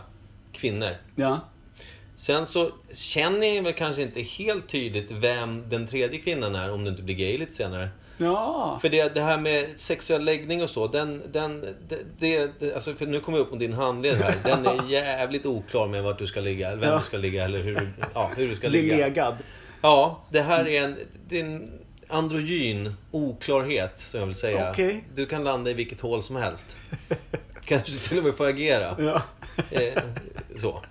kvinnor. 0.51 0.95
Ja. 1.15 1.39
Sen 2.15 2.45
så 2.45 2.71
känner 2.93 3.47
jag 3.55 3.63
väl 3.63 3.73
kanske 3.73 4.01
inte 4.01 4.21
helt 4.21 4.67
tydligt 4.67 5.11
vem 5.11 5.69
den 5.69 5.87
tredje 5.87 6.19
kvinnan 6.19 6.55
är 6.55 6.71
om 6.73 6.83
du 6.83 6.89
inte 6.89 7.03
blir 7.03 7.15
gay 7.15 7.37
lite 7.37 7.51
senare. 7.53 7.89
Ja. 8.17 8.79
För 8.81 8.89
det, 8.89 9.15
det 9.15 9.21
här 9.21 9.37
med 9.37 9.65
sexuell 9.75 10.23
läggning 10.23 10.63
och 10.63 10.69
så, 10.69 10.87
den, 10.87 11.21
den, 11.31 11.65
det, 12.19 12.51
det, 12.59 12.73
alltså 12.73 12.93
för 12.93 13.05
nu 13.05 13.19
kommer 13.19 13.37
jag 13.37 13.45
upp 13.45 13.51
på 13.51 13.55
din 13.57 13.73
handled 13.73 14.15
här. 14.15 14.35
Den 14.43 14.65
är 14.65 14.89
jävligt 14.91 15.45
oklar 15.45 15.87
med 15.87 16.03
vart 16.03 16.19
du 16.19 16.27
ska 16.27 16.39
ligga, 16.39 16.75
vem 16.75 16.89
Ja. 16.89 16.97
du 16.97 17.03
ska 17.05 17.17
ligga 17.17 17.43
eller 17.45 17.59
hur, 17.59 17.89
ja, 18.13 18.31
hur 18.37 18.47
du 18.49 18.55
ska 18.55 18.69
Bli 18.69 18.81
ligga. 18.81 18.95
legad. 18.97 19.35
Ja, 19.81 20.21
det 20.29 20.41
här 20.41 20.67
är 20.67 20.81
en, 20.83 20.95
det 21.27 21.39
är 21.39 21.43
en 21.45 21.71
androgyn 22.07 22.93
oklarhet, 23.11 23.99
som 23.99 24.19
jag 24.19 24.27
vill 24.27 24.35
säga. 24.35 24.69
Okej. 24.71 25.03
Du 25.13 25.25
kan 25.25 25.43
landa 25.43 25.71
i 25.71 25.73
vilket 25.73 26.01
hål 26.01 26.23
som 26.23 26.35
helst. 26.35 26.77
Kanske 27.65 28.09
till 28.09 28.17
och 28.17 28.23
med 28.23 28.35
få 28.35 28.43
agera. 28.45 28.95
Ja. 28.99 29.21
Eh, 29.71 30.03
så. 30.55 30.83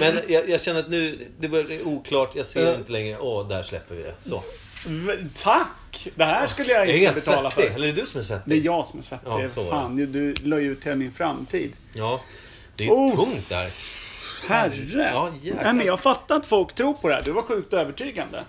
Men 0.00 0.18
jag, 0.28 0.48
jag 0.48 0.60
känner 0.60 0.80
att 0.80 0.88
nu, 0.90 1.26
det 1.38 1.48
börjar 1.48 1.86
oklart, 1.86 2.30
jag 2.36 2.46
ser 2.46 2.66
Ja. 2.66 2.74
inte 2.74 2.92
längre, 2.92 3.18
åh, 3.18 3.48
där 3.48 3.62
släpper 3.62 3.94
vi 3.94 4.02
det. 4.02 4.14
Så. 4.20 4.42
V- 4.86 5.12
Tack! 6.04 6.12
Det 6.16 6.24
här 6.24 6.46
skulle 6.46 6.72
jag 6.72 6.88
inte 6.88 7.12
betala 7.14 7.50
svettig, 7.50 7.68
för. 7.70 7.74
eller 7.76 7.88
är 7.88 7.92
det 7.92 8.00
du 8.00 8.06
som 8.06 8.18
är 8.18 8.22
Det 8.22 8.26
svettig? 8.26 8.52
är 8.60 8.64
jag 8.64 8.86
som 8.86 8.98
är 8.98 9.02
svettig. 9.02 9.28
Ja, 9.30 9.48
så 9.48 9.60
var 9.60 9.64
det. 9.64 9.70
Fan, 9.70 9.96
du 9.96 10.34
la 10.42 10.58
ut 10.58 10.84
hela 10.84 10.96
min 10.96 11.12
framtid. 11.12 11.72
Ja. 11.94 12.20
Det 12.76 12.86
är 12.86 12.90
Oh. 12.90 13.16
tungt 13.16 13.48
där. 13.48 13.70
Herre! 14.48 15.10
Ja, 15.14 15.32
jäklar. 15.42 15.62
Nej, 15.64 15.74
men 15.74 15.86
jag 15.86 16.00
fattar 16.00 16.34
att 16.36 16.46
folk 16.46 16.74
tror 16.74 16.94
på 16.94 17.08
det 17.08 17.14
här. 17.14 17.22
Du 17.24 17.32
var 17.32 17.42
sjukt 17.42 17.72
övertygande. 17.72 18.44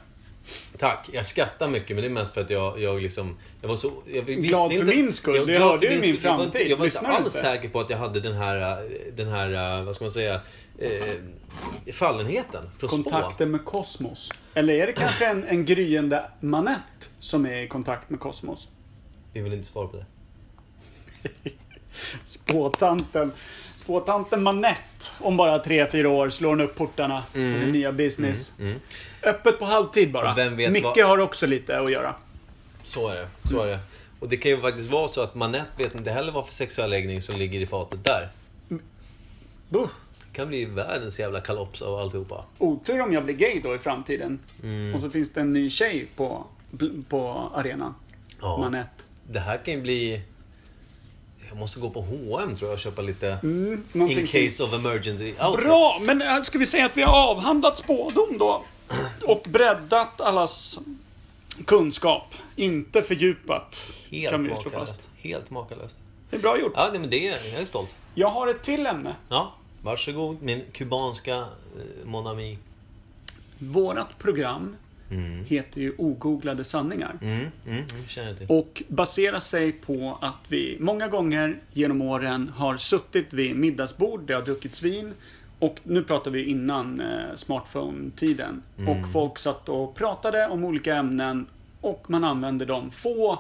Tack. 0.77 1.09
Jag 1.11 1.25
skrattar 1.25 1.67
mycket, 1.67 1.89
men 1.95 2.01
det 2.01 2.07
är 2.07 2.09
mest 2.09 2.33
för 2.33 2.41
att 2.41 2.49
jag, 2.49 2.81
jag 2.81 3.01
liksom... 3.01 3.37
Jag 3.61 3.69
var 3.69 3.75
så... 3.75 3.91
Jag 4.07 4.21
visste 4.21 4.41
Glad 4.41 4.71
för 4.71 4.79
inte, 4.79 4.95
min 4.95 5.13
skull. 5.13 5.35
Jag- 5.35 5.47
Det 5.47 5.55
glad 5.55 5.69
hörde 5.69 5.87
för 5.87 5.95
ju 5.95 6.01
min 6.01 6.17
skull. 6.17 6.19
Jag 6.23 6.37
var 6.37 6.43
inte- 6.43 6.51
framtid. 6.57 6.71
Jag 6.71 6.77
var 6.77 6.85
inte 6.85 6.99
du 7.01 7.05
alls 7.07 7.19
inte? 7.35 7.37
säker 7.37 7.69
på 7.69 7.79
att 7.79 7.89
jag 7.89 7.97
hade 7.97 8.19
den 8.19 8.33
här, 8.33 8.83
den 9.15 9.27
här, 9.29 9.81
vad 9.83 9.95
ska 9.95 10.03
man 10.03 10.11
säga, 10.11 10.41
eh, 10.79 10.89
fallenheten 11.93 12.69
för 12.79 12.85
att 12.87 12.93
spå. 12.93 13.03
Kontakten 13.03 13.51
med 13.51 13.65
kosmos. 13.65 14.31
Eller 14.59 14.73
är 14.73 14.87
det 14.87 14.93
kanske 14.93 15.25
en, 15.25 15.43
en 15.47 15.65
gryende 15.65 16.23
manett 16.39 17.09
som 17.19 17.45
är 17.45 17.57
i 17.63 17.67
kontakt 17.67 18.09
med 18.09 18.19
kosmos? 18.19 18.67
Vi 19.33 19.41
vill 19.41 19.53
inte 19.53 19.67
svara 19.67 19.87
på 19.87 19.97
det. 19.97 20.05
Spåtanten. 22.25 23.31
Spåtanten 23.75 24.43
Manett. 24.43 25.13
Om 25.19 25.37
bara 25.37 25.59
tre 25.59 25.87
fyra 25.91 26.09
år 26.09 26.29
slår 26.29 26.49
hon 26.49 26.61
upp 26.61 26.75
portarna 26.75 27.21
på 27.21 27.33
sin 27.33 27.71
nya 27.71 27.91
business. 27.91 28.53
Öppet 29.23 29.59
på 29.59 29.65
halvtid 29.65 30.11
bara. 30.11 30.33
Micke 30.73 30.83
vad- 30.83 30.97
har 31.05 31.17
också 31.17 31.47
lite 31.47 31.79
att 31.79 31.91
göra. 31.91 32.15
Så 32.83 33.07
är 33.09 33.15
det. 33.15 33.27
Så 33.43 33.61
är 33.61 33.67
det. 33.67 33.79
Och 34.19 34.29
det 34.29 34.37
kan 34.37 34.51
ju 34.51 34.61
faktiskt 34.61 34.89
vara 34.91 35.07
så 35.07 35.21
att 35.21 35.35
Manette 35.35 35.65
vet 35.77 35.95
inte 35.95 36.11
heller 36.11 36.31
vad 36.31 36.47
för 36.47 36.53
sexuell 36.53 36.89
läggning 36.89 37.21
som 37.21 37.35
ligger 37.35 37.59
i 37.59 37.67
fatet 37.67 38.03
där. 38.03 38.29
Buh. 39.69 39.87
Kan 40.33 40.47
bli 40.47 40.65
världens 40.65 41.19
jävla 41.19 41.41
kalops 41.41 41.81
av 41.81 41.99
alltihopa. 41.99 42.45
Otur 42.57 43.01
om 43.01 43.13
jag 43.13 43.25
blir 43.25 43.35
gay 43.35 43.61
då 43.63 43.75
i 43.75 43.79
framtiden. 43.79 44.39
Mm. 44.63 44.95
Och 44.95 45.01
så 45.01 45.09
finns 45.09 45.29
det 45.29 45.41
en 45.41 45.53
ny 45.53 45.69
tjej 45.69 46.07
på, 46.15 46.45
på 47.09 47.51
arenan. 47.55 47.95
Ja. 48.41 48.57
Manett. 48.57 49.05
Det 49.31 49.39
här 49.39 49.57
kan 49.57 49.73
ju 49.73 49.81
bli... 49.81 50.21
Jag 51.49 51.57
måste 51.57 51.79
gå 51.79 51.89
på 51.89 52.01
H&M 52.01 52.55
tror 52.55 52.69
jag 52.69 52.73
och 52.73 52.79
köpa 52.79 53.01
lite... 53.01 53.39
Mm, 53.43 53.83
In 53.93 54.27
case 54.27 54.63
of 54.63 54.73
emergency 54.73 55.33
outfits. 55.41 55.65
Bra! 55.65 55.93
Men 56.05 56.21
äh, 56.21 56.41
ska 56.41 56.57
vi 56.57 56.65
säga 56.65 56.85
att 56.85 56.97
vi 56.97 57.01
har 57.01 57.29
avhandlat 57.29 57.77
spådom 57.77 58.37
då? 58.37 58.63
Och 59.23 59.45
breddat 59.49 60.21
allas 60.21 60.79
kunskap. 61.65 62.33
Inte 62.55 63.01
fördjupat. 63.01 63.89
Helt 64.09 64.29
kan 64.31 64.43
vi 64.43 64.55
slå 64.55 64.71
fast. 64.71 65.09
Helt 65.17 65.49
makalöst. 65.49 65.97
Det 66.29 66.35
är 66.35 66.41
bra 66.41 66.59
gjort. 66.59 66.73
Ja, 66.75 66.89
nej, 66.91 66.99
men 66.99 67.09
det 67.09 67.27
är 67.27 67.37
jag 67.53 67.61
är 67.61 67.65
stolt. 67.65 67.95
Jag 68.15 68.29
har 68.29 68.47
ett 68.47 68.61
till 68.63 68.85
ämne. 68.87 69.15
Ja, 69.29 69.53
varsågod 69.81 70.41
min 70.41 70.61
kubanska 70.71 71.35
eh, 71.35 72.05
Mon 72.05 72.27
Ami. 72.27 72.57
Vårat 73.59 74.19
program 74.19 74.75
heter 75.45 75.81
ju 75.81 75.93
Ogooglade 75.97 76.63
sanningar. 76.63 77.17
Mm, 77.21 77.47
mm, 77.67 77.83
mm. 78.17 78.35
Och 78.47 78.83
baserar 78.87 79.39
sig 79.39 79.71
på 79.71 80.17
att 80.21 80.45
vi 80.49 80.77
många 80.79 81.07
gånger 81.07 81.59
genom 81.73 82.01
åren 82.01 82.51
har 82.55 82.77
suttit 82.77 83.33
vid 83.33 83.55
middagsbord, 83.55 84.21
det 84.27 84.33
har 84.33 84.41
druckits 84.41 84.81
vin. 84.81 85.13
Och 85.59 85.79
nu 85.83 86.03
pratar 86.03 86.31
vi 86.31 86.43
innan 86.43 87.01
eh, 87.01 87.35
smartphone-tiden. 87.35 88.61
Och 88.87 89.11
folk 89.13 89.37
satt 89.37 89.69
och 89.69 89.95
pratade 89.95 90.47
om 90.47 90.63
olika 90.63 90.95
ämnen. 90.95 91.45
Och 91.81 92.05
man 92.09 92.23
använde 92.23 92.65
de 92.65 92.91
få 92.91 93.39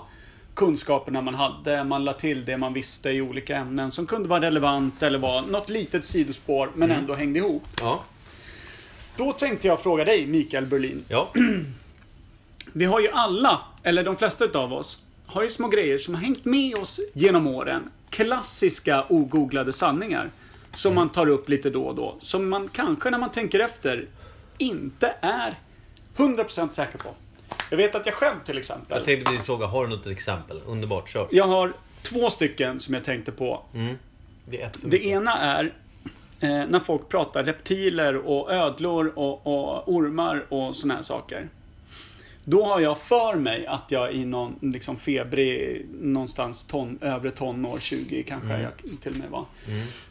kunskaperna 0.53 1.21
man 1.21 1.33
hade. 1.35 1.83
Man 1.83 2.03
la 2.05 2.13
till 2.13 2.45
det 2.45 2.57
man 2.57 2.73
visste 2.73 3.09
i 3.09 3.21
olika 3.21 3.55
ämnen 3.57 3.91
som 3.91 4.05
kunde 4.07 4.29
vara 4.29 4.41
relevant 4.41 5.03
eller 5.03 5.19
var 5.19 5.41
något 5.41 5.69
litet 5.69 6.05
sidospår 6.05 6.71
men 6.75 6.91
ändå 6.91 7.13
hängde 7.15 7.39
ihop. 7.39 7.63
Ja, 7.79 8.03
Då 9.17 9.31
tänkte 9.33 9.67
jag 9.67 9.79
fråga 9.81 10.05
dig, 10.05 10.25
Mikael 10.25 10.65
Berlin. 10.65 11.03
ja. 11.09 11.31
Vi 12.73 12.85
har 12.85 12.99
ju 12.99 13.09
alla, 13.11 13.61
eller 13.83 14.03
de 14.03 14.15
flesta 14.15 14.45
utav 14.45 14.73
oss, 14.73 15.03
har 15.27 15.43
ju 15.43 15.49
små 15.49 15.67
grejer 15.67 15.97
som 15.97 16.13
har 16.15 16.21
hängt 16.21 16.45
med 16.45 16.75
oss 16.77 16.99
genom 17.13 17.47
åren. 17.47 17.89
Klassiska 18.09 19.05
ogooglade 19.09 19.73
sanningar. 19.73 20.29
Som 20.75 20.95
man 20.95 21.09
tar 21.09 21.27
upp 21.27 21.49
lite 21.49 21.69
då 21.69 21.83
och 21.83 21.95
då. 21.95 22.15
Som 22.19 22.49
man 22.49 22.67
kanske 22.67 23.09
när 23.09 23.17
man 23.17 23.29
tänker 23.31 23.59
efter 23.59 24.07
inte 24.57 25.13
är 25.21 25.59
100% 26.17 26.69
säker 26.71 26.97
på. 26.97 27.09
Jag 27.69 27.77
vet 27.77 27.95
att 27.95 28.05
jag 28.05 28.15
själv 28.15 28.35
till 28.45 28.57
exempel. 28.57 28.97
Jag 28.97 29.05
tänkte 29.05 29.25
precis 29.25 29.45
fråga, 29.45 29.65
har 29.65 29.87
du 29.87 29.95
något 29.95 30.07
exempel? 30.07 30.61
Underbart, 30.65 31.09
kör. 31.09 31.27
Jag 31.31 31.47
har 31.47 31.73
två 32.03 32.29
stycken 32.29 32.79
som 32.79 32.93
jag 32.93 33.03
tänkte 33.03 33.31
på. 33.31 33.61
Mm. 33.73 33.95
Det 34.45 34.61
är 34.61 34.71
Det 34.81 35.05
ena 35.05 35.37
är 35.37 35.73
eh, 36.39 36.49
när 36.49 36.79
folk 36.79 37.09
pratar 37.09 37.43
reptiler 37.43 38.15
och 38.15 38.51
ödlor 38.51 39.13
och, 39.15 39.47
och 39.47 39.93
ormar 39.93 40.45
och 40.49 40.75
såna 40.75 40.93
här 40.93 41.01
saker. 41.01 41.49
Då 42.49 42.65
har 42.65 42.79
jag 42.79 42.97
för 42.97 43.35
mig 43.35 43.65
att 43.65 43.91
jag 43.91 44.13
i 44.13 44.25
någon 44.25 44.55
liksom 44.61 44.97
febrig, 44.97 45.85
någonstans 46.01 46.63
ton, 46.63 46.97
övre 47.01 47.31
tonår, 47.31 47.79
20 47.79 48.23
kanske 48.23 48.47
jag 48.61 49.01
till 49.01 49.11
och 49.11 49.17
med 49.17 49.29
var. 49.29 49.45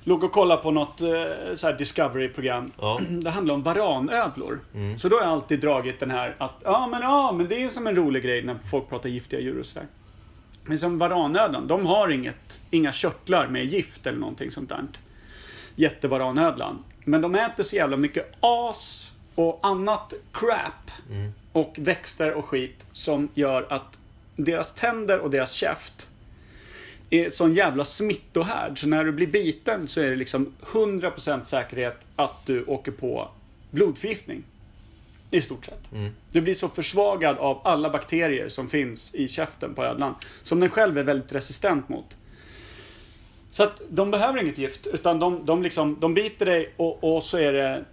Låg 0.04 0.24
och 0.24 0.32
kollade 0.32 0.62
på 0.62 0.70
något 0.70 1.00
eh, 1.00 1.08
så 1.54 1.66
här 1.66 1.78
Discovery-program. 1.78 2.72
Ja. 2.80 3.00
Det 3.08 3.30
handlar 3.30 3.54
om 3.54 3.62
varanödlor. 3.62 4.60
Så 4.98 5.08
då 5.08 5.16
har 5.16 5.22
jag 5.22 5.32
alltid 5.32 5.60
dragit 5.60 6.00
den 6.00 6.10
här 6.10 6.34
att, 6.38 6.62
ja 6.64 6.88
men 6.90 7.02
ja, 7.02 7.32
men 7.32 7.48
det 7.48 7.62
är 7.64 7.68
som 7.68 7.86
en 7.86 7.96
rolig 7.96 8.22
grej 8.22 8.42
när 8.42 8.54
folk 8.70 8.88
pratar 8.88 9.08
giftiga 9.08 9.40
djur 9.40 9.60
och 9.60 9.66
sådär. 9.66 9.86
Men 10.64 10.78
som 10.78 10.98
varanödlan, 10.98 11.66
de 11.66 11.86
har 11.86 12.08
inget, 12.08 12.60
inga 12.70 12.92
körtlar 12.92 13.48
med 13.48 13.64
gift 13.64 14.06
eller 14.06 14.18
någonting 14.18 14.50
sånt 14.50 14.68
där. 14.68 14.84
Jättevaranödlan. 15.74 16.84
Men 17.04 17.20
de 17.20 17.34
äter 17.34 17.62
så 17.62 17.76
jävla 17.76 17.96
mycket 17.96 18.36
as 18.40 19.12
och 19.34 19.58
annat 19.62 20.14
crap. 20.32 20.90
Och 21.58 21.78
växter 21.78 22.32
och 22.32 22.44
skit 22.44 22.86
som 22.92 23.28
gör 23.34 23.66
att 23.72 23.98
deras 24.36 24.72
tänder 24.72 25.18
och 25.18 25.30
deras 25.30 25.52
käft 25.52 26.08
är 27.10 27.30
sån 27.30 27.54
jävla 27.54 27.84
smittohärd. 27.84 28.78
Så 28.78 28.88
när 28.88 29.04
du 29.04 29.12
blir 29.12 29.26
biten 29.26 29.88
så 29.88 30.00
är 30.00 30.10
det 30.10 30.16
liksom 30.16 30.52
100% 30.62 31.42
säkerhet 31.42 31.96
att 32.16 32.46
du 32.46 32.64
åker 32.64 32.92
på 32.92 33.32
blodförgiftning. 33.70 34.42
I 35.30 35.40
stort 35.40 35.64
sett. 35.64 35.90
Du 36.32 36.40
blir 36.40 36.54
så 36.54 36.68
försvagad 36.68 37.38
av 37.38 37.60
alla 37.64 37.90
bakterier 37.90 38.48
som 38.48 38.68
finns 38.68 39.14
i 39.14 39.28
käften 39.28 39.74
på 39.74 39.84
ödlan. 39.84 40.14
Som 40.42 40.60
den 40.60 40.70
själv 40.70 40.98
är 40.98 41.02
väldigt 41.02 41.32
resistent 41.32 41.88
mot. 41.88 42.16
Så 43.50 43.62
att 43.62 43.80
de 43.88 44.10
behöver 44.10 44.42
inget 44.42 44.58
gift. 44.58 44.86
Utan 44.86 45.18
de, 45.18 45.46
de, 45.46 45.62
liksom, 45.62 45.96
de 46.00 46.14
biter 46.14 46.46
dig 46.46 46.74
och, 46.76 47.16
och 47.16 47.22
så 47.22 47.38
är 47.38 47.52
det 47.52 47.84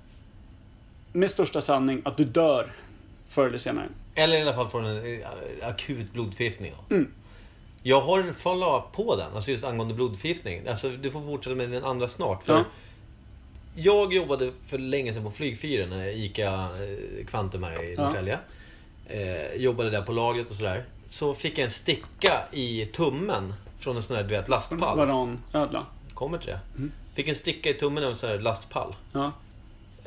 med 1.13 1.30
största 1.30 1.61
sanning 1.61 2.01
att 2.05 2.18
du 2.18 2.24
dör 2.24 2.72
förr 3.28 3.47
eller 3.47 3.57
senare. 3.57 3.89
Eller 4.15 4.38
i 4.38 4.41
alla 4.41 4.53
fall 4.53 4.67
får 4.67 4.86
en 4.86 5.21
eh, 5.21 5.28
akut 5.67 6.13
blodförgiftning. 6.13 6.73
Mm. 6.91 7.11
Jag 7.84 8.01
har 8.01 8.19
en 8.19 8.34
follow-up 8.34 8.91
på 8.91 9.15
den, 9.15 9.34
alltså 9.36 9.51
just 9.51 9.63
angående 9.63 9.93
blodförgiftning. 9.93 10.67
Alltså, 10.67 10.89
du 10.89 11.11
får 11.11 11.21
fortsätta 11.21 11.55
med 11.55 11.71
den 11.71 11.84
andra 11.84 12.07
snart. 12.07 12.43
För 12.43 12.53
Ja. 12.53 12.63
Jag 13.78 14.13
jobbade 14.13 14.51
för 14.67 14.78
länge 14.78 15.13
sedan 15.13 15.23
på 15.23 15.32
flygfyren, 15.32 15.91
eh, 15.91 16.23
ICA 16.23 16.53
eh, 16.53 17.26
Kvantum 17.26 17.63
här 17.63 17.84
i 17.84 17.93
Ja. 17.97 18.03
Norrtälje. 18.03 18.39
Eh, 19.07 19.55
jobbade 19.55 19.89
där 19.89 20.01
på 20.01 20.11
lagret 20.11 20.49
och 20.51 20.55
sådär. 20.55 20.84
Så 21.07 21.34
fick 21.34 21.57
jag 21.57 21.63
en 21.65 21.69
sticka 21.71 22.43
i 22.51 22.86
tummen 22.86 23.53
från 23.80 23.95
en 23.95 24.03
sån 24.03 24.15
här, 24.15 24.23
du 24.23 24.30
vet, 24.30 24.49
lastpall. 24.49 24.97
Varanödla. 24.97 25.86
Kommer 26.13 26.38
till 26.38 26.47
det. 26.47 26.59
Mm. 26.76 26.91
Fick 27.13 27.28
en 27.28 27.36
sticka 27.36 27.69
i 27.69 27.73
tummen 27.73 28.03
av 28.03 28.09
en 28.09 28.15
sån 28.15 28.30
här 28.30 28.39
lastpall. 28.39 28.95
Ja. 29.13 29.32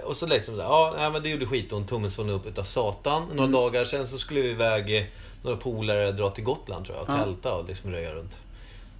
Och 0.04 0.16
så 0.16 0.26
liksom 0.26 0.56
där, 0.56 0.64
ja 0.64 0.94
nej, 0.98 1.10
men 1.10 1.22
det 1.22 1.28
gjorde 1.28 1.46
skitont, 1.46 1.88
tummen 1.88 2.10
svullnade 2.10 2.38
upp 2.38 2.46
utav 2.46 2.62
satan. 2.62 3.22
Några 3.34 3.50
dagar 3.50 3.84
sen 3.84 4.06
så 4.06 4.18
skulle 4.18 4.40
vi 4.40 4.50
iväg, 4.50 5.10
några 5.42 5.56
polare, 5.56 6.12
dra 6.12 6.28
till 6.28 6.44
Gotland 6.44 6.84
tror 6.86 6.96
jag, 6.98 7.02
och 7.08 7.14
Ja. 7.20 7.24
tälta 7.24 7.54
och 7.54 7.64
liksom 7.68 7.90
röja 7.90 8.14
runt. 8.14 8.38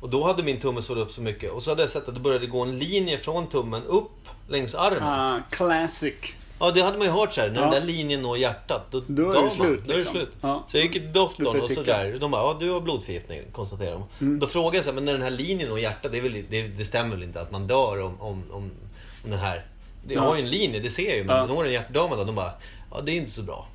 Och 0.01 0.09
då 0.09 0.27
hade 0.27 0.43
min 0.43 0.61
tumme 0.61 0.83
svullit 0.83 1.05
upp 1.05 1.13
så 1.13 1.21
mycket. 1.21 1.53
Och 1.53 1.63
så 1.63 1.71
hade 1.71 1.83
jag 1.83 1.91
sett 1.91 2.09
att 2.09 2.15
det 2.15 2.21
började 2.21 2.47
gå 2.47 2.63
en 2.63 2.79
linje 2.79 3.19
från 3.19 3.47
tummen 3.47 3.83
upp 3.85 4.11
längs 4.49 4.75
armen. 4.75 5.03
Ah, 5.03 5.41
classic. 5.51 6.15
Ja, 6.61 6.71
det 6.71 6.81
hade 6.83 6.99
man 6.99 7.07
ju 7.07 7.13
hört 7.13 7.33
så 7.33 7.41
här. 7.41 7.49
När 7.49 7.57
Ja. 7.57 7.63
den 7.63 7.71
där 7.71 7.81
linjen 7.81 8.23
når 8.23 8.39
hjärtat, 8.39 8.87
då, 8.91 9.03
Då 9.07 9.33
är 9.33 9.43
det 9.43 9.51
slut, 9.51 9.69
Man. 9.79 9.87
Då 9.87 9.93
är 9.93 9.95
det 9.95 9.95
liksom. 9.95 10.15
slut. 10.15 10.31
Ja. 10.41 10.65
Så 10.69 10.77
jag 10.77 10.85
gick 10.85 10.93
till 10.93 11.13
doktorn 11.13 11.61
och 11.61 11.71
sådär. 11.71 12.17
De 12.21 12.31
bara, 12.31 12.43
ja 12.43 12.57
du 12.61 12.71
har 12.71 12.81
blodförgiftning, 12.81 13.41
konstaterar 13.53 13.93
de. 13.93 14.05
Mm. 14.21 14.39
Då 14.39 14.47
frågade 14.47 14.77
jag 14.77 14.85
så 14.85 14.91
här, 14.91 14.95
men 14.95 15.05
när 15.05 15.13
den 15.13 15.23
här 15.23 15.31
linjen 15.31 15.69
når 15.69 15.79
hjärtat, 15.79 16.13
det, 16.13 16.21
väl, 16.21 16.45
det, 16.51 16.63
det 16.63 16.85
stämmer 16.85 17.11
väl 17.17 17.23
inte 17.23 17.41
att 17.41 17.51
man 17.51 17.67
dör 17.67 18.03
om, 18.03 18.21
om, 18.21 18.43
om 18.53 18.71
den 19.25 19.39
här... 19.39 19.67
Ja. 20.15 20.21
har 20.21 20.37
ju 20.37 20.43
en 20.43 20.51
linje, 20.51 20.81
det 20.81 20.91
ser 20.91 21.09
jag 21.09 21.17
ju, 21.17 21.25
men 21.25 21.37
Ja. 21.37 21.47
når 21.47 21.65
den 21.65 21.73
hjärtdör 21.73 22.09
man 22.09 22.19
då? 22.19 22.25
De 22.25 22.35
bara, 22.35 22.53
ja 22.91 23.01
det 23.01 23.13
är 23.13 23.17
inte 23.17 23.31
så 23.33 23.43
bra. 23.43 23.69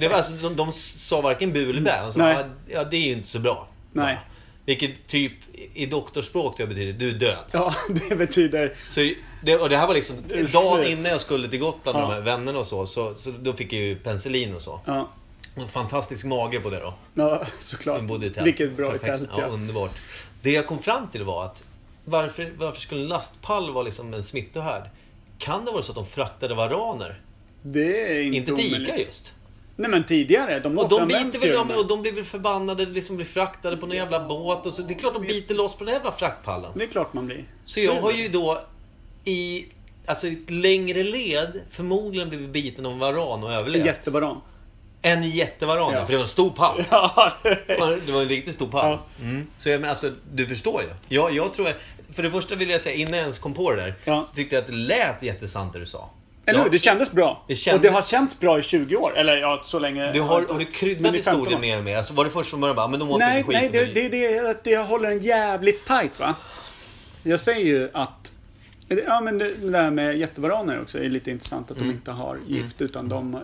Det 0.00 0.08
var 0.08 0.16
alltså, 0.16 0.32
de, 0.32 0.56
de 0.56 0.72
sa 0.72 1.20
varken 1.20 1.52
bu 1.52 1.70
eller 1.70 1.80
bä. 1.80 2.00
De 2.02 2.12
sa, 2.12 2.18
Nej. 2.18 2.44
ja, 2.68 2.84
det 2.84 2.96
är 2.96 3.00
ju 3.06 3.12
inte 3.12 3.28
så 3.28 3.38
bra. 3.38 3.68
Nej. 3.92 4.14
Ja. 4.14 4.20
Vilket 4.64 5.06
typ 5.06 5.32
i 5.74 5.86
doktorspråk 5.86 6.56
det 6.56 6.66
betyder, 6.66 6.92
du 6.92 7.08
är 7.08 7.12
död. 7.12 7.38
Ja, 7.52 7.72
det 8.08 8.16
betyder... 8.16 8.72
Så 8.86 9.10
det, 9.42 9.56
och 9.58 9.68
det 9.68 9.76
här 9.76 9.86
var 9.86 9.94
liksom 9.94 10.16
Det 10.28 10.52
dagen 10.52 10.84
innan 10.84 11.04
jag 11.12 11.20
skulle 11.20 11.48
till 11.48 11.58
Gotland 11.58 11.98
med 11.98 12.04
Ja. 12.08 12.10
här 12.12 12.20
vännerna 12.20 12.58
och 12.58 12.66
så, 12.66 12.86
så, 12.86 13.14
så 13.14 13.30
då 13.30 13.52
fick 13.52 13.72
jag 13.72 13.82
ju 13.82 13.96
penicillin 13.96 14.54
och 14.54 14.60
så. 14.62 14.80
Ja, 14.84 15.08
En 15.54 15.68
fantastisk 15.68 16.24
mage 16.24 16.60
på 16.60 16.70
det 16.70 16.80
då. 16.80 16.94
ja 17.14 17.42
såklart. 17.60 18.02
Vilket 18.44 18.76
bra 18.76 18.90
Perfekt. 18.90 19.04
tält, 19.04 19.28
ja. 19.32 19.40
ja. 19.40 19.46
underbart. 19.46 19.90
Det 20.42 20.50
jag 20.52 20.66
kom 20.66 20.78
fram 20.78 21.08
till 21.08 21.22
var 21.24 21.44
att 21.44 21.62
varför, 22.04 22.52
varför 22.58 22.80
skulle 22.80 23.00
en 23.00 23.08
lastpall 23.08 23.70
vara 23.72 23.84
liksom 23.84 24.14
en 24.14 24.22
smittohärd? 24.22 24.82
Kan 25.38 25.64
det 25.64 25.70
vara 25.70 25.82
så 25.82 25.92
att 25.92 25.96
de 25.96 26.06
fraktade 26.06 26.54
varaner? 26.54 27.20
Det 27.62 28.12
är 28.16 28.20
inte, 28.22 28.36
Inte 28.36 28.54
till 28.54 28.66
omöjligt. 28.68 28.88
Ica 28.94 28.98
just. 29.06 29.34
Nej 29.76 29.90
men 29.90 30.04
tidigare, 30.04 30.60
de 30.60 30.78
Och 30.78 30.88
de 30.88 30.94
återanvänds 30.94 31.32
biter 31.40 31.48
väl 31.48 31.56
ju 31.58 31.64
med- 31.64 31.76
och 31.76 31.86
de 31.86 32.02
blir 32.02 32.12
väl 32.12 32.24
förbannade, 32.24 32.86
liksom 32.86 33.16
blir 33.16 33.26
fraktade 33.26 33.76
på 33.76 33.86
någon 33.86 33.96
jävla 33.96 34.28
båt 34.28 34.66
och 34.66 34.72
så. 34.72 34.82
Det 34.82 34.94
är 34.94 34.98
klart 34.98 35.14
de 35.14 35.22
biter 35.26 35.54
loss 35.54 35.74
på 35.76 35.84
den 35.84 35.94
jävla 35.94 36.12
fraktpallen. 36.12 36.70
Det 36.74 36.84
är 36.84 36.88
klart 36.88 37.12
man 37.12 37.26
blir. 37.26 37.44
Så 37.64 37.80
jag 37.80 37.94
sur. 37.94 38.00
har 38.02 38.12
ju 38.12 38.28
då 38.28 38.60
i 39.24 39.66
alltså, 40.06 40.26
i 40.26 40.32
ett 40.32 40.50
längre 40.50 41.02
led 41.02 41.60
förmodligen 41.70 42.28
blivit 42.28 42.50
biten 42.50 42.86
av 42.86 42.92
en 42.92 42.98
varan 42.98 43.44
och 43.44 43.52
En 43.52 43.58
överlevt. 43.58 43.86
jättevaran. 43.86 44.40
En 45.02 45.30
jättevaran, 45.30 45.92
Ja. 45.92 46.04
för 46.06 46.12
det 46.12 46.16
var 46.18 46.22
en 46.24 46.28
stor 46.28 46.50
pall. 46.50 46.82
Ja, 46.90 47.32
Det 47.66 48.12
var- 48.12 48.22
en 48.22 48.28
riktigt 48.28 48.54
stor 48.54 48.66
pall. 48.68 48.98
Mm. 49.22 49.46
Så 49.58 49.68
jag, 49.68 49.80
men 49.80 49.90
alltså, 49.90 50.10
du 50.32 50.46
förstår 50.46 50.82
ju. 50.82 50.88
Jag, 51.16 51.32
jag 51.34 51.52
tror, 51.52 51.68
för 52.18 52.22
det 52.22 52.30
första 52.30 52.54
vill 52.54 52.70
jag 52.70 52.80
säga, 52.80 52.94
innan 52.96 53.12
jag 53.14 53.20
ens 53.22 53.38
kom 53.38 53.54
på 53.54 53.70
det 53.70 53.76
där, 53.76 53.94
Ja. 54.04 54.26
så 54.28 54.34
tyckte 54.34 54.54
jag 54.56 54.60
att 54.62 54.66
det 54.68 54.72
lät 54.76 55.22
jättesant 55.22 55.72
det 55.72 55.78
du 55.78 55.86
sa. 55.86 56.10
Eller 56.46 56.58
Ja. 56.58 56.64
hur? 56.64 56.70
Det 56.70 56.78
kändes 56.78 57.12
bra. 57.12 57.44
Det 57.48 57.54
kändes- 57.54 57.78
Och 57.78 57.82
det 57.82 57.88
har 57.88 58.02
känts 58.02 58.40
bra 58.40 58.58
i 58.58 58.62
20 58.62 58.96
år. 58.96 59.12
Eller 59.16 59.36
ja, 59.36 59.60
så 59.64 59.78
länge... 59.78 60.12
Du 60.12 60.20
har, 60.20 60.28
har 60.48 60.58
du 60.58 60.64
kryddat 60.64 61.14
i 61.14 61.22
15 61.22 61.40
historien 61.40 61.60
mer 61.60 61.78
och 61.78 61.84
mer? 61.84 61.96
Alltså, 61.96 62.14
var 62.14 62.24
det 62.24 62.30
först 62.30 62.50
från 62.50 62.60
början 62.60 62.76
bara, 62.76 62.88
men 62.88 63.00
de 63.00 63.10
åt 63.10 63.18
Nej, 63.18 63.38
inte 63.38 63.52
nej 63.52 63.62
skit? 63.62 63.72
det, 63.72 63.84
det, 64.00 64.08
det, 64.08 64.40
det, 64.40 64.64
det 64.64 64.76
håller 64.76 65.10
en 65.10 65.20
jävligt 65.20 65.86
tight 65.86 66.20
va. 66.20 66.34
Jag 67.22 67.40
säger 67.40 67.66
ju 67.66 67.90
att... 67.94 68.32
Ja 69.06 69.20
men 69.20 69.38
det, 69.38 69.54
det 69.54 69.70
där 69.70 69.90
med 69.90 70.16
jättevaraner 70.18 70.80
också 70.82 70.98
är 70.98 71.08
lite 71.10 71.30
intressant. 71.30 71.70
Att 71.70 71.76
Mm. 71.76 71.88
de 71.88 71.94
inte 71.94 72.10
har 72.10 72.38
gift 72.46 72.80
utan 72.80 73.08
de 73.08 73.34
eh, 73.34 73.40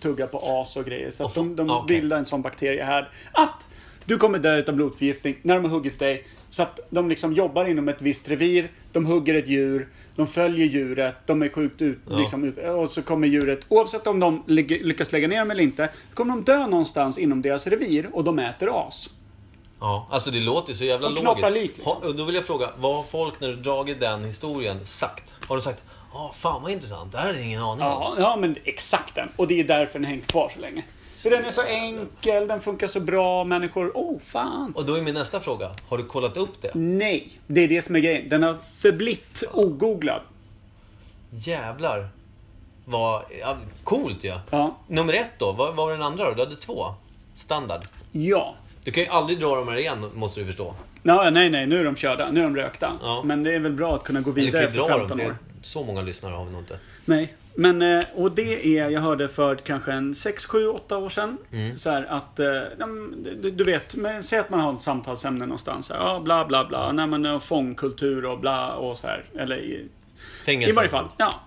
tuggar 0.00 0.26
på 0.26 0.60
as 0.60 0.76
och 0.76 0.84
grejer. 0.84 1.10
Så 1.10 1.24
att 1.26 1.34
de, 1.34 1.56
de 1.56 1.70
fa- 1.70 1.82
okej. 1.84 1.96
bildar 2.00 2.16
en 2.18 2.24
sån 2.24 2.42
bakterie 2.42 2.84
här. 2.84 3.10
Att 3.32 3.66
du 4.04 4.16
kommer 4.16 4.38
dö 4.38 4.56
utav 4.56 4.74
blodförgiftning 4.74 5.36
när 5.42 5.54
de 5.54 5.64
har 5.64 5.70
huggit 5.70 5.98
dig. 5.98 6.24
Så 6.48 6.62
att 6.62 6.80
de 6.90 7.08
liksom 7.08 7.32
jobbar 7.32 7.64
inom 7.64 7.88
ett 7.88 8.02
visst 8.02 8.28
revir. 8.28 8.70
De 8.92 9.06
hugger 9.06 9.34
ett 9.34 9.48
djur. 9.48 9.88
De 10.16 10.26
följer 10.26 10.66
djuret. 10.66 11.16
De 11.26 11.42
är 11.42 11.48
sjukt 11.48 11.82
ut, 11.82 11.98
Ja. 12.10 12.16
liksom 12.16 12.44
ut. 12.44 12.58
Och 12.58 12.90
så 12.90 13.02
kommer 13.02 13.28
djuret, 13.28 13.60
oavsett 13.68 14.06
om 14.06 14.20
de 14.20 14.42
lyckas 14.46 15.12
lägga 15.12 15.28
ner 15.28 15.38
dem 15.38 15.50
eller 15.50 15.62
inte, 15.62 15.88
kommer 16.14 16.34
de 16.34 16.44
dö 16.44 16.66
någonstans 16.66 17.18
inom 17.18 17.42
deras 17.42 17.66
revir 17.66 18.08
och 18.12 18.24
de 18.24 18.38
äter 18.38 18.86
as. 18.88 19.10
Ja, 19.80 20.08
alltså 20.10 20.30
det 20.30 20.40
låter 20.40 20.72
ju 20.72 20.78
så 20.78 20.84
jävla 20.84 21.06
Och 21.06 21.12
logiskt. 21.12 21.22
knoppar 21.34 21.50
lik, 21.50 21.76
liksom. 21.76 22.02
Ha, 22.02 22.12
då 22.12 22.24
vill 22.24 22.34
jag 22.34 22.44
fråga, 22.44 22.70
vad 22.78 22.96
har 22.96 23.02
folk 23.02 23.40
när 23.40 23.48
du 23.48 23.56
dragit 23.56 24.00
den 24.00 24.24
historien 24.24 24.86
sagt? 24.86 25.36
Har 25.48 25.56
de 25.56 25.62
sagt 25.62 25.82
Ja, 26.14 26.34
fan 26.38 26.62
vad 26.62 26.70
intressant. 26.72 27.12
Det 27.12 27.18
här 27.18 27.34
jag 27.34 27.42
ingen 27.46 27.62
aning 27.62 27.84
om. 27.86 27.88
Ja, 27.88 28.14
ja, 28.18 28.36
men 28.40 28.56
exakt 28.64 29.14
den. 29.14 29.28
Och 29.36 29.46
det 29.46 29.60
är 29.60 29.64
därför 29.64 29.98
den 29.98 30.08
hängt 30.08 30.26
kvar 30.26 30.48
så 30.54 30.60
länge. 30.60 30.84
För 31.22 31.30
den 31.30 31.44
är 31.44 31.50
så 31.50 31.62
enkel, 31.62 32.48
den 32.48 32.60
funkar 32.60 32.86
så 32.86 33.00
bra, 33.00 33.44
människor... 33.44 33.90
Oh, 33.94 34.18
fan! 34.20 34.72
Och 34.76 34.84
då 34.86 34.94
är 34.94 35.02
min 35.02 35.14
nästa 35.14 35.40
fråga, 35.40 35.70
har 35.88 35.98
du 35.98 36.04
kollat 36.04 36.36
upp 36.36 36.62
det? 36.62 36.70
Nej, 36.74 37.28
det 37.46 37.60
är 37.60 37.68
det 37.68 37.82
som 37.82 37.96
är 37.96 38.00
grejen. 38.00 38.28
Den 38.28 38.42
har 38.42 38.54
förblitt 38.80 39.44
ogooglad. 39.52 40.20
Jävlar. 41.30 42.08
Vad... 42.84 43.22
Ja, 43.40 43.56
coolt 43.84 44.24
ja. 44.24 44.40
Ja. 44.50 44.78
Nummer 44.86 45.12
ett 45.12 45.38
då, 45.38 45.52
vad 45.52 45.76
var 45.76 45.92
den 45.92 46.02
andra 46.02 46.24
då? 46.24 46.34
Du 46.34 46.40
hade 46.40 46.56
två. 46.56 46.94
Standard. 47.34 47.82
Ja. 48.12 48.54
Du 48.84 48.90
kan 48.90 49.02
ju 49.02 49.08
aldrig 49.08 49.40
dra 49.40 49.56
dem 49.56 49.68
här 49.68 49.76
igen, 49.76 50.10
måste 50.14 50.40
du 50.40 50.46
förstå. 50.46 50.74
Ja, 51.02 51.30
nej, 51.30 51.50
nej, 51.50 51.66
nu 51.66 51.80
är 51.80 51.84
de 51.84 51.96
körda. 51.96 52.30
Nu 52.30 52.40
är 52.40 52.44
de 52.44 52.56
rökta. 52.56 52.92
Ja. 53.02 53.22
Men 53.24 53.42
det 53.42 53.54
är 53.54 53.60
väl 53.60 53.72
bra 53.72 53.94
att 53.94 54.04
kunna 54.04 54.20
gå 54.20 54.30
vidare 54.30 54.62
ju 54.62 54.68
efter 54.68 54.80
dra 54.80 54.88
dem, 54.88 54.98
15 54.98 55.18
för 55.18 55.26
år. 55.26 55.36
så 55.62 55.84
många 55.84 56.02
lyssnare 56.02 56.34
har 56.34 56.44
vi 56.44 56.50
nog 56.50 56.60
inte. 56.60 56.78
Nej. 57.04 57.34
Men, 57.54 57.82
eh, 57.82 58.04
och 58.14 58.32
det 58.32 58.78
är, 58.78 58.88
jag 58.88 59.00
hörde 59.00 59.28
för 59.28 59.56
kanske 59.56 59.92
en 59.92 60.14
6, 60.14 60.46
7, 60.46 60.66
8 60.66 60.98
år 60.98 61.08
sedan. 61.08 61.38
Mm. 61.52 61.78
Så 61.78 61.90
här 61.90 62.04
att, 62.04 62.38
eh, 62.38 62.62
du, 63.52 63.64
vet, 63.64 63.94
men, 63.94 64.22
säg 64.22 64.38
att 64.38 64.50
man 64.50 64.60
har 64.60 64.74
ett 64.74 64.80
samtalsämne 64.80 65.46
någonstans. 65.46 65.90
Här, 65.90 65.98
ja, 65.98 66.20
bla, 66.24 66.44
bla, 66.44 66.64
bla. 66.64 66.92
Nej, 66.92 67.06
men 67.06 67.26
eh, 67.26 67.38
fångkultur 67.38 68.24
och 68.24 68.40
bla 68.40 68.72
och 68.72 68.98
så 68.98 69.06
här. 69.06 69.24
Eller 69.38 69.56
i, 69.56 69.88
Fängelse. 70.44 70.70
I 70.70 70.76
varje 70.76 70.88
fall, 70.88 71.08
ja. 71.18 71.40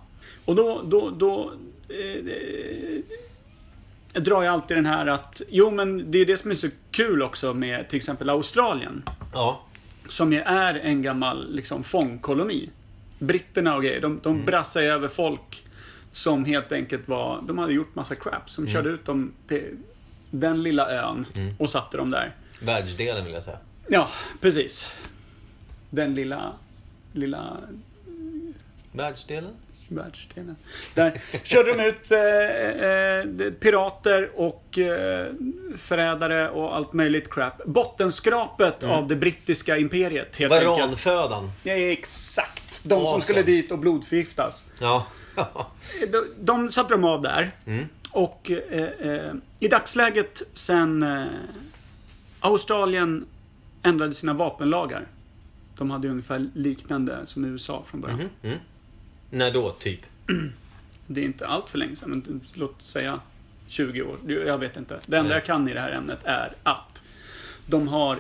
Och 0.46 0.56
då, 0.56 0.82
då, 0.86 1.10
då 1.10 1.52
eh, 1.90 2.24
drar 4.22 4.44
jag 4.44 4.54
alltid 4.54 4.78
den 4.78 4.86
här 4.86 5.08
att, 5.08 5.42
jo 5.50 5.72
men 5.72 6.12
det 6.12 6.18
är 6.18 6.26
det 6.26 6.38
som 6.38 6.52
är 6.52 6.56
så 6.56 6.68
kul 6.92 7.24
också 7.24 7.54
med 7.54 7.90
till 7.90 7.98
exempel 7.98 8.30
Australien. 8.30 9.04
Ja. 9.34 9.62
Som 10.08 10.34
ju 10.34 10.40
är 10.40 10.74
en 10.74 11.02
gammal 11.02 11.56
liksom, 11.56 11.84
fångkoloni. 11.84 12.70
Britterna 13.20 13.76
och 13.76 13.84
grejer, 13.84 14.02
de, 14.02 14.20
de 14.24 14.34
Mm. 14.34 14.46
brassar 14.46 14.82
över 14.82 15.08
folk 15.08 15.65
som 16.16 16.46
helt 16.46 16.72
enkelt 16.72 17.08
var, 17.08 17.42
de 17.48 17.58
hade 17.58 17.74
gjort 17.74 17.96
massa 17.96 18.16
crap. 18.16 18.34
Mm. 18.34 18.48
Som 18.48 18.68
körde 18.68 18.90
ut 18.90 19.06
dem 19.06 19.34
till 19.48 19.78
den 20.32 20.64
lilla 20.64 20.90
ön 20.92 21.26
och 21.60 21.70
satte 21.70 21.98
dem 21.98 22.12
där. 22.12 22.36
Världsdelen 22.60 23.26
vill 23.26 23.34
jag 23.34 23.44
säga. 23.44 23.58
Ja, 23.88 24.10
precis. 24.42 24.88
Den 25.90 26.16
lilla, 26.16 26.54
lilla 27.14 27.58
Världsdelen? 28.92 29.54
Världsdelen. 29.88 30.56
Där 30.94 31.22
körde 31.44 31.74
de 31.74 31.86
ut 31.86 32.12
eh, 32.12 33.48
eh, 33.48 33.52
pirater 33.54 34.32
och 34.36 34.78
eh, 34.78 35.28
förrädare 35.78 36.50
och 36.50 36.76
allt 36.76 36.94
möjligt 36.94 37.34
crap. 37.34 37.66
Bottenskrapet 37.66 38.84
av 38.84 39.08
det 39.08 39.16
brittiska 39.16 39.78
imperiet 39.78 40.36
helt 40.36 40.54
enkelt. 40.54 40.80
Varanfödan. 40.80 41.52
Ja, 41.64 41.74
exakt. 41.74 42.80
De 42.84 42.90
som 42.90 43.00
Awesome. 43.00 43.22
skulle 43.22 43.44
dit 43.44 43.72
och 43.72 43.80
blodförgiftas. 43.80 44.72
Ja. 44.80 45.06
De, 46.12 46.26
de 46.40 46.70
satte 46.72 46.94
de 46.94 47.04
av 47.06 47.22
där. 47.22 47.52
Och 48.12 48.52
eh, 48.52 48.84
eh, 48.84 49.34
i 49.60 49.68
dagsläget 49.68 50.42
sen 50.54 51.04
eh, 51.04 51.26
Australien 52.40 53.26
ändrade 53.84 54.14
sina 54.14 54.34
vapenlagar. 54.34 55.08
De 55.78 55.92
hade 55.92 56.08
ungefär 56.08 56.50
liknande 56.54 57.26
som 57.26 57.46
USA 57.46 57.84
från 57.86 58.02
början. 58.02 58.30
När 59.30 59.52
då, 59.52 59.72
typ? 59.72 60.00
Det 61.08 61.22
är 61.22 61.26
inte 61.26 61.48
allt 61.48 61.70
för 61.70 61.78
länge 61.78 61.96
sedan, 61.96 62.10
men 62.10 62.42
låt 62.54 62.82
säga 62.82 63.20
20 63.68 64.02
år. 64.02 64.18
Jag 64.28 64.58
vet 64.58 64.78
inte. 64.78 65.00
Det 65.06 65.18
enda 65.18 65.34
jag 65.34 65.46
kan 65.46 65.70
i 65.70 65.74
det 65.74 65.80
här 65.80 65.92
ämnet 65.92 66.20
är 66.24 66.54
att 66.64 67.02
de 67.68 67.88
har, 67.88 68.18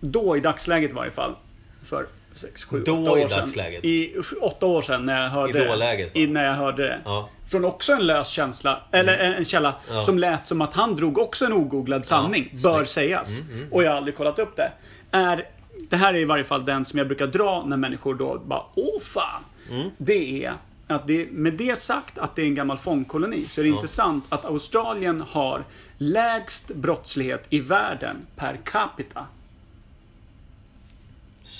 då 0.00 0.36
i 0.36 0.40
dagsläget 0.40 0.90
i 0.90 0.94
varje 0.94 1.10
fall, 1.10 1.34
för 1.82 2.06
6, 2.34 2.64
7, 2.64 2.82
Då 2.86 2.92
8 3.02 3.10
år 3.10 3.18
i 3.18 3.28
sedan. 3.28 3.38
dagsläget? 3.40 3.84
I 3.84 4.14
8 4.40 4.66
år 4.66 4.82
sedan 4.82 5.06
när 5.06 5.22
jag 5.22 5.30
hörde 5.30 5.64
Idolläget, 5.64 6.06
va? 6.14 6.20
I, 6.20 6.26
när 6.26 6.44
jag 6.44 6.54
hörde 6.54 6.82
det. 6.82 7.00
Ja. 7.04 7.28
Från 7.50 7.64
också 7.64 7.92
en 7.92 8.06
lös 8.06 8.28
känsla, 8.28 8.80
eller 8.92 9.18
en 9.18 9.44
källa, 9.44 9.68
Mm. 9.68 9.96
Ja. 9.96 10.02
som 10.02 10.18
lät 10.18 10.46
som 10.46 10.60
att 10.60 10.74
han 10.74 10.96
drog 10.96 11.18
också 11.18 11.44
en 11.44 11.52
ogooglad 11.52 12.06
sanning. 12.06 12.50
Ja, 12.52 12.58
bör 12.62 12.84
sägas. 12.84 13.40
Mm, 13.40 13.72
Och 13.72 13.82
jag 13.84 13.90
har 13.90 13.96
aldrig 13.96 14.16
kollat 14.16 14.38
upp 14.38 14.56
det. 14.56 14.72
Är, 15.10 15.46
det 15.90 15.96
här 15.96 16.14
är 16.14 16.18
i 16.18 16.24
varje 16.24 16.44
fall 16.44 16.64
den 16.64 16.84
som 16.84 16.98
jag 16.98 17.06
brukar 17.06 17.26
dra 17.26 17.64
när 17.66 17.76
människor 17.76 18.14
då 18.14 18.38
bara 18.46 18.62
Åh 18.74 19.00
fan! 19.00 19.42
Mm. 19.70 19.90
Det 19.98 20.44
är 20.44 20.52
att 20.86 21.06
det, 21.06 21.28
med 21.30 21.52
det 21.52 21.78
sagt 21.78 22.18
att 22.18 22.36
det 22.36 22.42
är 22.42 22.46
en 22.46 22.54
gammal 22.54 22.78
fångkoloni 22.78 23.46
så 23.48 23.60
är 23.60 23.62
det 23.62 23.68
intressant 23.70 24.24
att 24.28 24.44
Australien 24.44 25.24
har 25.28 25.64
lägst 25.98 26.68
brottslighet 26.68 27.44
i 27.50 27.60
världen 27.60 28.16
per 28.36 28.56
capita. 28.64 29.26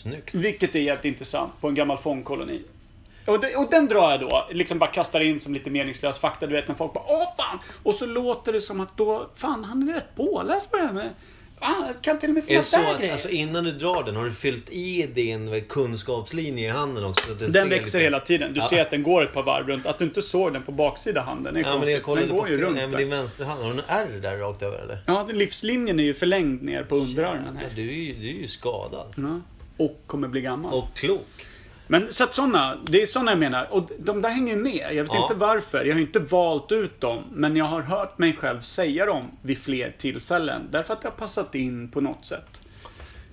Snyggt. 0.05 0.35
Vilket 0.35 0.75
är 0.75 0.81
jätteintressant 0.81 1.53
på 1.61 1.69
en 1.69 1.75
gammal 1.75 1.97
fångkoloni. 1.99 2.61
Och, 3.27 3.41
det, 3.41 3.57
och 3.57 3.71
den 3.71 3.87
drar 3.89 4.11
jag 4.11 4.21
då, 4.21 4.47
liksom 4.51 4.79
bara 4.79 4.91
kastar 4.91 5.21
in 5.21 5.41
som 5.41 5.55
lite 5.55 5.71
meningslös 5.71 6.19
fakta. 6.19 6.47
Du 6.47 6.53
vet 6.55 6.69
när 6.69 6.75
folk 6.75 6.93
bara 6.93 7.05
Åh 7.09 7.37
fan! 7.37 7.59
Och 7.83 7.95
så 7.95 8.07
låter 8.07 8.53
det 8.53 8.61
som 8.61 8.81
att 8.81 8.97
då, 8.97 9.31
fan 9.35 9.65
han 9.65 9.89
är 9.89 9.95
rätt 9.95 10.17
påläst 10.17 10.71
på 10.71 10.77
det 10.77 10.83
här 10.83 10.93
med... 10.93 11.11
Ah, 11.59 11.93
kan 12.03 12.19
till 12.19 12.29
och 12.31 12.35
med 12.35 12.43
det 12.49 12.63
så 12.63 12.77
där 12.77 12.93
att, 12.93 12.99
grejer. 12.99 13.13
alltså 13.13 13.29
innan 13.29 13.65
du 13.65 13.73
drar 13.73 14.03
den, 14.05 14.17
har 14.17 14.25
du 14.25 14.33
fyllt 14.33 14.71
i 14.71 15.07
din 15.15 15.65
kunskapslinje 15.69 16.69
i 16.69 16.71
handen 16.71 17.05
också? 17.05 17.35
Den 17.35 17.69
växer 17.69 17.99
lite- 17.99 18.05
hela 18.05 18.21
tiden. 18.21 18.53
Du 18.53 18.61
Ja. 18.61 18.67
ser 18.69 18.83
att 18.83 18.91
den 18.91 19.03
går 19.03 19.23
ett 19.25 19.33
par 19.33 19.43
varv 19.43 19.67
runt. 19.69 19.87
Att 19.87 19.99
du 19.99 20.05
inte 20.05 20.23
såg 20.23 20.53
den 20.53 20.63
på 20.63 20.73
baksida 20.73 21.21
handen 21.23 21.57
är 21.57 21.61
Ja, 21.61 21.67
men 21.67 21.77
konstigt. 21.77 22.03
kollade 22.03 22.27
den 22.27 22.37
går 22.37 22.49
ju 22.49 22.59
runt 22.59 22.77
nej, 22.77 22.87
men 22.87 22.99
din 22.99 23.11
vänsterhand. 23.11 23.63
Har 23.63 23.73
du 23.73 23.79
en 23.79 23.85
R 23.89 24.19
där 24.23 24.37
rakt 24.37 24.63
över 24.63 24.79
eller? 24.79 24.99
Ja, 25.07 25.29
livslinjen 25.33 26.01
är 26.01 26.05
ju 26.05 26.15
förlängd 26.15 26.63
ner 26.63 26.83
på 26.83 26.97
underarmen 26.97 27.55
Ja, 27.55 27.61
här. 27.61 27.77
du, 27.77 27.83
är 27.89 27.95
ju, 27.95 28.13
du 28.15 28.29
är 28.29 28.41
ju 28.41 28.49
skadad. 28.49 29.15
Ja. 29.17 29.41
Och 29.77 30.03
kommer 30.07 30.29
bli 30.29 30.41
gammal. 30.41 30.75
Och 30.75 30.89
klok. 30.95 31.47
Men 31.87 32.13
så 32.13 32.25
att 32.25 32.35
sådana, 32.35 32.79
det 32.87 33.03
är 33.03 33.07
sådana 33.07 33.31
jag 33.31 33.39
menar. 33.39 33.69
Och 33.73 33.91
de 33.99 34.23
där 34.23 34.29
hänger 34.31 34.57
med. 34.57 34.87
Jag 34.95 35.05
vet 35.05 35.15
Ja. 35.15 35.23
inte 35.23 35.35
varför. 35.35 35.85
Jag 35.85 35.95
har 35.95 36.01
inte 36.01 36.19
valt 36.19 36.73
ut 36.73 37.01
dem. 37.01 37.25
Men 37.33 37.57
jag 37.57 37.65
har 37.65 37.83
hört 37.83 38.19
mig 38.19 38.37
själv 38.37 38.61
säga 38.61 39.07
dem 39.07 39.31
vid 39.43 39.59
fler 39.59 39.95
tillfällen. 39.99 40.63
Därför 40.71 40.95
att 40.95 41.03
det 41.03 41.09
har 41.09 41.17
passat 41.17 41.55
in 41.55 41.89
på 41.89 42.01
något 42.01 42.25
sätt. 42.25 42.61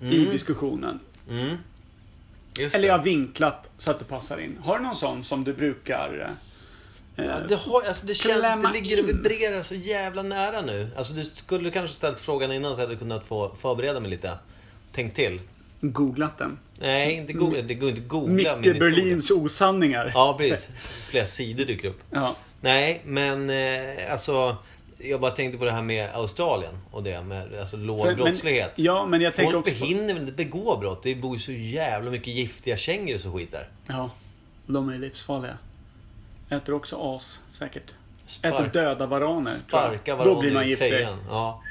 I 0.01 0.25
diskussionen. 0.25 0.99
Mm. 1.29 1.57
Eller 2.71 2.87
jag 2.87 2.97
har 2.97 3.03
vinklat 3.03 3.69
så 3.77 3.91
att 3.91 3.99
det 3.99 4.05
passar 4.05 4.37
in. 4.39 4.57
Har 4.63 4.77
du 4.77 4.83
någon 4.83 4.95
sån 4.95 5.23
som 5.23 5.43
du 5.43 5.53
brukar... 5.53 6.19
eh, 7.15 7.25
Ja, 7.25 7.39
det, 7.47 7.55
har, 7.55 7.81
alltså 7.81 8.05
det, 8.05 8.13
känns, 8.13 8.41
det 8.63 8.71
ligger 8.73 9.03
och 9.03 9.09
vibrerar 9.09 9.61
så 9.61 9.75
jävla 9.75 10.21
nära 10.23 10.61
nu. 10.61 10.89
Alltså 10.97 11.13
du 11.13 11.23
skulle 11.25 11.69
kanske 11.71 11.95
ställt 11.95 12.19
frågan 12.19 12.51
innan 12.51 12.75
så 12.75 12.81
hade 12.81 12.93
jag 12.93 12.99
kunnat 12.99 13.25
få 13.25 13.55
förbereda 13.55 13.99
mig 13.99 14.09
lite. 14.11 14.37
Tänk 14.91 15.13
till. 15.15 15.39
Googlat 15.81 16.37
den? 16.37 16.59
Nej, 16.79 17.13
inte 17.13 17.33
googla. 17.33 17.61
Det 17.61 17.73
går 17.73 17.89
inte 17.89 18.01
googla 18.01 18.33
Micke 18.33 18.47
min 18.47 18.57
historia. 18.73 18.79
Berlins 18.79 19.31
osanningar. 19.31 20.11
Ja, 20.13 20.35
precis. 20.37 20.69
Flera 21.09 21.25
sidor 21.25 21.65
dyker 21.65 21.87
upp. 21.87 21.99
Ja. 22.11 22.35
Nej, 22.61 23.01
men 23.05 23.49
eh, 23.49 24.11
alltså... 24.11 24.57
Jag 25.03 25.21
bara 25.21 25.31
tänkte 25.31 25.57
på 25.57 25.65
det 25.65 25.71
här 25.71 25.81
med 25.81 26.09
Australien 26.15 26.73
och 26.91 27.03
det 27.03 27.21
med 27.21 27.59
alltså, 27.59 27.77
låg 27.77 27.99
För- 27.99 28.07
men- 28.07 28.15
brottslighet. 28.15 28.71
ja, 28.75 29.05
men 29.05 29.21
jag 29.21 29.35
tänker 29.35 29.51
Folk 29.53 29.67
också 29.67 29.79
på- 29.79 29.85
hinner 29.85 30.13
väl 30.13 30.21
inte 30.23 30.33
begå 30.33 30.77
brott? 30.77 31.03
Det 31.03 31.15
bor 31.15 31.35
ju 31.35 31.39
så 31.41 31.51
jävla 31.51 32.11
mycket 32.11 32.27
giftiga 32.33 32.77
kängor 32.77 33.27
och 33.27 33.33
skit 33.35 33.51
där. 33.51 33.67
Ja. 33.87 34.09
De 34.65 34.89
är 34.89 34.97
livsfarliga. 34.97 35.57
Äter 36.49 36.73
också 36.75 37.15
as, 37.15 37.39
säkert. 37.49 37.93
Spark- 38.27 38.53
Äter 38.53 38.69
döda 38.73 39.05
varaner, 39.07 39.51
Sparka 39.51 40.15
varaner 40.15 40.33
Då 40.35 40.39
blir 40.41 40.53
man 40.53 40.67
giftig. 40.69 41.07
Ja. 41.29 41.63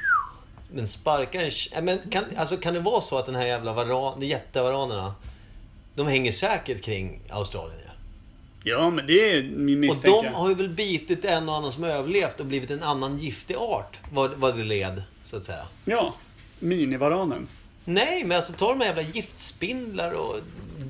Men 0.73 0.87
sparka 0.87 1.41
en... 1.41 1.85
Men 1.85 1.99
kan, 2.09 2.23
alltså, 2.37 2.57
kan 2.57 2.73
det 2.73 2.79
vara 2.79 3.01
så 3.01 3.17
att 3.17 3.25
den 3.25 3.35
här 3.35 3.47
jävla 3.47 3.73
varan, 3.73 4.19
de 4.19 4.25
jättevaranerna, 4.25 5.15
de 5.95 6.07
hänger 6.07 6.31
säkert 6.31 6.81
kring 6.81 7.19
Australien 7.29 7.79
ja. 7.85 7.91
Ja, 8.63 8.89
men 8.89 9.07
det 9.07 9.13
är 9.13 9.43
min 9.43 9.89
Och 9.89 9.95
de 10.01 10.27
har 10.27 10.49
ju 10.49 10.55
väl 10.55 10.69
bitit 10.69 11.25
en 11.25 11.49
och 11.49 11.55
annan 11.55 11.71
som 11.71 11.83
överlevt 11.83 12.39
och 12.39 12.45
blivit 12.45 12.71
en 12.71 12.83
annan 12.83 13.19
giftig 13.19 13.55
art. 13.55 13.99
Vad, 14.11 14.31
vad 14.35 14.57
det 14.57 14.63
led, 14.63 15.03
så 15.23 15.37
att 15.37 15.45
säga. 15.45 15.65
Ja. 15.85 16.13
Minivaranen. 16.59 17.47
Nej, 17.85 18.23
men 18.23 18.37
alltså 18.37 18.53
ta 18.53 18.69
de 18.69 18.79
här 18.79 18.87
jävla 18.87 19.01
giftspindlar 19.01 20.11
och 20.11 20.35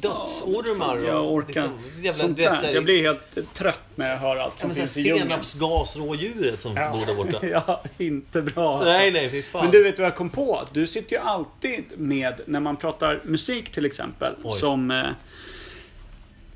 dödsormar 0.02 0.98
och... 0.98 1.06
Jag 1.06 1.32
orkar. 1.32 1.48
liksom, 1.48 1.80
jävla, 1.96 2.14
Sånt 2.14 2.40
vet, 2.40 2.62
där. 2.62 2.74
Jag 2.74 2.84
blir 2.84 3.02
helt 3.04 3.54
trött 3.54 3.80
när 3.96 4.10
jag 4.10 4.18
hör 4.18 4.36
allt 4.38 4.54
Ja, 4.58 4.62
som 4.62 4.74
finns 4.76 4.98
i 4.98 5.02
djungeln. 5.02 5.30
Senapsgasrådjuret 5.30 6.60
som 6.60 6.76
Ja. 6.76 6.90
bor 6.92 7.06
där 7.06 7.16
borta. 7.16 7.48
ja, 7.68 7.84
inte 7.98 8.42
bra 8.42 8.74
alltså. 8.74 8.90
Nej, 8.90 9.12
nej, 9.12 9.30
fy 9.30 9.42
fan. 9.42 9.64
Men 9.64 9.72
du 9.72 9.84
vet 9.84 10.00
vad 10.00 10.06
jag 10.06 10.16
kom 10.16 10.30
på? 10.30 10.62
Du 10.74 10.88
sitter 10.88 11.16
ju 11.16 11.22
alltid 11.22 11.84
med, 11.98 12.42
när 12.46 12.60
man 12.60 12.76
pratar 12.78 13.22
musik 13.24 13.70
till 13.72 13.86
exempel, 13.86 14.34
Oj. 14.44 14.60
som... 14.60 15.04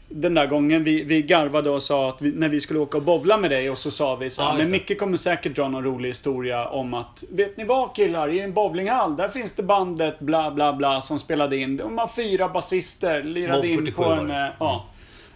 Den 0.09 0.33
där 0.33 0.47
gången 0.47 0.83
vi, 0.83 1.03
vi 1.03 1.21
garvade 1.21 1.69
och 1.69 1.83
sa 1.83 2.09
att 2.09 2.21
vi, 2.21 2.31
när 2.31 2.49
vi 2.49 2.61
skulle 2.61 2.79
åka 2.79 2.97
och 2.97 3.03
bovla 3.03 3.37
med 3.37 3.51
dig 3.51 3.69
och 3.69 3.77
så 3.77 3.91
sa 3.91 4.15
vi 4.15 4.29
så 4.29 4.41
här, 4.41 4.49
just 4.49 4.57
men 4.59 4.67
det. 4.79 4.85
Micke 4.89 4.99
kommer 4.99 5.17
säkert 5.17 5.55
dra 5.55 5.67
någon 5.69 5.83
rolig 5.83 6.09
historia 6.09 6.67
om 6.67 6.93
att 6.93 7.23
Vet 7.29 7.57
ni 7.57 7.63
vad 7.65 7.95
killar? 7.95 8.29
I 8.29 8.39
en 8.39 8.53
bowlinghall, 8.53 9.15
där 9.15 9.29
finns 9.29 9.53
det 9.53 9.63
bandet 9.63 10.19
bla 10.19 10.51
bla 10.51 10.73
bla 10.73 11.01
som 11.01 11.19
spelade 11.19 11.57
in. 11.57 11.77
De 11.77 11.97
har 11.97 12.07
fyra 12.07 12.49
basister, 12.49 13.23
lirade 13.23 13.67
in 13.67 13.77
47 13.79 13.95
på 14.03 14.03
en... 14.09 14.27
det. 14.27 14.35
eh, 14.35 14.47
Ja. 14.59 14.85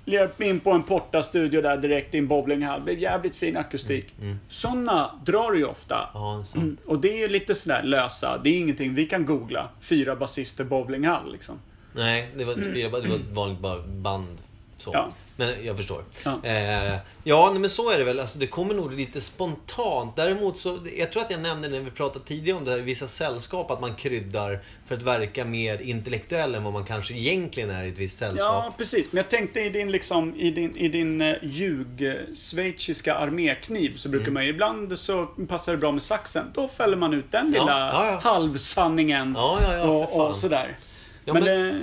Lirade 0.05 0.45
in 0.45 0.59
på 0.59 0.71
en 0.71 0.83
porta-studio 0.83 1.61
där 1.61 1.77
direkt 1.77 2.15
i 2.15 2.17
en 2.17 2.27
bowlinghall. 2.27 2.81
Blev 2.81 2.99
jävligt 2.99 3.35
fin 3.35 3.57
akustik. 3.57 4.13
Såna 4.49 5.11
drar 5.25 5.51
du 5.51 5.57
ju 5.59 5.65
ofta. 5.65 5.95
Mm, 5.95 6.07
Ja, 6.13 6.43
sant. 6.45 6.63
Mm, 6.63 6.77
Och 6.85 6.99
det 6.99 7.23
är 7.23 7.27
lite 7.29 7.55
sådär 7.55 7.83
lösa. 7.83 8.37
Det 8.43 8.49
är 8.49 8.57
ingenting 8.59 8.93
vi 8.95 9.05
kan 9.05 9.25
googla. 9.25 9.69
Fyra 9.81 10.15
basister 10.15 10.63
bowlinghall 10.63 11.31
liksom. 11.31 11.59
Nej, 11.95 12.29
det 12.37 12.45
var 12.45 12.53
inte 12.53 12.71
fyra, 12.73 12.89
det 12.99 13.07
var 13.09 13.15
ett 13.15 13.21
vanligt 13.33 13.59
band. 13.87 14.37
Så. 14.79 14.91
Ja. 14.93 15.11
Men 15.35 15.65
jag 15.65 15.77
förstår. 15.77 16.03
Ja. 16.25 16.39
Eh, 16.43 16.97
ja, 17.23 17.53
men 17.53 17.69
så 17.69 17.91
är 17.91 17.97
det 17.97 18.03
väl. 18.03 18.19
Alltså, 18.19 18.39
det 18.39 18.47
kommer 18.47 18.73
nog 18.73 18.93
lite 18.93 19.21
spontant. 19.21 20.15
Däremot 20.15 20.59
så, 20.59 20.79
jag 20.97 21.11
tror 21.11 21.23
att 21.23 21.31
jag 21.31 21.41
nämnde 21.41 21.67
när 21.69 21.79
vi 21.79 21.91
pratade 21.91 22.25
tidigare 22.25 22.57
om 22.57 22.65
det 22.65 22.71
här 22.71 22.77
i 22.77 22.81
vissa 22.81 23.07
sällskap, 23.07 23.71
att 23.71 23.81
man 23.81 23.95
kryddar 23.95 24.59
för 24.87 24.95
att 24.95 25.01
verka 25.01 25.45
mer 25.45 25.81
intellektuell 25.81 26.55
än 26.55 26.63
vad 26.63 26.73
man 26.73 26.85
kanske 26.85 27.13
egentligen 27.13 27.69
är 27.69 27.83
i 27.85 27.89
ett 27.89 27.97
visst 27.97 28.17
sällskap. 28.17 28.39
Ja, 28.65 28.73
precis. 28.77 29.11
Men 29.11 29.17
jag 29.17 29.29
tänkte 29.29 29.61
i 29.61 29.69
din, 29.69 29.91
liksom, 29.91 30.35
i 30.35 30.51
din, 30.51 30.77
i 30.77 30.89
din 30.89 31.21
eh, 31.21 31.35
ljug-schweiziska 31.41 33.15
armékniv 33.15 33.95
så 33.95 34.09
brukar 34.09 34.31
man 34.31 34.43
ju 34.43 34.49
ibland 34.49 34.99
så 34.99 35.25
passar 35.25 35.71
det 35.71 35.77
bra 35.77 35.91
med 35.91 36.03
saxen. 36.03 36.45
Då 36.53 36.67
fäller 36.67 36.97
man 36.97 37.13
ut 37.13 37.31
den 37.31 37.53
Ja, 37.55 37.61
lilla 37.61 37.79
ja, 37.79 38.19
halvsanningen. 38.23 39.35
Och, 39.35 40.27
och 40.27 40.35
sådär. 40.35 40.77
Men 41.25 41.43
men- 41.43 41.69
eh, 41.69 41.75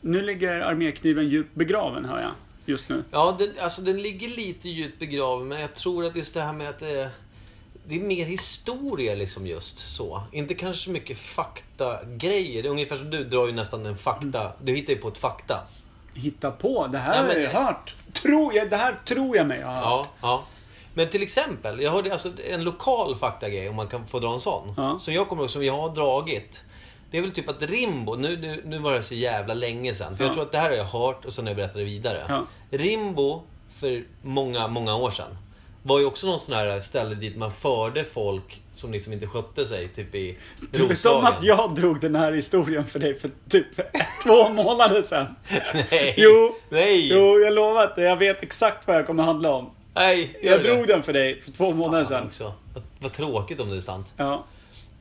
nu 0.00 0.22
ligger 0.22 0.60
armékniven 0.60 1.28
djupt 1.28 1.54
begraven, 1.54 2.04
hör 2.04 2.20
jag. 2.20 2.30
Just 2.64 2.88
nu. 2.88 3.04
Ja, 3.10 3.36
den, 3.38 3.48
alltså 3.60 3.82
den 3.82 4.02
ligger 4.02 4.28
lite 4.28 4.68
djupt 4.68 4.98
begraven, 4.98 5.48
men 5.48 5.60
jag 5.60 5.74
tror 5.74 6.04
att 6.04 6.16
just 6.16 6.34
det 6.34 6.42
här 6.42 6.52
med 6.52 6.68
att 6.68 6.78
det, 6.78 7.10
det 7.86 7.94
är 7.94 8.00
mer 8.00 8.24
historia 8.24 9.14
liksom 9.14 9.46
just 9.46 9.78
så. 9.96 10.22
Inte 10.32 10.54
kanske 10.54 10.82
så 10.84 10.90
mycket 10.90 11.18
faktagrejer. 11.18 12.62
Det 12.62 12.68
är 12.68 12.70
ungefär 12.70 12.96
som 12.96 13.10
du 13.10 13.24
drar 13.24 13.46
ju 13.46 13.52
nästan 13.52 13.86
en 13.86 13.96
fakta. 13.96 14.52
Du 14.62 14.74
hittar 14.74 14.92
ju 14.92 14.98
på 14.98 15.08
ett 15.08 15.18
fakta. 15.18 15.58
Hitta 16.14 16.50
på. 16.50 16.86
Det 16.86 16.98
här 16.98 17.16
Ja, 17.16 17.22
men- 17.22 17.30
har 17.30 17.40
jag 17.42 17.50
hört. 17.50 17.94
Tror 18.12 18.54
jag, 18.54 18.70
det 18.70 18.76
här 18.76 19.00
tror 19.04 19.36
jag 19.36 19.46
mig 19.46 19.62
har 19.62 19.74
hört. 19.74 19.82
Ja, 19.84 20.06
ja. 20.22 20.44
Men 20.94 21.10
till 21.10 21.22
exempel, 21.22 21.80
jag 21.80 21.90
hörde 21.90 22.12
alltså 22.12 22.30
en 22.50 22.64
lokal 22.64 23.16
faktagrej, 23.16 23.68
om 23.68 23.76
man 23.76 23.88
kan 23.88 24.06
få 24.06 24.18
dra 24.18 24.32
en 24.34 24.40
sån. 24.40 24.74
Ja. 24.76 24.98
Som 25.00 25.14
jag 25.14 25.28
kommer 25.28 25.42
ihåg, 25.42 25.50
som 25.50 25.64
jag 25.64 25.76
har 25.76 25.94
dragit. 25.94 26.62
Det 27.12 27.18
är 27.18 27.22
väl 27.22 27.32
typ 27.32 27.48
att 27.48 27.62
Rimbo, 27.62 28.14
nu, 28.16 28.36
nu, 28.36 28.62
nu 28.64 28.78
var 28.78 28.92
det 28.94 29.02
så 29.02 29.14
jävla 29.14 29.54
länge 29.54 29.94
sedan. 29.94 30.16
För 30.16 30.24
Ja. 30.24 30.28
jag 30.28 30.34
tror 30.34 30.44
att 30.44 30.52
det 30.52 30.58
här 30.58 30.70
har 30.70 30.76
jag 30.76 30.84
hört 30.84 31.24
och 31.24 31.32
sen 31.32 31.44
har 31.44 31.50
jag 31.50 31.56
berättat 31.56 31.74
det 31.76 31.84
vidare. 31.84 32.24
Ja. 32.28 32.46
Rimbo, 32.70 33.42
för 33.80 34.04
många, 34.22 34.68
många 34.68 34.96
år 34.96 35.10
sedan, 35.10 35.36
var 35.82 35.98
ju 35.98 36.04
också 36.06 36.26
någon 36.26 36.40
sån 36.40 36.54
här 36.54 36.80
ställe 36.80 37.14
dit 37.14 37.36
man 37.36 37.52
förde 37.52 38.04
folk 38.04 38.62
som 38.72 38.92
liksom 38.92 39.12
inte 39.12 39.26
skötte 39.26 39.66
sig, 39.66 39.88
typ 39.88 40.14
i 40.14 40.38
Du 40.72 40.86
vet 40.86 41.06
om 41.06 41.24
att 41.24 41.42
jag 41.42 41.74
drog 41.74 42.00
den 42.00 42.14
här 42.14 42.32
historien 42.32 42.84
för 42.84 42.98
dig 42.98 43.14
för 43.18 43.30
typ 43.48 43.66
två 44.24 44.48
månader 44.48 45.02
sedan? 45.02 45.34
Nej! 45.90 46.14
Jo. 46.16 46.54
Nej! 46.68 47.08
Jo, 47.12 47.38
jag 47.38 47.52
lovar 47.54 47.84
att 47.84 47.96
jag 47.98 48.16
vet 48.16 48.42
exakt 48.42 48.86
vad 48.86 48.96
jag 48.96 49.06
kommer 49.06 49.22
handla 49.22 49.50
om. 49.54 49.70
Nej! 49.94 50.38
Jag 50.42 50.62
det. 50.62 50.74
drog 50.74 50.86
den 50.86 51.02
för 51.02 51.12
dig 51.12 51.40
för 51.40 51.52
två 51.52 51.72
månader 51.72 52.04
Fan 52.04 52.08
sedan. 52.08 52.26
också. 52.26 52.52
Vad, 52.74 52.82
vad 52.98 53.12
tråkigt 53.12 53.60
om 53.60 53.70
det 53.70 53.76
är 53.76 53.80
sant. 53.80 54.12
Ja. 54.16 54.44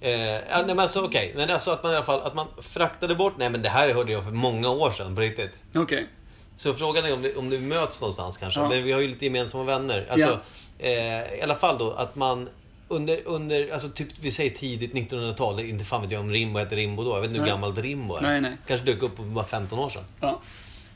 Eh, 0.02 0.12
ja, 0.12 0.42
nej 0.58 0.66
men 0.66 0.80
alltså 0.80 1.02
okej, 1.06 1.34
men 1.36 1.50
alltså 1.50 1.72
att 1.72 1.84
man 1.84 1.92
i 1.92 1.96
alla 1.96 2.06
fall 2.06 2.22
att 2.22 2.36
man 2.36 2.48
fraktade 2.62 3.16
bort, 3.16 3.34
nej 3.38 3.50
men 3.50 3.62
det 3.62 3.70
här 3.70 3.94
hörde 3.94 4.12
jag 4.12 4.24
för 4.24 4.32
många 4.32 4.70
år 4.70 4.92
sedan 4.92 5.16
på 5.16 5.22
riktigt. 5.22 5.60
Okej. 5.76 6.08
Så 6.56 6.74
frågan 6.74 7.06
är 7.06 7.14
om 7.14 7.22
det, 7.22 7.36
om 7.36 7.50
det 7.50 7.60
möts 7.60 8.02
någonstans 8.02 8.38
kanske. 8.38 8.60
Ja. 8.60 8.70
Men 8.70 8.84
vi 8.84 8.92
har 8.92 9.02
ju 9.02 9.08
lite 9.08 9.26
gemensamma 9.26 9.64
vänner. 9.64 10.08
Alltså, 10.10 10.40
eh, 10.80 10.90
I 11.34 11.42
alla 11.44 11.56
fall 11.56 11.78
då 11.78 11.92
att 11.92 12.16
man 12.16 12.50
under, 12.88 13.20
under 13.26 13.74
alltså 13.74 13.90
typ 13.90 14.08
vi 14.22 14.32
säger 14.32 14.50
tidigt 14.52 14.94
1900-tal, 14.94 15.58
det 15.58 15.64
är 15.64 15.68
inte 15.68 15.86
fan 15.86 16.02
vet 16.02 16.12
jag 16.12 16.22
om 16.22 16.32
Rimbo 16.32 16.60
hette 16.60 16.76
Rimbo 16.76 17.04
då. 17.04 17.10
Jag 17.16 17.22
vet 17.22 17.28
inte 17.28 17.40
hur 17.40 17.46
Nej. 17.46 17.52
gammalt 17.52 17.78
Rimbo 17.78 18.16
är. 18.16 18.22
Nej, 18.22 18.42
nej. 18.42 18.52
Kanske 18.68 18.86
dök 18.86 19.04
upp 19.04 19.16
för 19.18 19.24
bara 19.24 19.46
15 19.46 19.80
år 19.80 19.90
sedan. 19.90 20.04
Ja. 20.20 20.42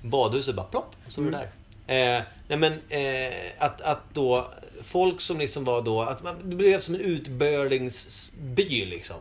Badhuset 0.02 0.56
bara 0.56 0.66
plopp, 0.66 0.96
så 1.10 1.22
var 1.24 1.32
det 1.32 1.38
Mm. 1.38 1.48
där. 1.88 2.18
Eh, 2.18 2.24
nej 2.48 2.58
men 2.58 2.74
eh, 2.90 3.34
att, 3.60 3.82
att 3.82 4.02
då 4.14 4.48
folk 4.84 5.22
som 5.22 5.40
liksom 5.40 5.64
var 5.64 5.82
då, 5.82 6.02
att 6.02 6.24
man, 6.24 6.36
det 6.44 6.56
blev 6.56 6.80
som 6.80 6.96
en 6.96 7.02
utbörlingsby 7.02 8.86
liksom. 8.86 9.18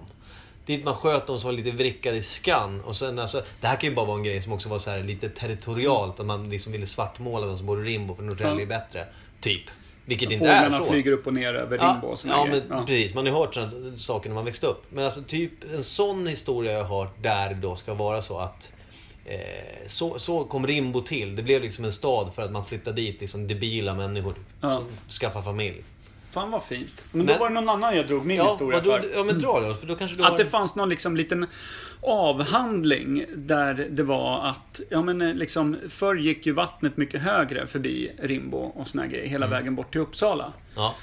Dit 0.66 0.84
man 0.84 0.94
sköt 0.94 1.26
de 1.26 1.40
som 1.40 1.48
var 1.48 1.56
lite 1.56 1.70
vrickade 1.70 2.16
i 2.16 2.22
skan. 2.22 2.80
Och 2.80 2.96
sen 2.96 3.18
alltså, 3.18 3.42
det 3.60 3.66
här 3.66 3.76
kan 3.76 3.90
ju 3.90 3.96
bara 3.96 4.06
vara 4.06 4.16
en 4.16 4.22
grej 4.22 4.42
som 4.42 4.52
också 4.52 4.68
var 4.68 4.78
så 4.78 4.90
här 4.90 5.02
lite 5.02 5.28
territorialt. 5.28 6.20
Att 6.20 6.26
man 6.26 6.50
liksom 6.50 6.72
ville 6.72 6.86
svartmåla 6.86 7.46
de 7.46 7.56
som 7.56 7.66
bor 7.66 7.86
i 7.86 7.90
Rimbo 7.90 8.14
för 8.14 8.22
Norrtälje 8.22 8.62
är 8.62 8.66
bättre. 8.66 9.06
Typ. 9.40 9.62
Vilket 10.04 10.30
inte 10.30 10.44
är 10.44 10.62
Fåglarna 10.62 10.84
så. 10.84 10.92
flyger 10.92 11.12
upp 11.12 11.26
och 11.26 11.34
ner 11.34 11.54
över 11.54 11.78
Rimbo 11.78 12.06
och 12.06 12.18
såna 12.18 12.34
ja, 12.34 12.44
grejer. 12.44 12.64
men 12.68 12.86
precis. 12.86 13.14
Man 13.14 13.26
har 13.26 13.32
ju 13.32 13.38
hört 13.38 13.54
sådana 13.54 13.98
saker 13.98 14.28
när 14.28 14.34
man 14.34 14.44
växte 14.44 14.66
upp. 14.66 14.84
Men 14.90 15.04
alltså 15.04 15.22
typ 15.22 15.72
en 15.74 15.84
sån 15.84 16.26
historia 16.26 16.72
jag 16.72 16.84
har 16.84 17.00
hört 17.00 17.22
där 17.22 17.48
det 17.48 17.54
då 17.54 17.76
ska 17.76 17.94
vara 17.94 18.22
så 18.22 18.38
att 18.38 18.70
så, 19.86 20.18
så 20.18 20.44
kom 20.44 20.66
Rimbo 20.66 21.00
till. 21.00 21.36
Det 21.36 21.42
blev 21.42 21.62
liksom 21.62 21.84
en 21.84 21.92
stad 21.92 22.34
för 22.34 22.42
att 22.42 22.52
man 22.52 22.64
flyttade 22.64 22.96
dit 22.96 23.20
liksom 23.20 23.48
debila 23.48 23.94
människor 23.94 24.34
Ja. 24.60 24.82
som 25.08 25.42
familj. 25.42 25.84
Fan 26.30 26.50
vad 26.50 26.62
fint. 26.62 27.04
Men 27.12 27.26
då 27.26 27.32
Men- 27.32 27.40
var 27.40 27.48
det 27.48 27.54
någon 27.54 27.68
annan 27.68 27.96
jag 27.96 28.06
drog 28.06 28.26
min 28.26 28.36
Ja, 28.36 28.48
historia 28.48 28.82
för. 28.82 29.10
ja 29.14 29.24
men 29.24 29.38
dra 29.38 29.60
då, 29.60 29.74
för 29.74 29.86
då 29.86 29.94
kanske 29.96 30.16
du 30.16 30.24
Att 30.24 30.36
det 30.36 30.46
fanns 30.46 30.76
någon 30.76 30.88
liksom 30.88 31.16
liten 31.16 31.46
avhandling 32.00 33.24
där 33.36 33.74
det 33.90 34.02
var 34.02 34.46
att, 34.46 34.80
ja 34.90 35.02
men 35.02 35.22
eh, 35.22 35.34
liksom, 35.34 35.76
förr 35.88 36.14
gick 36.14 36.46
ju 36.46 36.52
vattnet 36.52 36.96
mycket 36.96 37.22
högre 37.22 37.66
förbi 37.66 38.10
Rimbo 38.22 38.56
och 38.56 38.88
såna 38.88 39.06
grejer, 39.06 39.26
hela 39.28 39.46
vägen 39.46 39.74
bort 39.74 39.92
till 39.92 40.00
Uppsala. 40.00 40.52
Ja, 40.76 40.94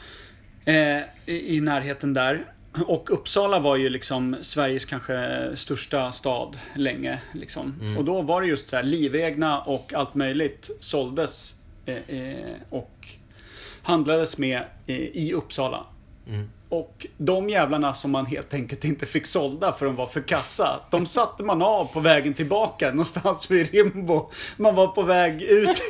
Eh, 0.65 0.97
i, 1.25 1.57
I 1.57 1.61
närheten 1.61 2.13
där. 2.13 2.45
Och 2.85 3.13
Uppsala 3.13 3.59
var 3.59 3.75
ju 3.75 3.89
liksom 3.89 4.35
Sveriges 4.41 4.85
kanske 4.85 5.49
största 5.53 6.11
stad 6.11 6.57
länge. 6.75 7.21
Liksom. 7.33 7.95
Och 7.97 8.05
då 8.05 8.21
var 8.21 8.41
det 8.41 8.47
just 8.47 8.69
så 8.69 8.75
här, 8.75 8.83
livegna 8.83 9.61
och 9.61 9.93
allt 9.93 10.15
möjligt 10.15 10.69
såldes 10.79 11.55
eh, 11.85 12.17
eh, 12.17 12.55
och 12.69 13.07
handlades 13.83 14.37
med 14.37 14.63
eh, 14.87 14.95
i 14.97 15.33
Uppsala. 15.33 15.85
Och 16.71 17.07
de 17.17 17.49
jävlarna 17.49 17.93
som 17.93 18.11
man 18.11 18.25
helt 18.25 18.53
enkelt 18.53 18.83
inte 18.83 19.05
fick 19.05 19.25
sålda 19.25 19.71
för 19.73 19.85
de 19.85 19.95
var 19.95 20.07
för 20.07 20.21
kassa. 20.21 20.79
De 20.91 21.05
satte 21.05 21.43
man 21.43 21.61
av 21.61 21.85
på 21.85 21.99
vägen 21.99 22.33
tillbaka 22.33 22.89
någonstans 22.89 23.51
vid 23.51 23.71
Rimbo. 23.71 24.31
Man 24.57 24.75
var 24.75 24.87
på 24.87 25.01
väg 25.01 25.41
ut 25.41 25.81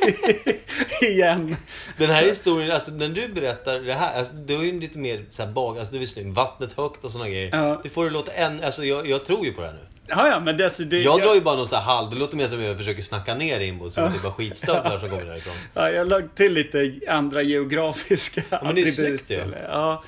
igen. 1.02 1.56
Den 1.96 2.10
här 2.10 2.22
historien, 2.22 2.70
alltså 2.70 2.90
när 2.90 3.08
du 3.08 3.28
berättar 3.28 3.80
det 3.80 3.94
här, 3.94 4.18
alltså, 4.18 4.34
det 4.34 4.56
var 4.56 4.64
ju 4.64 4.80
lite 4.80 4.98
mer 4.98 5.24
så 5.30 5.42
här 5.42 5.52
bag, 5.52 5.78
alltså 5.78 5.92
du 5.92 5.98
visste 5.98 6.20
ju, 6.20 6.30
vattnet 6.30 6.72
högt 6.72 7.04
och 7.04 7.10
såna 7.10 7.28
grejer. 7.28 7.50
Ja. 7.52 7.80
Det 7.82 7.88
får 7.88 8.04
det 8.04 8.10
låta 8.10 8.32
än, 8.32 8.64
alltså 8.64 8.84
jag, 8.84 9.08
jag 9.08 9.24
tror 9.24 9.46
ju 9.46 9.52
på 9.52 9.60
det 9.60 9.66
här 9.66 9.74
nu. 9.74 9.86
Ja, 10.06 10.28
ja, 10.28 10.40
men 10.40 10.56
det, 10.56 10.64
alltså, 10.64 10.82
det, 10.82 11.02
Jag 11.02 11.20
drar 11.20 11.34
ju 11.34 11.40
bara 11.40 11.56
någon 11.56 11.68
så 11.68 11.76
här 11.76 11.82
halv, 11.82 12.10
det 12.10 12.16
låter 12.16 12.36
mer 12.36 12.48
som 12.48 12.58
att 12.58 12.64
jag 12.64 12.76
försöker 12.76 13.02
snacka 13.02 13.34
ner 13.34 13.58
Rimbo, 13.58 13.86
att 13.86 13.94
det 13.94 14.00
är 14.00 14.22
bara 14.22 14.32
skitstövlar 14.32 14.98
som 14.98 15.10
kommer 15.10 15.24
därifrån. 15.24 15.54
Ja, 15.74 15.90
jag 15.90 16.08
lagt 16.08 16.36
till 16.36 16.52
lite 16.52 16.92
andra 17.08 17.42
geografiska 17.42 18.42
men 18.62 18.74
det 18.74 18.82
är 18.82 18.90
snyggt 18.90 19.30
ju. 19.30 19.40
Ja, 19.68 20.02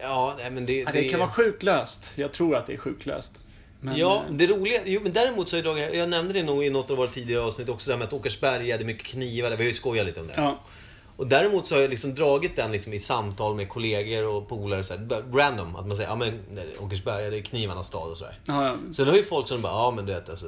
Ja, 0.00 0.34
nej 0.38 0.50
men 0.50 0.66
det... 0.66 0.78
Ja, 0.78 0.90
det 0.92 1.08
kan 1.08 1.20
vara 1.20 1.30
sjuklöst. 1.30 2.12
Jag 2.16 2.32
tror 2.32 2.56
att 2.56 2.66
det 2.66 2.72
är 2.72 2.76
sjuklöst. 2.76 3.38
Men, 3.80 3.96
Ja, 3.96 4.24
eh, 4.28 4.34
det 4.34 4.46
roliga... 4.46 4.80
Jo, 4.84 5.00
men 5.02 5.12
däremot 5.12 5.48
så 5.48 5.56
har 5.56 5.78
jag. 5.78 5.94
Jag 5.94 6.08
nämnde 6.08 6.34
det 6.34 6.42
nog 6.42 6.64
i 6.64 6.70
något 6.70 6.90
av 6.90 6.96
våra 6.96 7.08
tidigare 7.08 7.42
avsnitt 7.42 7.68
också, 7.68 7.90
det 7.90 7.94
här 7.94 7.98
med 7.98 8.06
att 8.06 8.12
Åkersberga 8.12 8.74
hade 8.74 8.84
mycket 8.84 9.06
knivar. 9.06 9.50
Vi 9.50 9.56
har 9.56 9.62
ju 9.62 9.74
skojat 9.74 10.06
lite 10.06 10.20
om 10.20 10.26
det. 10.26 10.34
ja. 10.36 10.58
Och 11.16 11.26
däremot 11.26 11.66
så 11.66 11.74
har 11.74 11.82
jag 11.82 11.90
liksom 11.90 12.14
dragit 12.14 12.56
den 12.56 12.72
liksom 12.72 12.92
i 12.92 13.00
samtal 13.00 13.54
med 13.56 13.68
kollegor 13.68 14.26
och 14.26 14.48
polare, 14.48 14.84
så 14.84 14.94
här, 14.94 15.36
random. 15.36 15.76
Att 15.76 15.86
man 15.86 15.96
säger, 15.96 16.10
ja 16.10 16.16
men 16.16 16.40
Åkersberga, 16.80 17.30
det 17.30 17.38
är 17.38 17.42
knivarnas 17.42 17.86
stad 17.86 18.10
och 18.10 18.18
sådär. 18.18 18.38
Ja, 18.44 18.64
ja. 18.66 18.92
Sen 18.92 19.06
har 19.06 19.16
ju 19.16 19.22
folk 19.22 19.48
som 19.48 19.62
bara, 19.62 19.72
ja 19.72 19.90
men 19.90 20.06
du 20.06 20.12
vet 20.14 20.30
alltså... 20.30 20.46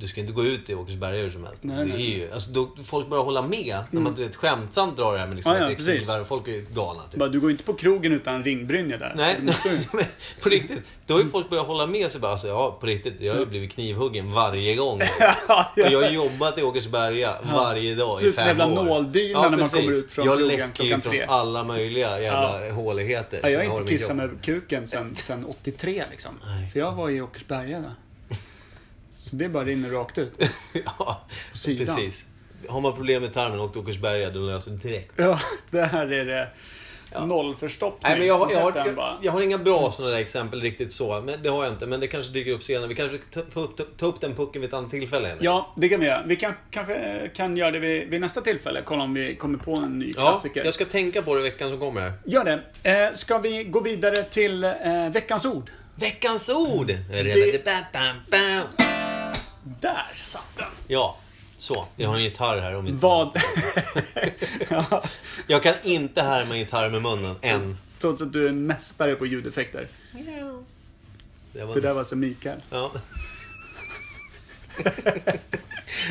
Du 0.00 0.08
ska 0.08 0.20
inte 0.20 0.32
gå 0.32 0.44
ut 0.44 0.70
i 0.70 0.74
Åkersberga 0.74 1.22
hur 1.22 1.30
som 1.30 1.44
helst. 1.44 1.62
Nej, 1.64 1.76
det 1.76 1.82
är 1.82 1.86
nej. 1.96 2.10
ju, 2.18 2.32
alltså, 2.32 2.50
då, 2.50 2.70
folk 2.84 3.08
börjar 3.10 3.24
hålla 3.24 3.42
med. 3.42 3.78
När 3.90 4.00
man 4.00 4.14
vet, 4.14 4.36
skämtsamt 4.36 4.96
drar 4.96 5.12
det 5.12 5.18
här 5.18 5.26
med 5.26 5.36
liksom, 5.36 5.52
Ja, 5.52 5.58
ja, 5.58 5.64
att 5.64 5.68
det 5.70 5.74
är 5.74 5.76
precis. 5.76 6.06
knivar 6.08 6.20
och 6.20 6.28
folk 6.28 6.48
är 6.48 6.74
galna. 6.74 7.02
Typ. 7.10 7.20
Bara, 7.20 7.28
du 7.28 7.40
går 7.40 7.50
inte 7.50 7.64
på 7.64 7.74
krogen 7.74 8.12
utan 8.12 8.44
ringbrynja 8.44 8.98
där. 8.98 9.12
Nej, 9.16 9.36
Så 9.36 9.42
måste- 9.42 10.06
på 10.42 10.48
riktigt. 10.48 10.78
Då 11.06 11.14
har 11.14 11.20
ju 11.20 11.28
folk 11.28 11.50
börjat 11.50 11.66
hålla 11.66 11.86
med 11.86 12.10
sig 12.12 12.20
bara, 12.20 12.32
alltså, 12.32 12.48
ja 12.48 12.76
på 12.80 12.86
riktigt, 12.86 13.14
jag 13.20 13.32
har 13.32 13.40
ju 13.40 13.46
blivit 13.46 13.72
knivhuggen 13.72 14.32
varje 14.32 14.74
gång. 14.76 15.00
ja, 15.48 15.72
Och 15.72 15.78
jag 15.92 16.02
har 16.02 16.10
jobbat 16.10 16.58
i 16.58 16.62
Åkersberga 16.62 17.36
varje 17.54 17.94
dag 17.94 18.18
Ser 18.18 18.26
i 18.26 18.28
ut 18.30 18.36
som 18.36 18.44
fem 18.44 18.60
en 18.60 18.68
jävla 18.68 18.80
år. 18.80 18.84
nåldyna 18.84 19.48
när 19.48 19.58
man 19.58 19.68
kommer 19.68 19.92
ut 19.92 20.10
från 20.10 20.24
jag 20.26 20.36
krogen 20.36 20.48
läcker 20.56 20.66
ju 20.66 20.72
klockan 20.88 21.00
från 21.00 21.12
tre. 21.12 21.22
alla 21.28 21.64
möjliga 21.64 22.20
jävla 22.20 22.72
håligheter. 22.72 23.40
Ja, 23.42 23.48
jag 23.50 23.58
har 23.58 23.64
som 23.66 23.80
inte 23.80 23.92
kissat 23.92 24.16
med 24.16 24.30
kuken 24.42 24.86
sen, 24.86 25.16
sen 25.20 25.44
83 25.44 26.04
liksom. 26.10 26.38
Nej. 26.46 26.68
För 26.68 26.78
jag 26.80 26.92
var 26.92 27.10
i 27.10 27.20
Åkersberga 27.20 27.78
då. 27.80 27.88
Så 29.22 29.36
det 29.36 29.48
bara 29.48 29.64
rinner 29.64 29.90
rakt 29.90 30.18
ut. 30.18 30.32
Ja, 30.98 31.26
precis. 31.78 32.26
Har 32.68 32.80
man 32.80 32.94
problem 32.94 33.22
med 33.22 33.32
tarmen 33.32 33.60
och 33.60 33.76
Åkersberga, 33.76 34.30
då 34.30 34.40
löser 34.40 34.70
det 34.70 34.76
direkt. 34.88 35.12
Ja, 35.16 35.38
det 35.70 35.82
här 35.82 36.12
är 36.12 36.24
det. 36.24 36.48
Nollförstoppning. 37.26 38.10
Nej, 38.10 38.18
men 38.18 38.28
jag, 38.28 38.38
har- 38.38 38.50
jag, 38.52 38.60
har, 38.60 38.72
jag, 38.76 39.16
jag 39.22 39.32
har 39.32 39.40
inga 39.40 39.58
bra 39.58 39.90
sådana 39.92 40.14
där 40.14 40.20
exempel 40.20 40.60
riktigt 40.60 40.92
så. 40.92 41.20
Men 41.20 41.42
det 41.42 41.48
har 41.48 41.64
jag 41.64 41.72
inte. 41.72 41.86
Men 41.86 42.00
det 42.00 42.06
kanske 42.06 42.32
dyker 42.32 42.52
upp 42.52 42.62
senare. 42.62 42.86
Vi 42.88 42.94
kanske 42.94 43.18
får 43.50 43.62
upp, 43.62 43.98
ta 43.98 44.06
upp 44.06 44.20
den 44.20 44.34
pucken 44.34 44.60
vid 44.60 44.68
ett 44.68 44.74
annat 44.74 44.90
tillfälle. 44.90 45.28
Eller? 45.30 45.44
Ja, 45.44 45.74
det 45.76 45.88
kan 45.88 46.00
vi 46.00 46.06
göra. 46.06 46.22
Vi 46.26 46.36
kan, 46.36 46.52
kanske 46.70 47.30
kan 47.34 47.56
göra 47.56 47.70
det 47.70 47.78
vid, 47.78 48.08
vid 48.08 48.20
nästa 48.20 48.40
tillfälle. 48.40 48.80
Kolla 48.84 49.02
om 49.02 49.14
vi 49.14 49.36
kommer 49.36 49.58
på 49.58 49.74
en 49.76 49.98
ny 49.98 50.12
Ja, 50.16 50.20
klassiker. 50.22 50.64
jag 50.64 50.74
ska 50.74 50.84
tänka 50.84 51.22
på 51.22 51.34
det 51.34 51.42
veckan 51.42 51.70
som 51.70 51.78
kommer. 51.80 52.12
Gör 52.24 52.44
det. 52.44 52.60
Eh, 52.90 53.14
ska 53.14 53.38
vi 53.38 53.64
gå 53.64 53.80
vidare 53.80 54.22
till 54.22 54.64
eh, 54.64 54.70
veckans 55.12 55.44
ord? 55.46 55.70
Veckans 55.94 56.48
ord! 56.48 56.90
Där 59.80 60.12
satt 60.22 60.56
den. 60.56 60.66
Ja, 60.86 61.16
så. 61.58 61.86
Jag 61.96 62.08
har 62.08 62.16
en 62.16 62.22
gitarr 62.22 62.58
här. 62.58 62.76
Om 62.76 62.86
inte. 62.86 63.06
Vad... 63.06 63.36
ja, 64.68 65.02
Jag 65.46 65.62
kan 65.62 65.74
inte 65.82 66.22
härma 66.22 66.56
gitarr 66.56 66.90
med 66.90 67.02
munnen, 67.02 67.36
än. 67.40 67.78
trots 67.98 68.22
att 68.22 68.32
du 68.32 68.44
är 68.44 68.48
en 68.48 68.66
mästare 68.66 69.14
på 69.14 69.26
ljudeffekter. 69.26 69.88
Det 71.52 71.64
var 71.64 71.74
Det 71.74 71.80
där 71.80 71.92
var 71.92 72.04
så 72.04 72.16
Mikael. 72.16 72.60
Ja. 72.70 72.92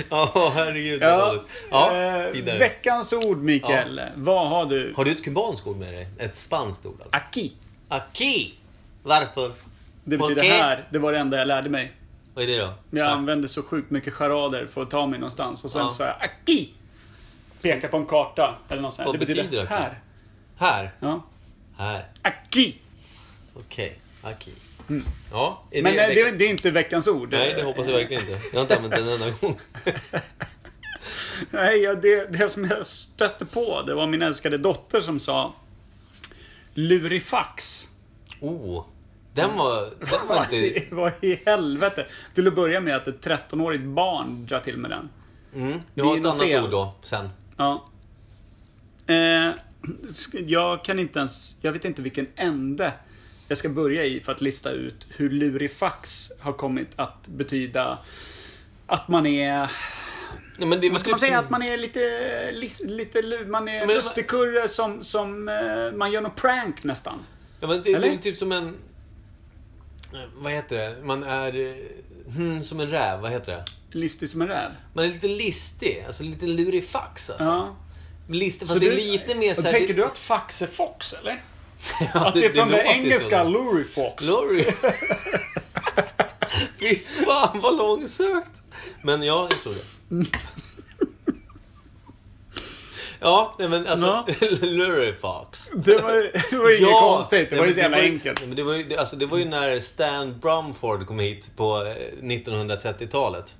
Ja, 0.09 0.51
herregud 0.55 1.01
Ja. 1.01 1.41
Ja, 1.71 1.95
eh, 2.25 2.31
vidare. 2.31 2.59
veckans 2.59 3.13
ord, 3.13 3.37
Mikael. 3.37 4.01
Vad 4.15 4.49
har 4.49 4.65
du? 4.65 4.93
Har 4.95 5.05
du 5.05 5.11
ett 5.11 5.23
kubanskt 5.23 5.67
ord 5.67 5.77
med 5.77 5.93
dig? 5.93 6.07
Ett 6.17 6.35
spanskt 6.35 6.85
ord 6.85 7.01
alltså? 7.01 7.17
Aki. 7.17 7.53
Aki! 7.89 8.53
Varför? 9.03 9.51
Det 10.03 10.17
betyder 10.17 10.41
Okej. 10.41 10.51
här. 10.51 10.87
Det 10.89 10.99
var 10.99 11.11
det 11.11 11.19
enda 11.19 11.37
jag 11.37 11.47
lärde 11.47 11.69
mig. 11.69 11.91
Vad 12.39 12.49
är 12.49 12.53
det 12.53 12.59
då? 12.61 12.73
Men 12.89 12.99
jag 12.99 13.07
Tack. 13.09 13.17
använde 13.17 13.47
så 13.47 13.63
sjukt 13.63 13.91
mycket 13.91 14.13
charader 14.13 14.67
för 14.67 14.81
att 14.81 14.89
ta 14.91 15.07
mig 15.07 15.19
någonstans. 15.19 15.63
Och 15.63 15.71
sen 15.71 15.81
Ja. 15.81 15.89
sa 15.89 16.05
jag 16.05 16.15
Aki. 16.21 16.73
Peka 17.61 17.87
på 17.87 17.97
en 17.97 18.05
karta. 18.05 18.55
Eller 18.69 18.81
något 18.81 18.93
sånt. 18.93 19.05
Vad 19.05 19.15
det 19.15 19.19
betyder, 19.19 19.43
betyder 19.43 19.63
Aki? 19.63 19.73
här. 19.73 19.99
Här? 20.57 20.91
Ja. 20.99 21.25
Här. 21.77 22.07
Aki. 22.21 22.77
Okej. 23.53 23.99
Aki. 24.21 24.51
Ja, 25.31 25.63
är 25.71 25.79
Mm. 25.79 25.83
Men 25.83 25.83
det, 25.95 26.19
eh, 26.21 26.31
det, 26.31 26.37
det 26.37 26.45
är 26.45 26.49
inte 26.49 26.71
veckans 26.71 27.07
ord. 27.07 27.31
Nej, 27.31 27.53
det 27.53 27.63
hoppas 27.63 27.87
jag 27.87 27.93
verkligen 27.93 28.21
inte. 28.23 28.39
Jag 28.51 28.59
har 28.59 28.61
inte 28.61 28.75
använt 28.75 28.93
den 28.95 29.07
en 29.07 29.13
enda 29.13 29.29
gång. 29.41 29.59
Nej, 31.49 31.77
ja, 31.81 31.93
det, 31.95 32.25
det 32.31 32.49
som 32.49 32.65
jag 32.65 32.85
stötte 32.85 33.45
på, 33.45 33.81
det 33.81 33.93
var 33.93 34.07
min 34.07 34.21
älskade 34.21 34.57
dotter 34.57 35.01
som 35.01 35.19
sa 35.19 35.53
Lurifax. 36.73 37.87
Oh, 38.39 38.85
den 39.33 39.57
var, 39.57 39.81
den 39.81 40.27
var 40.27 40.53
inte... 40.53 40.85
Vad 40.95 41.11
i 41.21 41.41
helvete? 41.45 42.05
Till 42.33 42.47
att 42.47 42.55
börja 42.55 42.79
med 42.81 42.95
att 42.95 43.07
ett 43.07 43.25
13-årigt 43.27 43.93
barn 43.93 44.45
drar 44.45 44.59
till 44.59 44.77
med 44.77 44.91
den. 44.91 45.09
Mm, 45.55 45.71
Det 45.71 45.79
jag 45.93 46.05
är 46.05 46.09
har 46.09 46.17
ett 46.19 46.25
annat 46.25 46.39
fel. 46.41 46.63
ord 46.63 46.71
då, 46.71 46.93
sen. 47.01 47.29
Ja. 47.57 47.85
Eh, 49.07 49.49
jag 50.33 50.83
kan 50.83 50.99
inte 50.99 51.19
ens... 51.19 51.57
Jag 51.61 51.71
vet 51.71 51.85
inte 51.85 52.01
vilken 52.01 52.27
ände 52.35 52.93
jag 53.47 53.57
ska 53.57 53.69
börja 53.69 54.05
i 54.05 54.19
för 54.19 54.31
att 54.31 54.41
lista 54.41 54.71
ut 54.71 55.07
hur 55.17 55.29
lurifax 55.29 56.31
har 56.39 56.53
kommit 56.53 56.87
att 56.95 57.27
betyda 57.27 57.97
att 58.87 59.07
man 59.07 59.25
är... 59.25 59.71
Ja, 60.59 60.65
men 60.65 60.81
det 60.81 60.89
Vad 60.89 61.01
ska 61.01 61.09
man 61.09 61.19
säga? 61.19 61.35
som- 61.37 61.45
Att 61.45 61.49
man 61.51 61.63
är 61.63 61.77
lite, 61.77 61.99
lite 62.85 63.21
lu- 63.21 63.45
man 63.47 63.67
är 63.67 63.85
Men- 63.87 63.95
lustigkurre 63.95 64.67
som, 64.67 65.03
som 65.03 65.47
eh, 65.47 65.97
man 65.97 66.11
gör 66.11 66.21
någon 66.21 66.31
prank 66.35 66.83
nästan. 66.83 67.19
Ja, 67.59 67.67
men 67.67 67.77
det, 67.77 67.83
det 67.83 67.93
Eller? 67.93 68.07
är 68.07 68.17
typ 68.17 68.37
som 68.37 68.51
en... 68.51 68.75
eh, 70.13 70.19
Vad 70.37 70.51
heter 70.51 70.75
det? 70.75 70.95
Man 71.03 71.23
är... 71.23 71.59
eh, 71.59 71.73
Hmm, 72.35 72.63
som 72.63 72.79
en 72.79 72.89
räv, 72.89 73.19
vad 73.19 73.31
heter 73.31 73.51
det? 73.51 73.65
Listig 73.97 74.29
som 74.29 74.41
en 74.41 74.47
räv. 74.47 74.71
Man 74.93 75.05
är 75.05 75.09
lite 75.09 75.27
listig, 75.27 76.03
alltså 76.07 76.23
lite 76.23 76.45
lurifax 76.45 77.29
alltså. 77.29 77.45
Ja. 77.45 77.75
Listig, 78.27 78.67
fast 78.67 78.79
det 78.79 78.87
är 78.87 78.95
lite 78.95 79.35
mer 79.35 79.51
och 79.51 79.57
såhär... 79.57 79.71
tänker 79.71 79.93
du 79.93 80.05
att 80.05 80.17
Fax 80.17 80.61
är 80.61 80.67
Fox, 80.67 81.13
eller? 81.13 81.41
Ja, 82.13 82.27
att 82.27 82.33
det 82.33 82.45
är 82.45 82.51
från 82.53 82.67
det, 82.67 82.77
låter 82.77 82.89
engelska 82.97 83.43
så. 83.43 83.49
Lurie 83.49 83.85
Fox? 83.85 84.23
Glory. 84.23 84.65
Fy 86.79 86.95
fan 87.25 87.59
vad 87.61 87.77
långsökt. 87.77 88.51
Men 89.03 89.23
ja, 89.23 89.47
jag 89.51 89.61
tror 89.63 89.73
det. 89.73 90.25
Ja, 93.19 93.55
nej, 93.59 93.69
men 93.69 93.87
alltså... 93.87 94.05
Ja. 94.05 94.25
Lurifax. 94.61 95.69
Det 95.75 95.97
var, 95.97 96.11
det 96.51 96.57
var 96.57 96.77
inget 96.77 96.99
konstigt. 96.99 97.49
Det 97.49 97.55
var 97.55 97.65
ju 97.65 97.73
så 97.73 97.79
jävla 97.79 97.97
enkelt. 97.97 98.41
Men 98.47 98.55
det, 98.55 98.63
var 98.63 98.73
ju, 98.73 98.97
alltså, 98.97 99.15
det 99.15 99.25
var 99.25 99.37
ju 99.37 99.45
när 99.45 99.79
Stan 99.79 100.39
Brumford 100.39 101.07
kom 101.07 101.19
hit 101.19 101.51
på 101.55 101.85
eh, 101.85 102.23
1930-talet. 102.23 103.55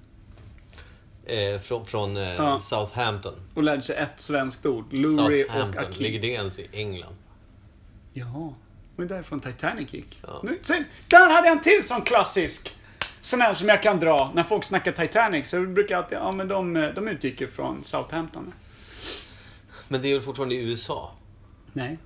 Eh, 1.26 1.60
från 1.62 1.86
från 1.86 2.18
eh, 2.18 2.34
Ja. 2.36 2.60
Southampton. 2.60 3.34
Och 3.54 3.64
lärde 3.64 3.82
sig 3.82 3.96
ett 3.96 4.20
svenskt 4.20 4.66
ord. 4.66 4.94
Lurie 4.94 5.46
och 5.46 5.52
Southampton. 5.52 5.86
Aki. 5.86 6.04
Ligger 6.04 6.20
det 6.20 6.28
ens 6.28 6.60
i 6.60 6.68
England? 6.72 7.16
Jaha. 8.14 8.54
Det 8.96 9.02
var 9.02 9.10
därifrån 9.10 9.40
Titanic 9.40 9.94
gick. 9.94 10.20
Ja. 10.28 10.40
Nu, 10.44 10.60
se, 10.62 10.84
där 11.08 11.34
hade 11.34 11.48
jag 11.48 11.58
en 11.58 11.62
till 11.64 11.84
sån 11.84 12.02
klassisk. 12.02 12.76
Sån 13.22 13.42
här 13.42 13.54
som 13.54 13.70
jag 13.70 13.84
kan 13.84 14.00
dra. 14.00 14.32
När 14.34 14.44
folk 14.44 14.66
snackar 14.66 14.92
Titanic 14.92 15.50
så 15.50 15.60
brukar 15.62 15.96
jag 15.96 16.04
alltid, 16.04 16.18
ja 16.18 16.32
men 16.32 16.48
de, 16.48 16.92
de 16.96 17.08
utgick 17.08 17.42
ju 17.42 17.48
från 17.48 17.84
Southampton. 17.84 18.54
Men 19.90 20.02
det 20.02 20.08
är 20.10 20.14
väl 20.14 20.22
fortfarande 20.24 20.56
i 20.56 20.58
USA? 20.58 21.12
Nej, 21.74 21.98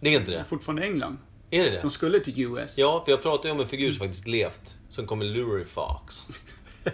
Det 0.00 0.08
är 0.08 0.12
inte 0.12 0.30
det 0.30 0.34
är 0.36 0.38
det? 0.38 0.44
fortfarande 0.44 0.82
England. 0.82 1.18
Är 1.50 1.64
det 1.64 1.70
det? 1.70 1.80
De 1.80 1.90
skulle 1.90 2.20
till 2.20 2.40
US. 2.40 2.78
Ja, 2.78 3.02
för 3.04 3.12
jag 3.12 3.22
pratar 3.22 3.48
ju 3.48 3.52
om 3.52 3.60
en 3.60 3.68
figur 3.68 3.90
som 3.90 3.98
faktiskt 3.98 4.26
levt. 4.26 4.76
Som 4.88 5.06
kommer 5.06 5.24
Lurifax. 5.24 6.28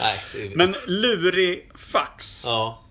Nej, 0.00 0.18
det 0.34 0.46
är... 0.46 0.56
Men 0.56 0.74
lurig 0.86 1.70
fax. 1.74 2.42
Ja. 2.46 2.82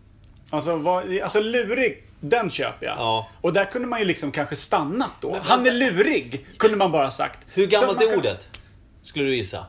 Alltså, 0.50 0.76
vad, 0.76 1.20
alltså 1.20 1.40
lurig, 1.40 2.04
den 2.20 2.50
köper 2.52 2.86
jag. 2.86 2.98
Ja. 2.98 3.30
Och 3.42 3.54
där 3.54 3.66
kunde 3.66 3.88
man 3.88 4.00
ju 4.00 4.06
liksom 4.06 4.32
kanske 4.32 4.56
stannat 4.56 5.12
då. 5.22 5.40
Han 5.44 5.68
är 5.68 5.72
lurig, 5.72 6.46
kunde 6.58 6.78
man 6.78 6.92
bara 6.92 7.12
sagt. 7.12 7.40
Hur 7.54 7.68
gammalt 7.68 8.02
är 8.02 8.10
kan- 8.10 8.20
ordet? 8.20 8.50
Skulle 9.04 9.26
du 9.26 9.36
gissa? 9.36 9.66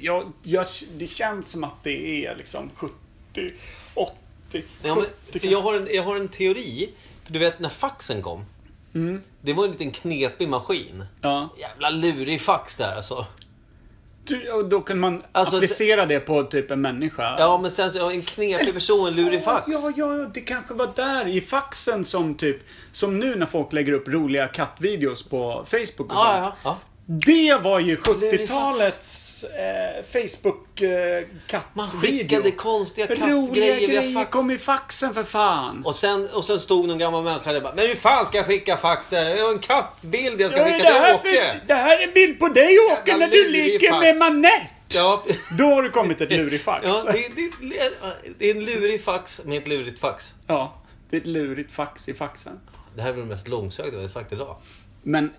Ja, 0.00 0.24
jag, 0.42 0.66
det 0.98 1.06
känns 1.06 1.48
som 1.50 1.64
att 1.64 1.82
det 1.82 2.26
är 2.26 2.36
liksom 2.36 2.70
70, 2.74 2.94
80, 3.94 4.12
Ja, 4.52 4.94
70 4.94 5.10
men, 5.32 5.40
för 5.40 5.48
jag, 5.48 5.60
har 5.60 5.74
en, 5.74 5.88
jag 5.94 6.02
har 6.02 6.16
en 6.16 6.28
teori. 6.28 6.90
Du 7.26 7.38
vet 7.38 7.60
när 7.60 7.68
faxen 7.68 8.22
kom. 8.22 8.44
Det 9.40 9.52
var 9.52 9.64
en 9.64 9.70
liten 9.70 9.90
knepig 9.90 10.48
maskin. 10.48 11.04
Ja. 11.20 11.48
Jävla 11.58 11.90
lurig 11.90 12.40
fax 12.40 12.76
där 12.76 12.96
alltså. 12.96 13.26
Och 14.54 14.68
då 14.68 14.80
kan 14.80 15.00
man 15.00 15.22
Alltså, 15.32 15.56
applicera 15.56 16.06
det 16.06 16.20
på 16.20 16.42
typ 16.44 16.70
en 16.70 16.80
människa. 16.80 17.36
Ja, 17.38 17.58
men 17.58 17.70
sen 17.70 17.92
så, 17.92 18.10
en 18.10 18.22
knepig 18.22 18.74
person, 18.74 19.08
en 19.08 19.16
lurig 19.16 19.44
fax. 19.44 19.64
Ja, 19.68 19.92
ja, 19.96 20.16
ja, 20.16 20.30
det 20.34 20.40
kanske 20.40 20.74
var 20.74 20.90
där 20.96 21.28
i 21.28 21.40
faxen 21.40 22.04
som 22.04 22.34
typ, 22.34 22.56
som 22.92 23.18
nu 23.18 23.34
när 23.34 23.46
folk 23.46 23.72
lägger 23.72 23.92
upp 23.92 24.08
roliga 24.08 24.48
kattvideos 24.48 25.22
på 25.22 25.64
Facebook 25.66 26.12
och 26.12 26.18
ja, 26.18 26.42
sånt. 26.44 26.54
ja, 26.64 26.70
ja. 26.70 26.78
Det 27.08 27.58
var 27.62 27.80
ju 27.80 27.96
Lurig 27.96 28.40
70-talets 28.40 29.44
eh, 29.44 30.04
Facebook 30.04 30.80
eh, 30.80 31.60
Man 31.74 31.86
skickade 31.86 32.50
konstiga 32.50 33.06
Roliga 33.06 33.26
kattgrejer 33.26 33.88
via 33.88 34.00
grejer 34.00 34.24
kom 34.24 34.50
i 34.50 34.58
faxen 34.58 35.14
för 35.14 35.24
fan. 35.24 35.82
Och 35.84 35.94
sen, 35.94 36.28
och 36.28 36.44
sen 36.44 36.60
stod 36.60 36.88
någon 36.88 36.98
gammal 36.98 37.24
människa 37.24 37.50
där 37.52 37.56
och 37.56 37.62
bara, 37.62 37.74
Men 37.74 37.86
hur 37.88 37.94
fan 37.94 38.26
ska 38.26 38.36
jag 38.36 38.46
skicka 38.46 38.76
faxen? 38.76 39.30
Jag 39.30 39.44
har 39.44 39.52
en 39.52 39.58
kattbild 39.58 40.40
jag 40.40 40.50
ska 40.50 40.60
är 40.60 40.64
skicka 40.72 40.92
det, 40.92 41.18
till 41.20 41.30
Åke. 41.30 41.46
för, 41.60 41.66
det 41.66 41.74
här 41.74 41.98
är 41.98 42.06
en 42.08 42.14
bild 42.14 42.38
på 42.38 42.48
dig 42.48 42.78
Åke 42.92 43.16
när 43.16 43.28
du 43.28 43.48
ligger 43.50 43.90
fax. 43.90 44.00
med 44.02 44.16
Manette. 44.18 44.70
Ja, 44.94 45.24
Då 45.58 45.64
har 45.64 45.82
det 45.82 45.88
kommit 45.88 46.20
ett 46.20 46.30
lurifax. 46.30 46.84
ja 46.86 47.12
det, 47.12 47.28
det, 47.36 47.50
det 48.38 48.50
är 48.50 48.54
en 48.56 48.64
lurig 48.64 49.04
fax 49.04 49.44
med 49.44 49.58
ett 49.62 49.68
lurigt 49.68 49.98
fax. 49.98 50.34
Ja, 50.46 50.82
det 51.10 51.16
är 51.16 51.20
ett 51.20 51.26
lurigt 51.26 51.72
fax 51.72 52.08
i 52.08 52.14
faxen. 52.14 52.60
Det 52.96 53.02
här 53.02 53.08
är 53.08 53.12
väl 53.12 53.22
det 53.22 53.28
mest 53.28 53.48
långsökta 53.48 53.94
jag 53.94 54.00
har 54.00 54.08
sagt 54.08 54.32
idag. 54.32 54.56
Men 55.02 55.30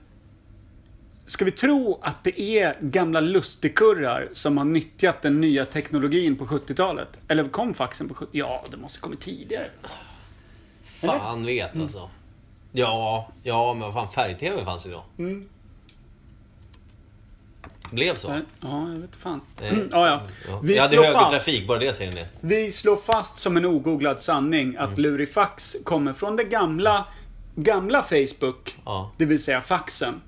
ska 1.27 1.45
vi 1.45 1.51
tro 1.51 1.99
att 2.01 2.23
det 2.23 2.41
är 2.41 2.75
gamla 2.81 3.19
lustigkurrar 3.19 4.29
som 4.33 4.57
har 4.57 4.65
nyttjat 4.65 5.21
den 5.21 5.41
nya 5.41 5.65
teknologin 5.65 6.35
på 6.35 6.45
70-talet? 6.45 7.19
Eller 7.27 7.43
kom 7.43 7.73
faxen 7.73 8.07
på 8.07 8.13
70 8.13 8.29
Ja, 8.37 8.65
det 8.71 8.77
måste 8.77 8.99
kommit 8.99 9.19
tidigare. 9.19 9.69
Fan 11.01 11.45
vet 11.45 11.73
Mm. 11.73 11.83
alltså. 11.83 12.09
Ja, 12.71 13.31
ja 13.43 13.73
men 13.73 13.81
vad 13.81 13.93
fan 13.93 14.11
färg-tv 14.11 14.65
fanns 14.65 14.85
ju 14.87 14.91
då. 14.91 15.03
Mm. 15.17 15.49
Blev 17.91 18.15
så. 18.15 18.29
Nej, 18.29 18.41
Ja, 18.61 18.91
jag 18.91 18.99
vet 18.99 19.15
fan. 19.15 19.41
Nej. 19.61 19.69
Mm, 19.69 19.89
ja, 19.91 20.07
ja. 20.07 20.21
Vi 20.63 20.75
jag 20.75 20.81
hade 20.81 20.93
slår 20.93 21.03
högre 21.03 21.19
fast. 21.19 21.31
trafik, 21.35 21.67
bara 21.67 21.79
det 21.79 21.93
säger 21.93 22.11
ni. 22.11 22.25
Vi 22.41 22.71
slår 22.71 22.95
fast 22.97 23.37
som 23.37 23.57
en 23.57 23.65
ogooglad 23.65 24.21
sanning 24.21 24.75
att 24.77 24.87
Mm. 24.87 24.99
lurifax 25.01 25.75
kommer 25.83 26.13
från 26.13 26.35
det 26.35 26.43
gamla, 26.43 27.05
gamla 27.55 28.01
Facebook. 28.03 28.75
Ja. 28.85 28.99
Mm. 28.99 29.11
Det 29.17 29.25
vill 29.25 29.43
säga 29.43 29.61
faxen. 29.61 30.21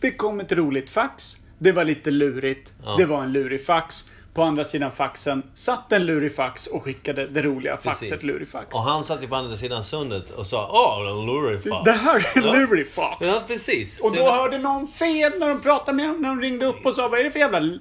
Det 0.00 0.10
kom 0.10 0.40
ett 0.40 0.52
roligt 0.52 0.90
fax. 0.90 1.36
Det 1.58 1.72
var 1.72 1.84
lite 1.84 2.10
lurigt. 2.10 2.72
Ja. 2.84 2.94
Det 2.98 3.06
var 3.06 3.22
en 3.22 3.32
lurifax. 3.32 4.04
På 4.34 4.42
andra 4.42 4.64
sidan 4.64 4.92
faxen 4.92 5.42
satt 5.54 5.92
en 5.92 6.06
lurifax 6.06 6.66
och 6.66 6.82
skickade 6.82 7.26
det 7.26 7.42
roliga 7.42 7.76
faxet 7.76 8.10
Precis. 8.10 8.26
lurifax. 8.26 8.74
Och 8.74 8.80
han 8.82 9.04
satt 9.04 9.22
ju 9.22 9.28
på 9.28 9.36
andra 9.36 9.56
sidan 9.56 9.84
sundet 9.84 10.30
och 10.30 10.46
sa 10.46 10.68
Åh, 10.72 11.12
oh, 11.12 11.26
lurifax. 11.26 11.84
Det 11.84 11.92
här 11.92 12.16
är 12.18 12.38
en 12.38 12.44
Ja. 12.44 12.52
lurifax. 12.52 13.16
Ja, 13.28 13.42
precis. 13.46 14.00
Och 14.00 14.12
då 14.12 14.18
jag- 14.18 14.32
hörde 14.32 14.58
någon 14.58 14.88
fel 14.88 15.32
när 15.38 15.48
de 15.48 15.60
pratade 15.60 15.96
med 15.96 16.06
honom, 16.06 16.22
när 16.22 16.28
de 16.28 16.40
ringde 16.40 16.66
upp 16.66 16.86
och 16.86 16.92
sa 16.92 17.08
Vad 17.08 17.20
är 17.20 17.24
det 17.24 17.30
för 17.30 17.38
jävla 17.38 17.78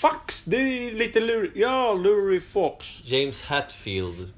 fax? 0.00 0.42
Det 0.42 0.56
är 0.56 0.92
lite 0.94 1.20
lur... 1.20 1.52
Ja, 1.54 1.92
lurifax. 1.94 3.00
James 3.04 3.42
Hatfield, 3.42 4.32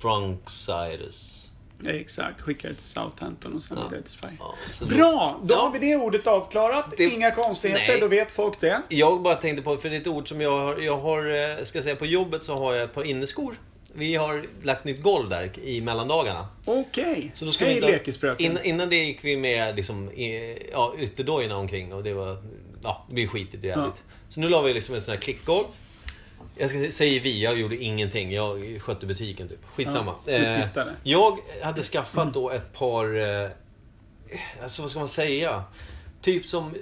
Bronxitis. 0.00 1.45
Ja, 1.82 1.90
exakt. 1.90 2.40
Skickade 2.40 2.74
till 2.74 2.84
Southampton 2.86 3.52
och 3.54 3.62
sen 3.62 3.76
Ja. 3.80 3.84
vidare 3.88 4.02
till 4.02 4.12
Sverige. 4.12 4.36
Ja, 4.40 4.54
Bra! 4.86 5.40
Då 5.44 5.54
Ja. 5.54 5.58
har 5.60 5.70
vi 5.72 5.78
det 5.78 5.96
ordet 5.96 6.26
avklarat. 6.26 6.94
Det- 6.96 7.04
Inga 7.04 7.30
konstigheter, 7.30 7.88
Nej. 7.88 8.00
då 8.00 8.08
vet 8.08 8.32
folk 8.32 8.60
det. 8.60 8.82
Jag 8.88 9.22
bara 9.22 9.34
tänkte 9.34 9.62
på, 9.62 9.76
för 9.76 9.90
det 9.90 9.96
är 9.96 10.00
ett 10.00 10.06
ord 10.06 10.28
som 10.28 10.40
jag 10.40 10.50
har, 10.58 10.76
jag 10.78 10.98
har, 10.98 11.26
eh, 11.58 11.64
ska 11.64 11.82
säga 11.82 11.96
på 11.96 12.06
jobbet 12.06 12.44
så 12.44 12.54
har 12.56 12.74
jag 12.74 12.82
ett 12.84 12.94
par 12.94 13.02
inneskor. 13.04 13.60
Vi 13.92 14.14
har 14.14 14.46
lagt 14.62 14.84
nytt 14.84 15.02
golv 15.02 15.28
där 15.28 15.58
i 15.58 15.80
mellandagarna. 15.80 16.48
Okej. 16.64 17.30
Ska 17.34 17.64
Hej 17.64 17.80
lekisfröken. 17.80 18.46
Innan, 18.46 18.64
innan 18.64 18.88
det 18.90 18.96
gick 19.04 19.24
vi 19.24 19.36
med 19.36 19.76
liksom, 19.76 20.10
i, 20.10 20.58
ja, 20.72 20.94
ytterdojorna 20.98 21.56
omkring 21.56 21.92
och 21.94 22.02
det 22.02 22.14
var, 22.14 22.36
ja, 22.82 23.04
det 23.08 23.14
blev 23.14 23.26
skitigt 23.26 23.58
och 23.64 23.68
jävligt. 23.68 24.02
Så 24.28 24.40
nu 24.40 24.48
la 24.48 24.62
vi 24.62 24.74
liksom 24.74 24.94
ett 24.94 25.02
sånt 25.04 25.14
här 25.16 25.22
klickgolv. 25.22 25.64
Jag 26.58 26.70
ska 26.70 26.90
säga 26.90 27.22
vi, 27.22 27.42
jag 27.42 27.58
gjorde 27.58 27.76
ingenting. 27.76 28.32
Jag 28.32 28.82
skötte 28.82 29.06
butiken 29.06 29.48
typ. 29.48 29.66
Skitsamma. 29.66 30.14
Ja, 30.24 30.32
Eh, 30.32 30.68
jag 31.02 31.38
hade 31.62 31.82
skaffat 31.82 32.34
då 32.34 32.50
ett 32.50 32.72
par, 32.72 33.16
eh, 33.44 33.50
alltså 34.62 34.82
vad 34.82 34.90
ska 34.90 35.00
man 35.00 35.08
säga? 35.08 35.64
Typ 36.20 36.46
som 36.46 36.74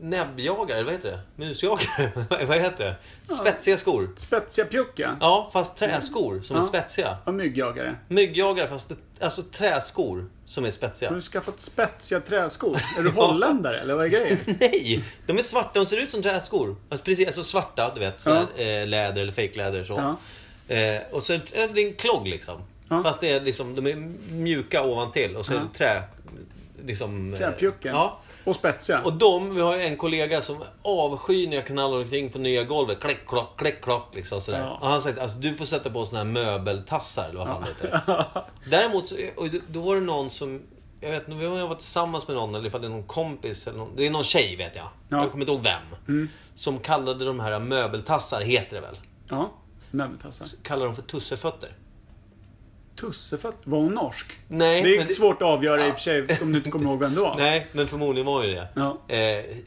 näbbjagare, 0.00 0.78
eller 0.78 0.84
vad 0.84 0.94
heter 0.94 1.10
det? 1.10 1.44
Musjagare? 1.46 2.12
vad 2.46 2.58
heter 2.58 2.84
det? 2.84 3.34
Spetsiga 3.34 3.76
skor. 3.76 4.10
Spetsiga 4.16 4.66
pjucka. 4.66 5.16
Ja, 5.20 5.50
fast 5.52 5.76
träskor 5.76 6.40
som 6.40 6.56
är 6.56 6.60
Ja. 6.60 6.66
spetsiga. 6.66 7.16
Och 7.24 7.34
myggjagare. 7.34 7.96
Myggjagare 8.08 8.66
fast 8.66 8.92
alltså 9.20 9.42
träskor 9.42 10.26
som 10.44 10.64
är 10.64 10.70
spetsiga. 10.70 11.08
Har 11.10 11.14
du 11.16 11.22
skaffat 11.22 11.60
spetsiga 11.60 12.20
träskor? 12.20 12.76
Är 12.98 13.02
du 13.02 13.10
holländare 13.10 13.80
eller 13.80 13.94
vad 13.94 14.04
är 14.04 14.08
grejen? 14.08 14.38
Nej! 14.60 15.04
De 15.26 15.38
är 15.38 15.42
svarta, 15.42 15.70
de 15.74 15.86
ser 15.86 15.96
ut 15.96 16.10
som 16.10 16.22
träskor. 16.22 16.76
Alltså, 16.88 17.04
precis, 17.04 17.26
alltså 17.26 17.44
svarta, 17.44 17.90
du 17.94 18.00
vet. 18.00 18.20
Sådär, 18.20 18.46
eh, 18.56 18.86
läder 18.86 19.22
eller 19.22 19.32
fejkläder 19.32 19.84
så. 19.84 19.92
Ja. 19.92 20.16
Eh, 20.76 21.02
och 21.10 21.22
så 21.22 21.32
är 21.32 21.38
det, 21.52 21.66
det 21.74 21.80
är 21.82 21.86
en 21.88 21.94
klogg 21.94 22.28
liksom. 22.28 22.60
Ja. 22.88 23.02
Fast 23.02 23.20
det 23.20 23.32
är 23.32 23.40
liksom, 23.40 23.74
de 23.74 23.86
är 23.86 23.94
mjuka 24.32 24.82
ovantill 24.82 25.36
och 25.36 25.46
så 25.46 25.52
är 25.54 25.58
det 25.58 25.78
trä... 25.78 26.02
Liksom... 26.86 27.32
eh, 27.34 27.38
Träpjucken. 27.38 27.94
Ja. 27.94 28.18
Och 28.44 28.54
spetsiga. 28.54 29.02
Och 29.02 29.12
de, 29.12 29.54
vi 29.54 29.60
har 29.60 29.76
ju 29.76 29.82
en 29.82 29.96
kollega 29.96 30.42
som 30.42 30.56
avskyr 30.82 31.48
när 31.48 31.56
jag 31.56 31.66
knallar 31.66 31.98
omkring 31.98 32.30
på 32.30 32.38
nya 32.38 32.64
golvet. 32.64 33.00
Klick, 33.00 33.26
klock, 33.26 33.58
klick, 33.58 33.80
klock 33.84 34.14
liksom 34.14 34.40
sådär. 34.40 34.60
Ja. 34.60 34.78
Och 34.80 34.86
han 34.86 35.02
säger 35.02 35.22
alltså 35.22 35.36
du 35.36 35.54
får 35.54 35.64
sätta 35.64 35.90
på 35.90 36.06
såna 36.06 36.18
här 36.18 36.24
möbeltassar 36.24 37.28
eller 37.28 37.38
vad 37.38 37.48
fan 37.48 37.62
det 37.62 37.86
heter. 37.86 38.24
Däremot, 38.70 39.12
och 39.36 39.46
då 39.68 39.80
var 39.80 39.94
det 39.94 40.00
någon 40.00 40.30
som... 40.30 40.62
Jag 41.00 41.10
vet 41.10 41.28
inte 41.28 41.46
om 41.46 41.56
jag 41.56 41.66
var 41.66 41.74
tillsammans 41.74 42.28
med 42.28 42.36
någon 42.36 42.54
eller 42.54 42.66
ifall 42.66 42.80
det 42.80 42.86
är 42.86 42.90
någon 42.90 43.02
kompis 43.06 43.66
eller 43.66 43.78
någon, 43.78 43.96
Det 43.96 44.06
är 44.06 44.10
någon 44.10 44.24
tjej 44.24 44.56
vet 44.56 44.76
jag. 44.76 44.84
Ja. 44.84 45.16
Mm. 45.16 45.22
Jag 45.22 45.30
kommer 45.32 45.42
inte 45.44 45.52
ihåg 45.52 45.62
vem. 46.06 46.28
Som 46.54 46.78
kallade 46.78 47.24
de 47.24 47.40
här 47.40 47.60
möbeltassar, 47.60 48.40
heter 48.40 48.74
det 48.76 48.80
väl? 48.82 48.98
Ja. 49.28 49.52
Möbeltassar. 49.90 50.48
Kallar 50.62 50.86
dem 50.86 50.94
för 50.96 51.02
tussefötter. 51.02 51.76
Tussefötter. 53.00 53.70
Var 53.70 53.78
hon 53.78 53.94
norsk? 53.94 54.38
Nej, 54.48 54.82
Det 54.82 54.94
är 54.94 54.98
men 54.98 55.08
svårt 55.08 55.36
att 55.42 55.48
avgöra 55.48 55.86
i 55.86 55.90
och 55.90 55.94
för 55.94 56.00
sig 56.00 56.38
om 56.42 56.52
du 56.52 56.58
inte 56.58 56.70
kommer 56.70 56.90
ihåg 56.90 56.98
vem 57.00 57.14
det 57.14 57.20
var. 57.20 57.36
Nej, 57.38 57.66
men 57.72 57.88
förmodligen 57.88 58.26
var 58.26 58.44
ju 58.44 58.54
det. 58.54 58.68
Ja. 58.74 58.98
Eh, 59.08 59.18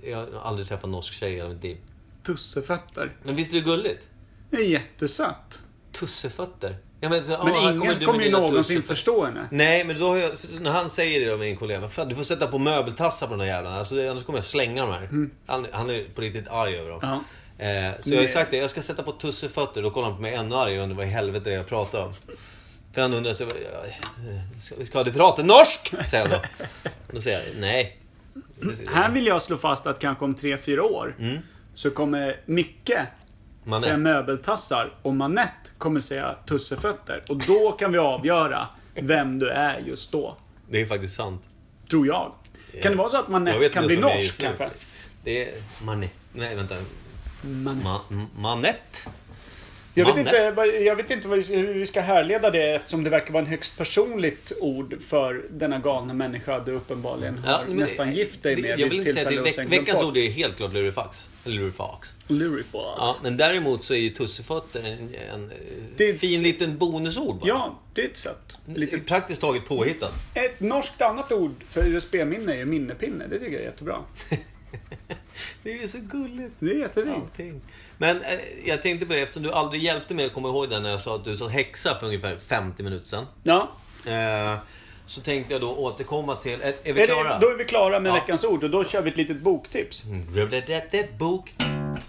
jag 0.10 0.18
har 0.18 0.42
aldrig 0.44 0.68
träffat 0.68 0.84
en 0.84 0.92
norsk 0.92 1.14
tjej 1.14 1.34
i 1.34 1.36
hela 1.36 1.50
mitt 1.50 1.64
liv. 1.64 1.78
Tussefötter. 2.26 3.12
Men 3.24 3.36
visst 3.36 3.54
är 3.54 3.58
det 3.58 3.64
gulligt? 3.66 4.08
Det 4.50 4.58
är 4.58 4.66
jättesött. 4.66 5.62
tussefötter. 5.92 6.76
Jag 7.02 7.10
menar, 7.10 7.24
så, 7.24 7.30
Men 7.32 7.40
"Ah, 7.54 7.60
här 7.62 7.72
ingen 7.72 8.00
kommer 8.06 8.24
ju 8.24 8.32
någonsin 8.32 8.58
tussefötter." 8.64 8.88
förstå 8.88 9.26
henne. 9.26 9.48
Nej, 9.52 9.84
men 9.84 10.00
då 10.00 10.08
har 10.08 10.18
jag, 10.18 10.32
när 10.62 10.72
han 10.72 10.90
säger 10.90 11.20
det 11.26 11.32
då, 11.32 11.38
min 11.38 11.58
kollega, 11.58 11.88
fan, 11.90 12.10
du 12.10 12.16
får 12.16 12.24
sätta 12.24 12.48
på 12.48 12.58
möbeltassar 12.60 13.28
på 13.28 13.34
de 13.34 13.40
där 13.40 13.46
jävlarna, 13.46 13.78
alltså, 13.80 14.10
annars 14.10 14.24
kommer 14.24 14.38
jag 14.40 14.46
slänga 14.46 14.86
de 14.86 14.92
här. 14.92 15.30
Han, 15.46 15.68
han 15.72 15.90
är 15.90 16.06
på 16.16 16.22
riktigt 16.22 16.48
arg 16.48 16.76
över 16.80 16.90
dem. 16.90 17.00
Mm. 17.04 17.20
Ja. 17.58 17.66
Eh, 17.66 18.00
så 18.00 18.14
jag 18.14 18.22
har 18.22 18.28
sagt 18.28 18.52
det, 18.52 18.58
jag 18.58 18.70
ska 18.70 18.82
sätta 18.82 19.04
på 19.04 19.12
tussefötter. 19.12 19.82
Då 19.82 19.90
kollar 19.90 20.08
han 20.08 20.16
på 20.16 20.22
mig 20.22 20.34
ännu 20.34 20.56
argare 20.56 20.84
undrar 20.84 20.98
vad 20.98 21.06
i 21.06 21.10
helvete 21.10 21.46
det 21.50 21.52
är 21.54 21.58
jag 21.58 21.68
pratar 21.68 22.06
om. 22.06 22.14
För 22.94 23.02
han 23.02 23.14
undrar, 23.14 23.34
så, 23.34 23.50
ska, 24.60 24.86
ska 24.86 25.04
du 25.04 25.12
prata 25.14 25.44
norsk? 25.44 25.94
Säger 26.08 26.28
han 26.28 26.32
då. 26.32 26.38
Och 27.08 27.14
då 27.14 27.22
säger 27.22 27.38
jag, 27.38 27.46
nej. 27.60 28.00
Här 28.94 29.12
vill 29.12 29.26
jag 29.26 29.42
slå 29.42 29.58
fast 29.58 29.88
att 29.88 30.00
kanske 30.00 30.26
om 30.26 30.36
3-4 30.36 30.80
år 30.80 31.16
Mm. 31.20 31.38
så 31.74 31.92
kommer 31.92 32.40
Micke 32.46 32.92
Man 33.64 33.80
säga 33.82 33.98
möbeltassar 33.98 34.94
och 35.02 35.16
Manette 35.16 35.70
kommer 35.78 36.00
säga 36.00 36.36
tussefötter. 36.48 37.24
Och 37.30 37.38
då 37.38 37.72
kan 37.72 37.92
vi 37.92 37.98
avgöra 37.98 38.68
vem 38.96 39.40
du 39.40 39.50
är 39.50 39.80
just 39.80 40.12
då. 40.12 40.38
det 40.70 40.82
är 40.82 40.86
faktiskt 40.86 41.16
sant. 41.16 41.42
Tror 41.90 42.08
jag. 42.08 42.32
Kan 42.82 42.92
det 42.92 42.98
vara 42.98 43.10
så 43.10 43.18
att 43.18 43.28
Manette 43.28 43.70
kan 43.70 43.88
bli 43.88 43.98
norsk 43.98 44.42
kanske? 44.42 44.70
Det 45.24 45.50
är 45.50 45.54
Mané. 45.82 46.10
Nej, 46.34 46.56
vänta. 46.56 46.76
Manette. 47.42 47.84
Ma, 47.84 48.02
M- 48.12 48.28
Manett? 48.38 49.08
Jag 49.96 50.06
vet, 50.06 50.18
inte, 50.18 50.54
jag 50.84 50.96
vet 50.96 51.12
inte 51.12 51.28
hur 51.28 51.74
vi 51.74 51.86
ska 51.86 52.02
härleda 52.02 52.50
det 52.50 52.76
eftersom 52.76 53.04
det 53.04 53.10
verkar 53.10 53.34
vara 53.34 53.44
en 53.44 53.50
högst 53.50 53.78
personligt 53.78 54.52
ord 54.60 54.96
för 55.02 55.42
denna 55.50 55.80
galna 55.80 56.14
människa 56.14 56.60
du 56.60 56.72
uppenbarligen 56.72 57.38
har 57.38 57.52
Ja, 57.68 57.74
nästan 57.74 58.14
gift 58.14 58.44
dig 58.44 58.58
med 58.58 58.70
Jag 58.72 58.78
vid 58.78 58.90
vill 58.90 58.98
inte 59.00 59.14
säga 59.14 59.42
att 59.42 59.48
veck, 59.48 59.72
veckans 59.72 60.04
ord 60.04 60.18
är 60.18 60.30
helt 60.30 60.58
klart 60.58 60.74
lurifax. 60.74 61.30
Lurifax. 61.44 62.14
Lurifax. 62.28 62.74
Ja, 62.98 63.16
men 63.24 63.38
däremot 63.38 63.84
så 63.84 63.94
är 63.94 63.98
ju 63.98 64.10
tussefötter 64.10 64.80
en, 64.84 65.16
en 65.34 65.52
ett- 65.98 66.20
fin 66.20 66.44
liten 66.44 66.78
bonusord 66.78 67.36
bara. 67.40 67.48
Ja, 67.48 67.80
det 67.94 68.02
är 68.02 68.06
ett 68.10 68.18
sött. 68.18 68.58
Lite 68.76 69.00
Praktiskt 69.00 69.42
taget 69.42 69.66
påhittat. 69.68 70.14
Ett 70.34 70.60
norskt 70.60 71.02
annat 71.02 71.32
ord 71.32 71.56
för 71.70 71.88
USB-minne 71.88 72.56
är 72.62 72.66
minnepinne. 72.66 73.28
Det 73.30 73.40
tycker 73.40 73.52
jag 73.52 73.62
är 73.62 73.66
jättebra. 73.66 73.98
Det 75.64 75.72
är 75.72 75.82
ju 75.82 75.88
så 75.88 75.98
gulligt. 76.00 76.56
Det 76.60 76.66
är 76.72 76.80
jättefint. 76.80 77.16
Allting. 77.16 77.62
Men 77.98 78.22
eh, 78.24 78.40
jag 78.66 78.82
tänkte 78.82 79.06
på 79.06 79.14
det, 79.14 79.20
eftersom 79.20 79.44
du 79.44 79.52
aldrig 79.52 79.84
hjälpte 79.84 80.14
mig 80.14 80.26
att 80.26 80.34
komma 80.34 80.48
ihåg 80.50 80.70
det 80.70 80.80
när 80.80 80.90
jag 80.90 81.00
sa 81.00 81.16
att 81.16 81.26
du 81.26 81.38
sa 81.38 81.48
häxa 81.48 81.96
för 82.00 82.06
ungefär 82.08 82.38
50 82.48 82.84
minuter 82.84 83.08
sedan. 83.08 83.26
Ja. 83.44 83.70
Eh, 84.08 84.58
så 85.06 85.22
tänkte 85.22 85.54
jag 85.54 85.62
då 85.62 85.76
återkomma 85.76 86.36
till... 86.36 86.62
Är, 86.62 86.74
är 86.84 86.94
vi 86.94 87.02
Är 87.02 87.06
klara? 87.08 87.40
det, 87.40 87.46
då 87.46 87.50
är 87.52 87.58
vi 87.58 87.64
klara 87.66 88.00
med 88.00 88.10
Ja. 88.10 88.14
veckans 88.14 88.44
ord 88.44 88.64
och 88.64 88.70
då 88.70 88.84
kör 88.84 89.02
vi 89.02 89.10
ett 89.10 89.18
litet 89.18 89.42
boktips. 89.42 90.04
Bok. 91.20 91.56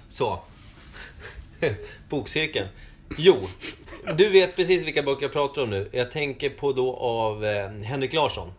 Så. 0.09 0.41
Bokcirkeln. 2.09 2.69
Jo, 3.19 3.37
du 4.17 4.29
vet 4.29 4.57
precis 4.57 4.85
vilka 4.85 5.03
böcker 5.03 5.23
jag 5.23 5.33
pratar 5.33 5.63
om 5.63 5.71
nu. 5.71 5.89
Jag 5.93 6.11
tänker 6.11 6.51
på 6.51 6.73
då 6.73 6.97
av 6.97 7.45
eh, 7.45 7.71
Henrik 7.71 8.13
Larsson. 8.13 8.53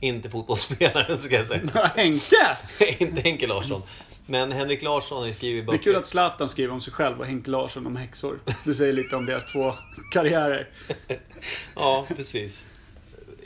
Inte 0.00 0.30
fotbollsspelaren 0.30 1.18
ska 1.18 1.34
jag 1.34 1.46
säga. 1.46 1.90
Henke! 1.96 2.56
Inte 2.98 3.20
Henke 3.20 3.46
Larsson. 3.46 3.82
Men 4.30 4.52
Henrik 4.52 4.82
Larsson 4.82 5.22
har 5.26 5.32
skrivit 5.32 5.62
Det 5.62 5.66
böcker. 5.66 5.78
är 5.78 5.82
kul 5.82 5.96
att 5.96 6.06
Zlatan 6.06 6.48
skriver 6.48 6.72
om 6.72 6.80
sig 6.80 6.92
själv 6.92 7.20
och 7.20 7.26
Henke 7.26 7.50
Larsson 7.50 7.86
om 7.86 7.96
häxor. 7.96 8.38
Det 8.64 8.74
säger 8.74 8.92
lite 8.92 9.16
om 9.16 9.26
deras 9.26 9.44
två 9.52 9.74
karriärer. 10.12 10.68
Ja, 11.74 12.06
precis. 12.16 12.66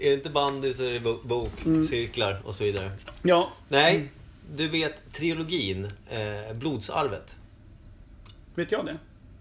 Är 0.01 0.09
det 0.11 0.14
inte 0.14 0.30
bandy 0.30 0.74
så 0.74 0.82
är 0.82 0.93
det 0.93 1.01
bo- 1.01 1.22
bok, 1.24 1.51
Mm. 1.64 1.85
cirklar 1.85 2.43
och 2.45 2.55
så 2.55 2.64
vidare. 2.64 2.93
Ja, 3.22 3.53
Nej, 3.68 4.11
du 4.57 4.68
vet 4.68 5.12
trilogin 5.12 5.85
eh, 6.11 6.55
Blodsarvet. 6.55 7.37
vet 8.55 8.72
jag 8.72 8.87
det? 8.87 8.97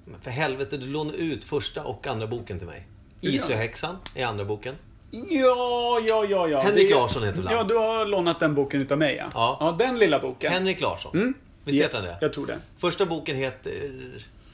Men 0.06 0.22
för 0.22 0.32
helvete, 0.32 0.78
du 0.78 0.86
lånade 0.88 1.18
ut 1.18 1.44
första 1.44 1.84
och 1.84 2.08
andra 2.08 2.28
boken 2.28 2.58
till 2.58 2.68
mig. 2.68 2.88
Isöhäxan 3.22 3.98
är 4.16 4.26
andra 4.26 4.46
boken. 4.46 4.76
Ja, 5.14 6.00
ja, 6.08 6.26
ja, 6.30 6.48
ja. 6.48 6.62
Henrik 6.62 6.90
Det- 6.90 6.96
Larsson 6.96 7.24
heter 7.24 7.42
han? 7.44 7.54
Ja, 7.54 7.64
du 7.64 7.76
har 7.76 8.06
lånat 8.06 8.40
den 8.40 8.56
boken 8.56 8.82
utav 8.82 8.98
mig 8.98 9.16
ja. 9.16 9.30
Ja. 9.34 9.58
Ja, 9.60 9.86
den 9.86 10.00
lilla 10.00 10.20
boken. 10.20 10.52
Henrik 10.52 10.82
Larsson. 10.82 11.16
Mm. 11.16 11.34
Visst 11.64 11.78
yes, 11.78 11.86
heter 11.86 11.98
han 11.98 12.20
det? 12.20 12.26
jag 12.26 12.34
tror 12.34 12.46
det. 12.48 12.60
Första 12.78 13.06
boken 13.06 13.36
heter 13.36 13.92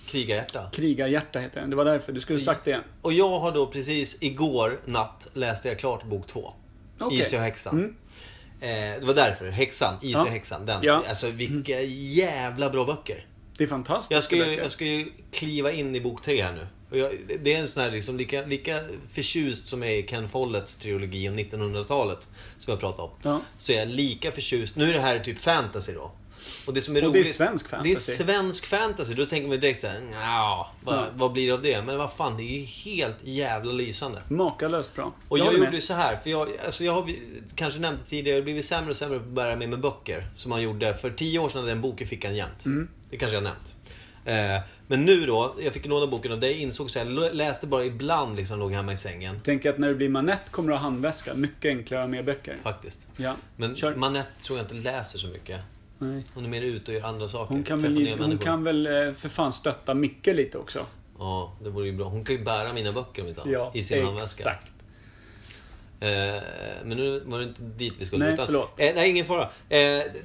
Krigarhjärta. 0.07 0.70
Krigarhjärta 0.72 1.39
heter 1.39 1.62
den. 1.62 1.70
Det 1.70 1.76
var 1.76 1.86
därför. 1.86 2.12
Du 2.12 2.20
skulle 2.20 2.39
sagt 2.39 2.66
det. 2.66 2.80
Och 3.01 3.14
jag 3.14 3.39
har 3.39 3.51
då 3.51 3.68
precis 3.68 4.18
igår 4.20 4.80
natt 4.86 5.28
läste 5.34 5.68
jag 5.68 5.80
klart 5.80 6.03
bok 6.03 6.28
två. 6.28 6.53
Okej. 6.99 7.22
Isöhäxan. 7.22 7.74
Mm. 7.78 7.95
Eh, 8.62 8.99
det 8.99 9.05
var 9.05 9.14
därför. 9.14 9.49
Häxan. 9.49 9.95
Isöhäxan. 10.01 10.66
Den. 10.66 10.80
Ja. 10.84 11.03
Alltså 11.10 11.28
vilka 11.32 11.82
jävla 11.82 12.70
bra 12.70 12.86
böcker. 12.86 13.26
Det 13.57 13.64
är 13.64 13.68
fantastiskt. 13.68 14.12
Jag 14.12 14.24
ska, 14.24 14.36
ju, 14.36 14.55
jag 14.55 14.72
ska 14.72 14.86
ju 14.86 15.12
kliva 15.32 15.72
in 15.72 15.95
i 15.95 16.01
bok 16.01 16.22
tre 16.22 16.43
här 16.43 16.53
nu. 16.53 16.68
Jag, 16.91 17.11
det 17.43 17.53
är 17.53 17.59
en 17.59 17.67
sån 17.67 17.83
här 17.83 17.91
liksom, 17.91 18.17
lika, 18.17 18.45
lika 18.45 18.79
förtjust 19.13 19.67
som 19.67 19.81
jag 19.81 19.91
är 19.91 19.97
i 19.97 20.03
Ken 20.03 20.29
Follets 20.29 20.75
trilogi 20.75 21.29
om 21.29 21.39
1900-talet, 21.39 22.27
som 22.57 22.71
jag 22.71 22.79
pratade 22.79 23.03
om. 23.03 23.11
Ja. 23.23 23.41
Så 23.57 23.71
är 23.71 23.79
jag 23.79 23.87
lika 23.87 24.31
förtjust. 24.31 24.75
Nu 24.75 24.89
är 24.89 24.93
det 24.93 24.99
här 24.99 25.19
typ 25.19 25.39
fantasy 25.39 25.93
då. 25.93 26.11
Och 26.65 26.73
det 26.73 26.81
som 26.81 26.95
är 26.95 27.05
Och 27.05 27.13
det 27.13 27.17
är 27.17 27.21
roligt... 27.21 27.33
svensk 27.33 27.69
fantasy. 27.69 27.89
Det 27.89 27.95
är 27.95 28.25
svensk 28.25 28.65
fantasy. 28.65 29.13
Då 29.13 29.25
tänker 29.25 29.47
man 29.49 29.59
direkt 29.59 29.81
såhär, 29.81 30.01
ja, 30.11 30.71
vad, 30.83 31.07
vad 31.13 31.31
blir 31.31 31.47
det 31.47 31.53
av 31.53 31.61
det? 31.61 31.81
Men 31.81 31.97
vad 31.97 32.13
fan, 32.13 32.37
det 32.37 32.43
är 32.43 32.59
ju 32.59 32.63
helt 32.63 33.17
jävla 33.23 33.71
lysande. 33.71 34.21
Makalöst 34.27 34.95
bra. 34.95 35.13
Och 35.27 35.39
jag, 35.39 35.45
håller 35.45 35.59
gjorde 35.59 35.75
ju 35.75 35.81
så 35.81 35.93
här, 35.93 36.17
för 36.23 36.29
jag, 36.29 36.49
alltså 36.65 36.83
jag 36.83 36.93
har 36.93 37.15
kanske 37.55 37.79
nämnt 37.79 37.99
det 38.03 38.09
tidigare, 38.09 38.35
jag 38.35 38.41
har 38.41 38.43
blivit 38.43 38.65
sämre 38.65 38.91
och 38.91 38.97
sämre 38.97 39.19
på 39.19 39.25
att 39.25 39.31
bära 39.31 39.55
med 39.55 39.69
mig 39.69 39.79
böcker. 39.79 40.27
Som 40.35 40.49
man 40.49 40.61
gjorde 40.61 40.93
för 40.93 41.11
tio 41.11 41.39
år 41.39 41.49
sedan, 41.49 41.59
hade 41.59 41.71
jag 41.71 41.75
en 41.75 41.81
bok 41.81 42.01
i 42.01 42.05
fickan 42.05 42.35
jämt. 42.35 42.65
Mm. 42.65 42.89
Det 43.09 43.17
kanske 43.17 43.35
jag 43.37 43.41
har 43.41 43.49
nämnt. 43.49 43.75
Eh, 44.25 44.61
men 44.89 45.05
nu 45.05 45.25
då, 45.25 45.55
jag 45.59 45.73
fick 45.73 45.85
låna 45.85 46.07
boken 46.07 46.31
och 46.31 46.39
det 46.39 46.53
insåg 46.53 46.91
så 46.91 46.99
jag 46.99 47.35
läste 47.35 47.67
bara 47.67 47.85
ibland 47.85 48.35
liksom, 48.35 48.59
låg 48.59 48.73
hemma 48.73 48.93
i 48.93 48.97
sängen. 48.97 49.41
Tänk 49.43 49.65
att 49.65 49.77
när 49.77 49.87
du 49.87 49.95
blir 49.95 50.09
manett 50.09 50.49
kommer 50.49 50.69
du 50.69 50.75
ha 50.75 50.81
handväska. 50.81 51.33
Mycket 51.33 51.69
enklare 51.69 52.07
med 52.07 52.25
böcker. 52.25 52.57
Faktiskt. 52.63 53.07
Ja. 53.17 53.35
Men 53.55 53.75
Kör. 53.75 53.95
Manette 53.95 54.43
tror 54.43 54.59
jag 54.59 54.63
inte 54.63 54.75
läser 54.75 55.19
så 55.19 55.27
mycket. 55.27 55.59
Nej. 55.97 56.25
Hon 56.33 56.45
är 56.45 56.49
mer 56.49 56.61
ute 56.61 56.91
och 56.91 56.97
gör 56.97 57.07
andra 57.07 57.27
saker. 57.27 57.53
Hon 57.53 57.63
kan, 57.63 57.81
väl, 57.81 58.19
hon 58.19 58.37
kan 58.37 58.63
väl 58.63 58.87
eh, 58.87 59.13
för 59.13 59.29
fan 59.29 59.53
stötta 59.53 59.93
Micke 59.93 60.27
lite 60.27 60.57
också. 60.57 60.85
Ja, 61.19 61.57
det 61.63 61.69
vore 61.69 61.85
ju 61.85 61.93
bra. 61.93 62.05
Hon 62.05 62.25
kan 62.25 62.35
ju 62.35 62.43
bära 62.43 62.73
mina 62.73 62.91
böcker 62.91 63.21
om 63.21 63.27
inte 63.27 63.41
annat. 63.41 63.75
I 63.75 63.83
sin 63.83 64.05
handväska. 64.05 64.49
exakt. 64.49 64.73
Eh, 66.01 66.41
men 66.83 66.97
nu 66.97 67.19
var 67.25 67.39
det 67.39 67.43
inte 67.45 67.61
dit 67.61 67.93
vi 67.99 68.05
skulle. 68.05 68.25
Nej, 68.25 68.33
utan- 68.33 68.45
förlåt. 68.45 68.69
Eh, 68.77 68.91
nej, 68.95 69.09
ingen 69.09 69.25
fara. 69.25 69.41
Eh, 69.43 69.49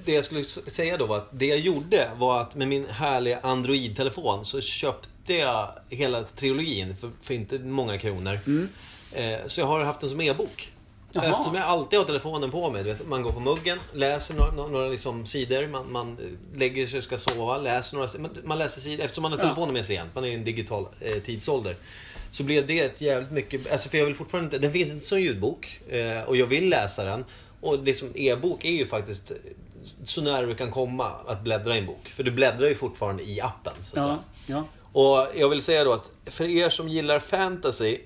det 0.04 0.12
jag 0.12 0.24
skulle 0.24 0.44
säga 0.44 0.96
då 0.96 1.06
var 1.06 1.16
att 1.16 1.28
det 1.32 1.46
jag 1.46 1.58
gjorde 1.58 2.10
var 2.16 2.40
att 2.40 2.54
med 2.54 2.68
min 2.68 2.86
härliga 2.88 3.38
Android-telefon 3.42 4.44
så 4.44 4.60
köpte 4.60 5.34
jag 5.34 5.68
hela 5.90 6.22
trilogin 6.24 6.96
för, 6.96 7.10
för 7.22 7.34
inte 7.34 7.58
många 7.58 7.98
kronor. 7.98 8.38
Eh, 9.12 9.38
så 9.46 9.60
jag 9.60 9.66
har 9.66 9.84
haft 9.84 10.00
den 10.00 10.10
som 10.10 10.20
e-bok. 10.20 10.70
Jaha. 11.12 11.24
Eftersom 11.24 11.54
jag 11.54 11.64
alltid 11.64 11.98
har 11.98 12.06
telefonen 12.06 12.50
på 12.50 12.70
mig. 12.70 12.96
Man 13.06 13.22
går 13.22 13.32
på 13.32 13.40
muggen, 13.40 13.78
läser 13.92 14.34
några, 14.34 14.52
några- 14.68 14.88
liksom 14.88 15.26
sidor, 15.26 15.66
man, 15.68 15.92
man 15.92 16.16
lägger 16.54 16.86
sig 16.86 16.98
och 16.98 17.04
ska 17.04 17.18
sova, 17.18 17.58
läser 17.58 17.96
några 17.96 18.08
man, 18.18 18.30
man 18.44 18.58
läser 18.58 18.80
sidor. 18.80 19.04
Eftersom 19.04 19.22
man 19.22 19.32
har 19.32 19.38
telefonen 19.38 19.72
med 19.74 19.86
sig 19.86 19.96
jämt, 19.96 20.10
man 20.14 20.24
är 20.24 20.28
i 20.28 20.34
en 20.34 20.44
digital 20.44 20.86
eh, 21.00 21.14
tidsålder. 21.22 21.76
Så 22.34 22.42
blev 22.42 22.66
det 22.66 22.80
ett 22.80 23.00
jävligt 23.00 23.30
mycket... 23.30 23.72
Alltså 23.72 23.88
för 23.88 23.98
jag 23.98 24.04
vill 24.06 24.14
fortfarande 24.14 24.46
inte... 24.46 24.58
Den 24.58 24.72
finns 24.72 24.90
inte 24.90 25.04
som 25.06 25.20
ljudbok. 25.20 25.80
Eh, 25.88 26.22
och 26.22 26.36
jag 26.36 26.46
vill 26.46 26.68
läsa 26.68 27.04
den. 27.04 27.24
Och 27.60 27.82
liksom 27.82 28.08
e-bok 28.14 28.64
är 28.64 28.70
ju 28.70 28.86
faktiskt 28.86 29.32
så 30.04 30.22
nära 30.22 30.46
du 30.46 30.54
kan 30.54 30.70
komma 30.70 31.10
att 31.26 31.40
bläddra 31.42 31.74
i 31.74 31.78
en 31.78 31.86
bok. 31.86 32.08
För 32.08 32.22
du 32.22 32.30
bläddrar 32.30 32.68
ju 32.68 32.74
fortfarande 32.74 33.22
i 33.22 33.40
appen. 33.40 33.72
Så 33.92 33.98
att 33.98 34.04
säga. 34.04 34.18
Ja, 34.46 34.64
ja. 34.64 34.64
Och 34.92 35.26
jag 35.40 35.48
vill 35.48 35.62
säga 35.62 35.84
då 35.84 35.92
att 35.92 36.10
för 36.26 36.48
er 36.48 36.68
som 36.68 36.88
gillar 36.88 37.18
fantasy, 37.20 37.98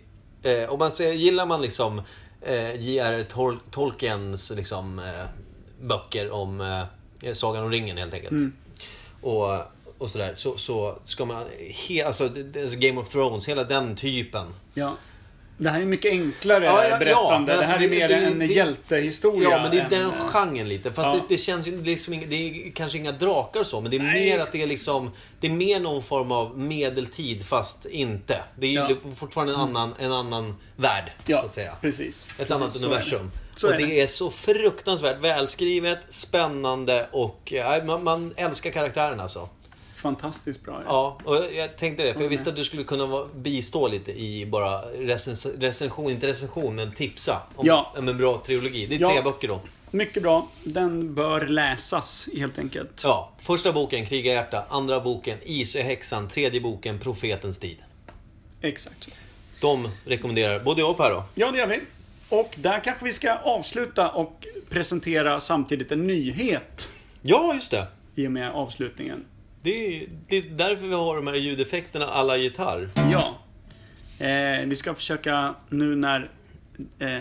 eh, 0.42 0.70
om 0.72 0.78
man 0.78 0.92
säger, 0.92 1.12
gillar 1.12 1.46
man 1.46 1.62
liksom 1.62 2.02
eh, 2.42 2.74
J.R.R. 2.80 3.26
Tol- 3.28 3.60
Tolkiens 3.70 4.50
liksom, 4.50 4.98
eh, 4.98 5.24
böcker 5.80 6.30
om 6.30 6.60
eh, 7.22 7.32
Sagan 7.32 7.64
om 7.64 7.70
ringen 7.70 7.98
helt 7.98 8.14
enkelt. 8.14 8.30
Mm. 8.30 8.52
Och, 9.20 9.58
och 9.98 10.10
sådär, 10.10 10.32
så, 10.36 10.56
så 10.58 10.98
ska 11.04 11.24
man, 11.24 11.46
he, 11.88 12.04
alltså, 12.06 12.28
det- 12.28 12.42
det- 12.42 12.62
alltså 12.62 12.76
Game 12.76 13.00
of 13.00 13.08
Thrones, 13.08 13.48
hela 13.48 13.64
den 13.64 13.96
typen. 13.96 14.46
ja. 14.74 14.96
Det 15.60 15.70
här 15.70 15.80
är 15.80 15.84
mycket 15.84 16.10
enklare 16.12 16.64
Ja, 16.64 16.84
ja, 16.84 16.88
ja, 16.90 16.98
berättande. 16.98 17.32
men 17.32 17.46
det 17.46 17.52
här 17.52 17.58
alltså, 17.58 17.84
är 17.84 17.90
mer 17.90 18.08
det- 18.08 18.14
det- 18.16 18.26
en 18.26 18.38
det- 18.38 18.46
hjältehistoria. 18.46 19.48
Ja, 19.50 19.62
men 19.62 19.70
det 19.70 19.78
är 19.78 19.82
än- 19.84 19.90
den 19.90 20.10
genren 20.12 20.68
lite. 20.68 20.92
Fast 20.92 21.06
Ja. 21.06 21.12
det, 21.14 21.20
det 21.34 21.38
känns 21.38 21.68
ju 21.68 21.82
liksom 21.84 22.14
inga, 22.14 22.26
det 22.26 22.36
är 22.36 22.70
kanske 22.70 22.98
inga 22.98 23.12
drakar 23.12 23.60
och 23.60 23.66
så, 23.66 23.80
men 23.80 23.90
det 23.90 23.96
är 23.96 24.02
Nej. 24.02 24.30
mer 24.30 24.38
att 24.38 24.52
det 24.52 24.62
är 24.62 24.66
liksom... 24.66 25.10
Det 25.40 25.46
är 25.46 25.50
mer 25.50 25.80
någon 25.80 26.02
form 26.02 26.32
av 26.32 26.58
medeltid, 26.58 27.46
fast 27.46 27.86
inte. 27.86 28.42
Det 28.58 28.66
är 28.66 28.70
ju 28.70 28.76
Ja. 28.76 28.88
det 28.88 29.14
fortfarande 29.16 29.52
en 29.54 29.60
annan, 29.60 29.94
en 29.98 30.12
annan 30.12 30.54
värld, 30.76 31.12
Ja, 31.26 31.40
så 31.40 31.46
att 31.46 31.54
säga. 31.54 31.76
precis. 31.80 32.28
Ett 32.28 32.36
precis, 32.36 32.52
annat 32.54 32.80
det. 32.80 32.86
universum. 32.86 33.30
Och 33.64 33.72
det 33.72 33.76
det. 33.86 34.00
är 34.00 34.06
så 34.06 34.30
fruktansvärt 34.30 35.20
välskrivet, 35.24 35.98
spännande 36.08 37.08
och 37.12 37.40
ja, 37.52 37.80
man, 37.84 38.04
man 38.04 38.34
älskar 38.36 38.70
karaktärerna 38.70 39.22
alltså. 39.22 39.48
Fantastiskt 39.98 40.62
bra. 40.64 40.82
Ja, 40.86 41.18
och 41.24 41.36
jag, 41.54 41.76
tänkte 41.76 42.02
det. 42.02 42.12
För 42.12 42.20
jag 42.20 42.26
Mm. 42.26 42.30
visste 42.30 42.50
att 42.50 42.56
du 42.56 42.64
skulle 42.64 42.84
kunna 42.84 43.06
vara- 43.06 43.28
bistå 43.34 43.88
lite 43.88 44.12
i 44.20 44.46
bara 44.46 44.80
recens, 44.80 45.46
recension, 45.46 46.10
inte 46.10 46.26
recension, 46.26 46.74
men 46.74 46.92
tipsa 46.92 47.42
om, 47.56 47.66
Ja. 47.66 47.92
om 47.96 48.08
en 48.08 48.16
bra 48.16 48.38
trilogi. 48.46 48.86
Det 48.86 48.94
är 48.96 49.00
Ja. 49.00 49.10
tre 49.12 49.22
böcker 49.22 49.48
då. 49.48 49.60
Mycket 49.90 50.22
bra. 50.22 50.48
Den 50.64 51.14
bör 51.14 51.46
läsas 51.46 52.28
helt 52.36 52.58
enkelt. 52.58 53.00
Ja, 53.04 53.32
första 53.38 53.72
boken 53.72 54.06
Krigarhjärta, 54.06 54.64
andra 54.68 55.00
boken 55.00 55.38
Isöhäxan, 55.42 56.28
tredje 56.28 56.60
boken 56.60 56.98
Profetens 56.98 57.58
tid. 57.58 57.76
Exakt. 58.60 59.08
De 59.60 59.88
rekommenderar 60.04 60.60
både 60.60 60.80
jag 60.80 60.90
och 60.90 60.96
Per 60.96 61.10
då. 61.10 61.24
Ja, 61.34 61.50
det 61.50 61.58
gör 61.58 61.66
vi. 61.66 61.80
Och 62.28 62.54
där 62.56 62.80
kanske 62.84 63.04
vi 63.04 63.12
ska 63.12 63.34
avsluta 63.36 64.08
och 64.10 64.46
presentera 64.70 65.40
samtidigt 65.40 65.92
en 65.92 66.06
nyhet 66.06 66.88
Ja, 67.22 67.54
just 67.54 67.70
det. 67.70 67.86
i 68.14 68.26
och 68.26 68.32
med 68.32 68.50
avslutningen. 68.50 69.24
Det 69.68 69.96
är, 69.96 70.06
det 70.28 70.36
är 70.38 70.42
därför 70.42 70.86
vi 70.86 70.94
har 70.94 71.16
de 71.16 71.26
här 71.26 71.34
ljudeffekterna 71.34 72.06
alla 72.06 72.36
gitarr. 72.36 72.90
Ja. 73.12 73.34
Eh, 74.26 74.66
vi 74.66 74.76
ska 74.76 74.94
försöka 74.94 75.54
nu 75.68 75.96
när 75.96 76.30
eh, 76.98 77.18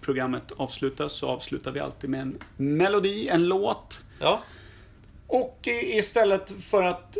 programmet 0.00 0.52
avslutas 0.56 1.12
så 1.12 1.28
avslutar 1.28 1.72
vi 1.72 1.80
alltid 1.80 2.10
med 2.10 2.20
en 2.20 2.38
melodi, 2.56 3.28
en 3.28 3.48
låt. 3.48 4.00
Ja, 4.20 4.40
Och 5.26 5.58
i- 5.64 5.98
istället 5.98 6.54
för 6.62 6.82
att 6.82 7.16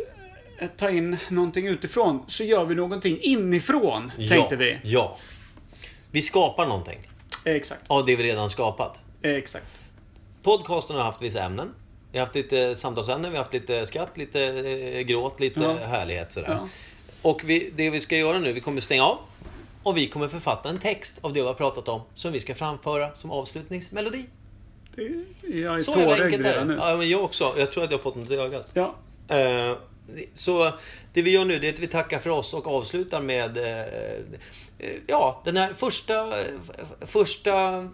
eh, 0.59 0.67
ta 0.77 0.89
in 0.89 1.17
någonting 1.29 1.67
utifrån 1.67 2.23
så 2.27 2.43
gör 2.43 2.65
vi 2.65 2.75
någonting 2.75 3.17
inifrån, 3.21 4.11
tänkte 4.17 4.35
ja, 4.51 4.55
vi. 4.57 4.79
Ja. 4.83 5.17
Vi 6.11 6.21
skapar 6.21 6.67
någonting 6.67 6.99
Exakt. 7.45 7.81
av 7.87 8.05
det 8.05 8.15
vi 8.15 8.23
redan 8.23 8.49
skapat. 8.49 8.99
Exakt. 9.21 9.79
Podcasten 10.43 10.95
har 10.95 11.03
haft 11.03 11.21
vissa 11.21 11.43
ämnen. 11.43 11.73
Vi 12.15 12.19
har 12.19 12.25
haft 12.25 12.35
lite 12.35 12.75
samtalsämnen, 12.75 13.31
vi 13.31 13.37
har 13.37 13.43
haft 13.43 13.53
lite 13.53 13.85
skratt, 13.85 14.17
lite 14.17 14.41
eh, 14.43 15.01
gråt, 15.01 15.39
lite 15.39 15.59
Ja. 15.59 15.73
härlighet 15.73 16.31
sådär. 16.33 16.47
Ja. 16.49 16.67
Och 17.21 17.41
vi, 17.45 17.71
det 17.75 17.89
vi 17.89 18.01
ska 18.01 18.17
göra 18.17 18.39
nu, 18.39 18.53
vi 18.53 18.61
kommer 18.61 18.81
stänga 18.81 19.03
av. 19.03 19.17
Och 19.83 19.97
vi 19.97 20.07
kommer 20.09 20.27
författa 20.27 20.69
en 20.69 20.79
text 20.79 21.19
av 21.21 21.33
det 21.33 21.41
vi 21.41 21.47
har 21.47 21.53
pratat 21.53 21.87
om 21.87 22.01
som 22.13 22.31
vi 22.31 22.39
ska 22.39 22.55
framföra 22.55 23.15
som 23.15 23.31
avslutningsmelodi. 23.31 24.25
Det, 24.95 25.03
jag 25.57 25.75
är 25.75 25.83
Så 25.83 25.93
tårögd 25.93 26.41
redan 26.45 26.67
nu. 26.67 26.75
Ja, 26.79 26.97
men 26.97 27.09
jag 27.09 27.23
också. 27.23 27.53
Jag 27.57 27.71
tror 27.71 27.83
att 27.83 27.91
jag 27.91 27.97
har 27.97 28.03
fått 28.03 28.15
något 28.15 28.31
i 28.31 28.35
ögat. 28.35 28.69
Ja. 28.73 28.95
Eh, 29.35 29.77
Så 30.33 30.71
det 31.13 31.21
vi 31.21 31.31
gör 31.31 31.45
nu 31.45 31.59
det 31.59 31.67
är 31.67 31.73
att 31.73 31.79
vi 31.79 31.87
tackar 31.87 32.19
för 32.19 32.29
oss 32.29 32.53
och 32.53 32.67
avslutar 32.67 33.21
med 33.21 33.57
eh, 33.57 33.79
eh, 34.77 34.91
ja, 35.07 35.41
den 35.45 35.57
här 35.57 35.73
första, 35.73 36.33
första 37.01 37.87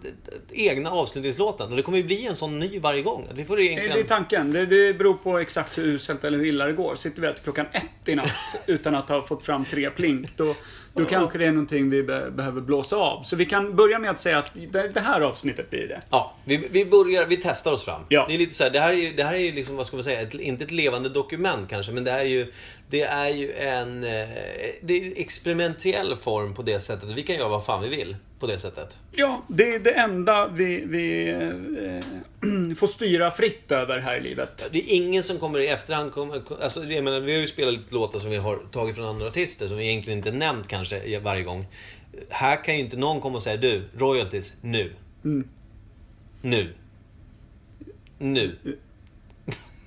egna 0.50 0.90
avslutningslåten. 0.90 1.70
Och 1.70 1.76
det 1.76 1.82
kommer 1.82 1.98
ju 1.98 2.04
bli 2.04 2.26
en 2.26 2.36
sån 2.36 2.58
ny 2.58 2.78
varje 2.78 3.02
gång. 3.02 3.28
Vi 3.34 3.44
får 3.44 3.56
Det 3.56 3.62
egentligen... 3.62 3.96
det 3.96 4.02
är 4.02 4.08
tanken. 4.08 4.52
Det, 4.52 4.66
det 4.66 4.98
beror 4.98 5.14
på 5.14 5.38
exakt 5.38 5.78
hur 5.78 5.84
uselt 5.84 6.24
eller 6.24 6.38
hur 6.38 6.44
illa 6.44 6.66
det 6.66 6.72
går. 6.72 6.94
Sitter 6.94 7.20
vi 7.20 7.26
här 7.26 7.34
till 7.34 7.44
klockan 7.44 7.66
ett 7.72 8.08
i 8.08 8.14
natt 8.14 8.62
utan 8.66 8.94
att 8.94 9.08
ha 9.08 9.22
fått 9.22 9.44
fram 9.44 9.64
tre 9.64 9.90
plink, 9.90 10.36
då, 10.36 10.54
då 10.94 11.04
kanske 11.04 11.38
det 11.38 11.46
är 11.46 11.52
någonting 11.52 11.90
vi 11.90 12.02
be, 12.02 12.30
behöver 12.30 12.60
blåsa 12.60 12.96
av. 12.96 13.22
Så 13.22 13.36
vi 13.36 13.44
kan 13.44 13.76
börja 13.76 13.98
med 13.98 14.10
att 14.10 14.18
säga 14.18 14.38
att 14.38 14.52
det, 14.94 15.00
här 15.00 15.20
avsnittet 15.20 15.70
blir 15.70 15.88
det. 15.88 16.02
Ja, 16.10 16.34
vi, 16.44 16.56
vi 16.70 16.84
börjar, 16.84 17.26
vi 17.26 17.36
testar 17.36 17.72
oss 17.72 17.84
fram. 17.84 18.02
Ja. 18.08 18.24
Det 18.28 18.34
är 18.34 18.38
lite 18.38 18.54
så 18.54 18.64
här, 18.64 18.70
det 18.70 18.80
här 18.80 18.92
är 18.92 18.96
ju, 18.96 19.12
det 19.12 19.24
här 19.24 19.34
är 19.34 19.38
ju 19.38 19.52
liksom, 19.52 19.76
vad 19.76 19.86
ska 19.86 19.96
man 19.96 20.04
säga, 20.04 20.20
ett, 20.20 20.34
inte 20.34 20.64
ett 20.64 20.70
levande 20.70 21.08
dokument 21.08 21.68
kanske, 21.70 21.92
men 21.92 22.04
det 22.04 22.10
är 22.10 22.24
ju, 22.24 22.52
det 22.92 23.02
är 23.02 23.28
ju 23.28 23.52
en, 23.52 24.04
eh, 24.04 24.28
det 24.82 24.92
är 24.92 25.20
experimentell 25.20 26.16
form 26.16 26.54
på 26.54 26.62
det 26.62 26.80
sättet. 26.80 27.10
Vi 27.10 27.22
kan 27.22 27.36
göra 27.36 27.48
vad 27.48 27.64
fan 27.64 27.82
vi 27.82 27.88
vill 27.88 28.16
på 28.38 28.46
det 28.46 28.58
sättet. 28.58 28.96
Ja, 29.12 29.42
det 29.48 29.74
är 29.74 29.78
det 29.78 29.90
enda 29.90 30.48
vi, 30.48 30.84
vi 30.86 31.28
eh, 31.30 32.74
får 32.76 32.86
styra 32.86 33.30
fritt 33.30 33.72
över 33.72 33.98
här 33.98 34.16
i 34.16 34.20
livet. 34.20 34.68
Det 34.72 34.78
är 34.78 34.96
ingen 34.96 35.22
som 35.22 35.38
kommer 35.38 35.60
i 35.60 35.68
efterhand, 35.68 36.12
kommer, 36.12 36.42
alltså, 36.62 36.84
jag 36.84 37.04
menar, 37.04 37.20
vi 37.20 37.34
har 37.34 37.40
ju 37.40 37.48
spelat 37.48 37.74
lite 37.74 37.94
låtar 37.94 38.18
som 38.18 38.30
vi 38.30 38.36
har 38.36 38.56
tagit 38.72 38.96
från 38.96 39.06
andra 39.06 39.26
artister 39.26 39.68
som 39.68 39.76
vi 39.76 39.88
egentligen 39.88 40.18
inte 40.18 40.32
nämnt 40.32 40.68
kanske 40.68 41.18
varje 41.18 41.42
gång. 41.42 41.66
Här 42.28 42.64
kan 42.64 42.74
ju 42.74 42.80
inte 42.80 42.96
någon 42.96 43.20
komma 43.20 43.36
och 43.36 43.42
säga 43.42 43.56
du, 43.56 43.82
royalties, 43.96 44.52
nu. 44.60 44.92
Mm. 45.24 45.48
Nu. 46.42 46.74
Nu. 48.18 48.56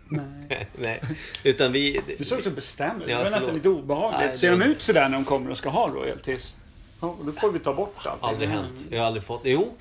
Nej. 0.07 0.67
Nej. 0.79 1.01
Utan 1.43 1.71
vi... 1.71 2.01
Du 2.17 2.23
såg 2.23 2.41
så 2.41 2.49
bestämd 2.49 3.01
ut. 3.01 3.07
Det 3.07 3.15
var 3.23 3.29
nästan 3.29 3.53
lite 3.53 3.69
obehagligt. 3.69 4.19
Nej, 4.27 4.35
Ser 4.37 4.51
det- 4.51 4.57
de 4.57 4.65
ut 4.65 4.81
sådär 4.81 5.09
när 5.09 5.17
de 5.17 5.25
kommer 5.25 5.51
och 5.51 5.57
ska 5.57 5.69
ha 5.69 5.87
royalties? 5.87 6.55
Ja, 7.01 7.15
då 7.25 7.31
får 7.31 7.51
vi 7.51 7.59
ta 7.59 7.73
bort 7.73 7.95
allting. 8.05 8.29
Aldrig 8.29 8.49
hänt. 8.49 8.85
Jag 8.89 8.99
har 8.99 9.07
aldrig 9.07 9.23
fått... 9.23 9.41
Jo. 9.43 9.73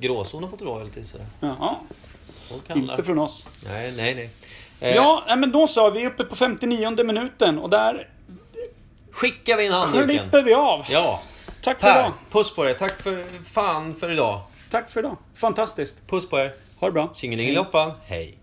Gråzon 0.00 0.42
har 0.42 0.50
fått 0.50 0.62
royalties. 0.62 1.14
Jaha, 1.40 1.76
inte 2.74 3.02
från 3.02 3.18
oss. 3.18 3.44
Nej, 3.64 3.92
nej, 3.96 4.14
nej. 4.14 4.30
Eh, 4.80 4.96
Ja, 4.96 5.24
men 5.38 5.52
då 5.52 5.66
så. 5.66 5.90
Vi 5.90 6.02
är 6.02 6.06
uppe 6.06 6.24
på 6.24 6.36
59 6.36 7.04
minuten 7.04 7.58
och 7.58 7.70
där 7.70 8.08
Skickar 9.10 9.56
vi 9.56 9.66
in 9.66 9.72
handduken. 9.72 10.08
klipper 10.08 10.42
vi 10.42 10.54
av. 10.54 10.84
Ja. 10.90 11.22
Tack 11.62 11.80
för 11.80 11.86
Per, 11.92 11.98
idag. 12.00 12.12
puss 12.30 12.54
på 12.54 12.66
er. 12.68 12.74
Tack 12.74 13.02
för 13.02 13.26
fan 13.44 13.94
för 13.94 14.10
idag. 14.10 14.40
Tack 14.70 14.90
för 14.90 15.00
idag. 15.00 15.16
Fantastiskt. 15.34 16.06
Puss 16.06 16.28
på 16.28 16.38
er. 16.38 16.54
Ha 16.78 16.86
det 16.88 16.92
bra. 16.92 17.10
Tjingelingiloppan. 17.14 17.92
Hej. 18.04 18.38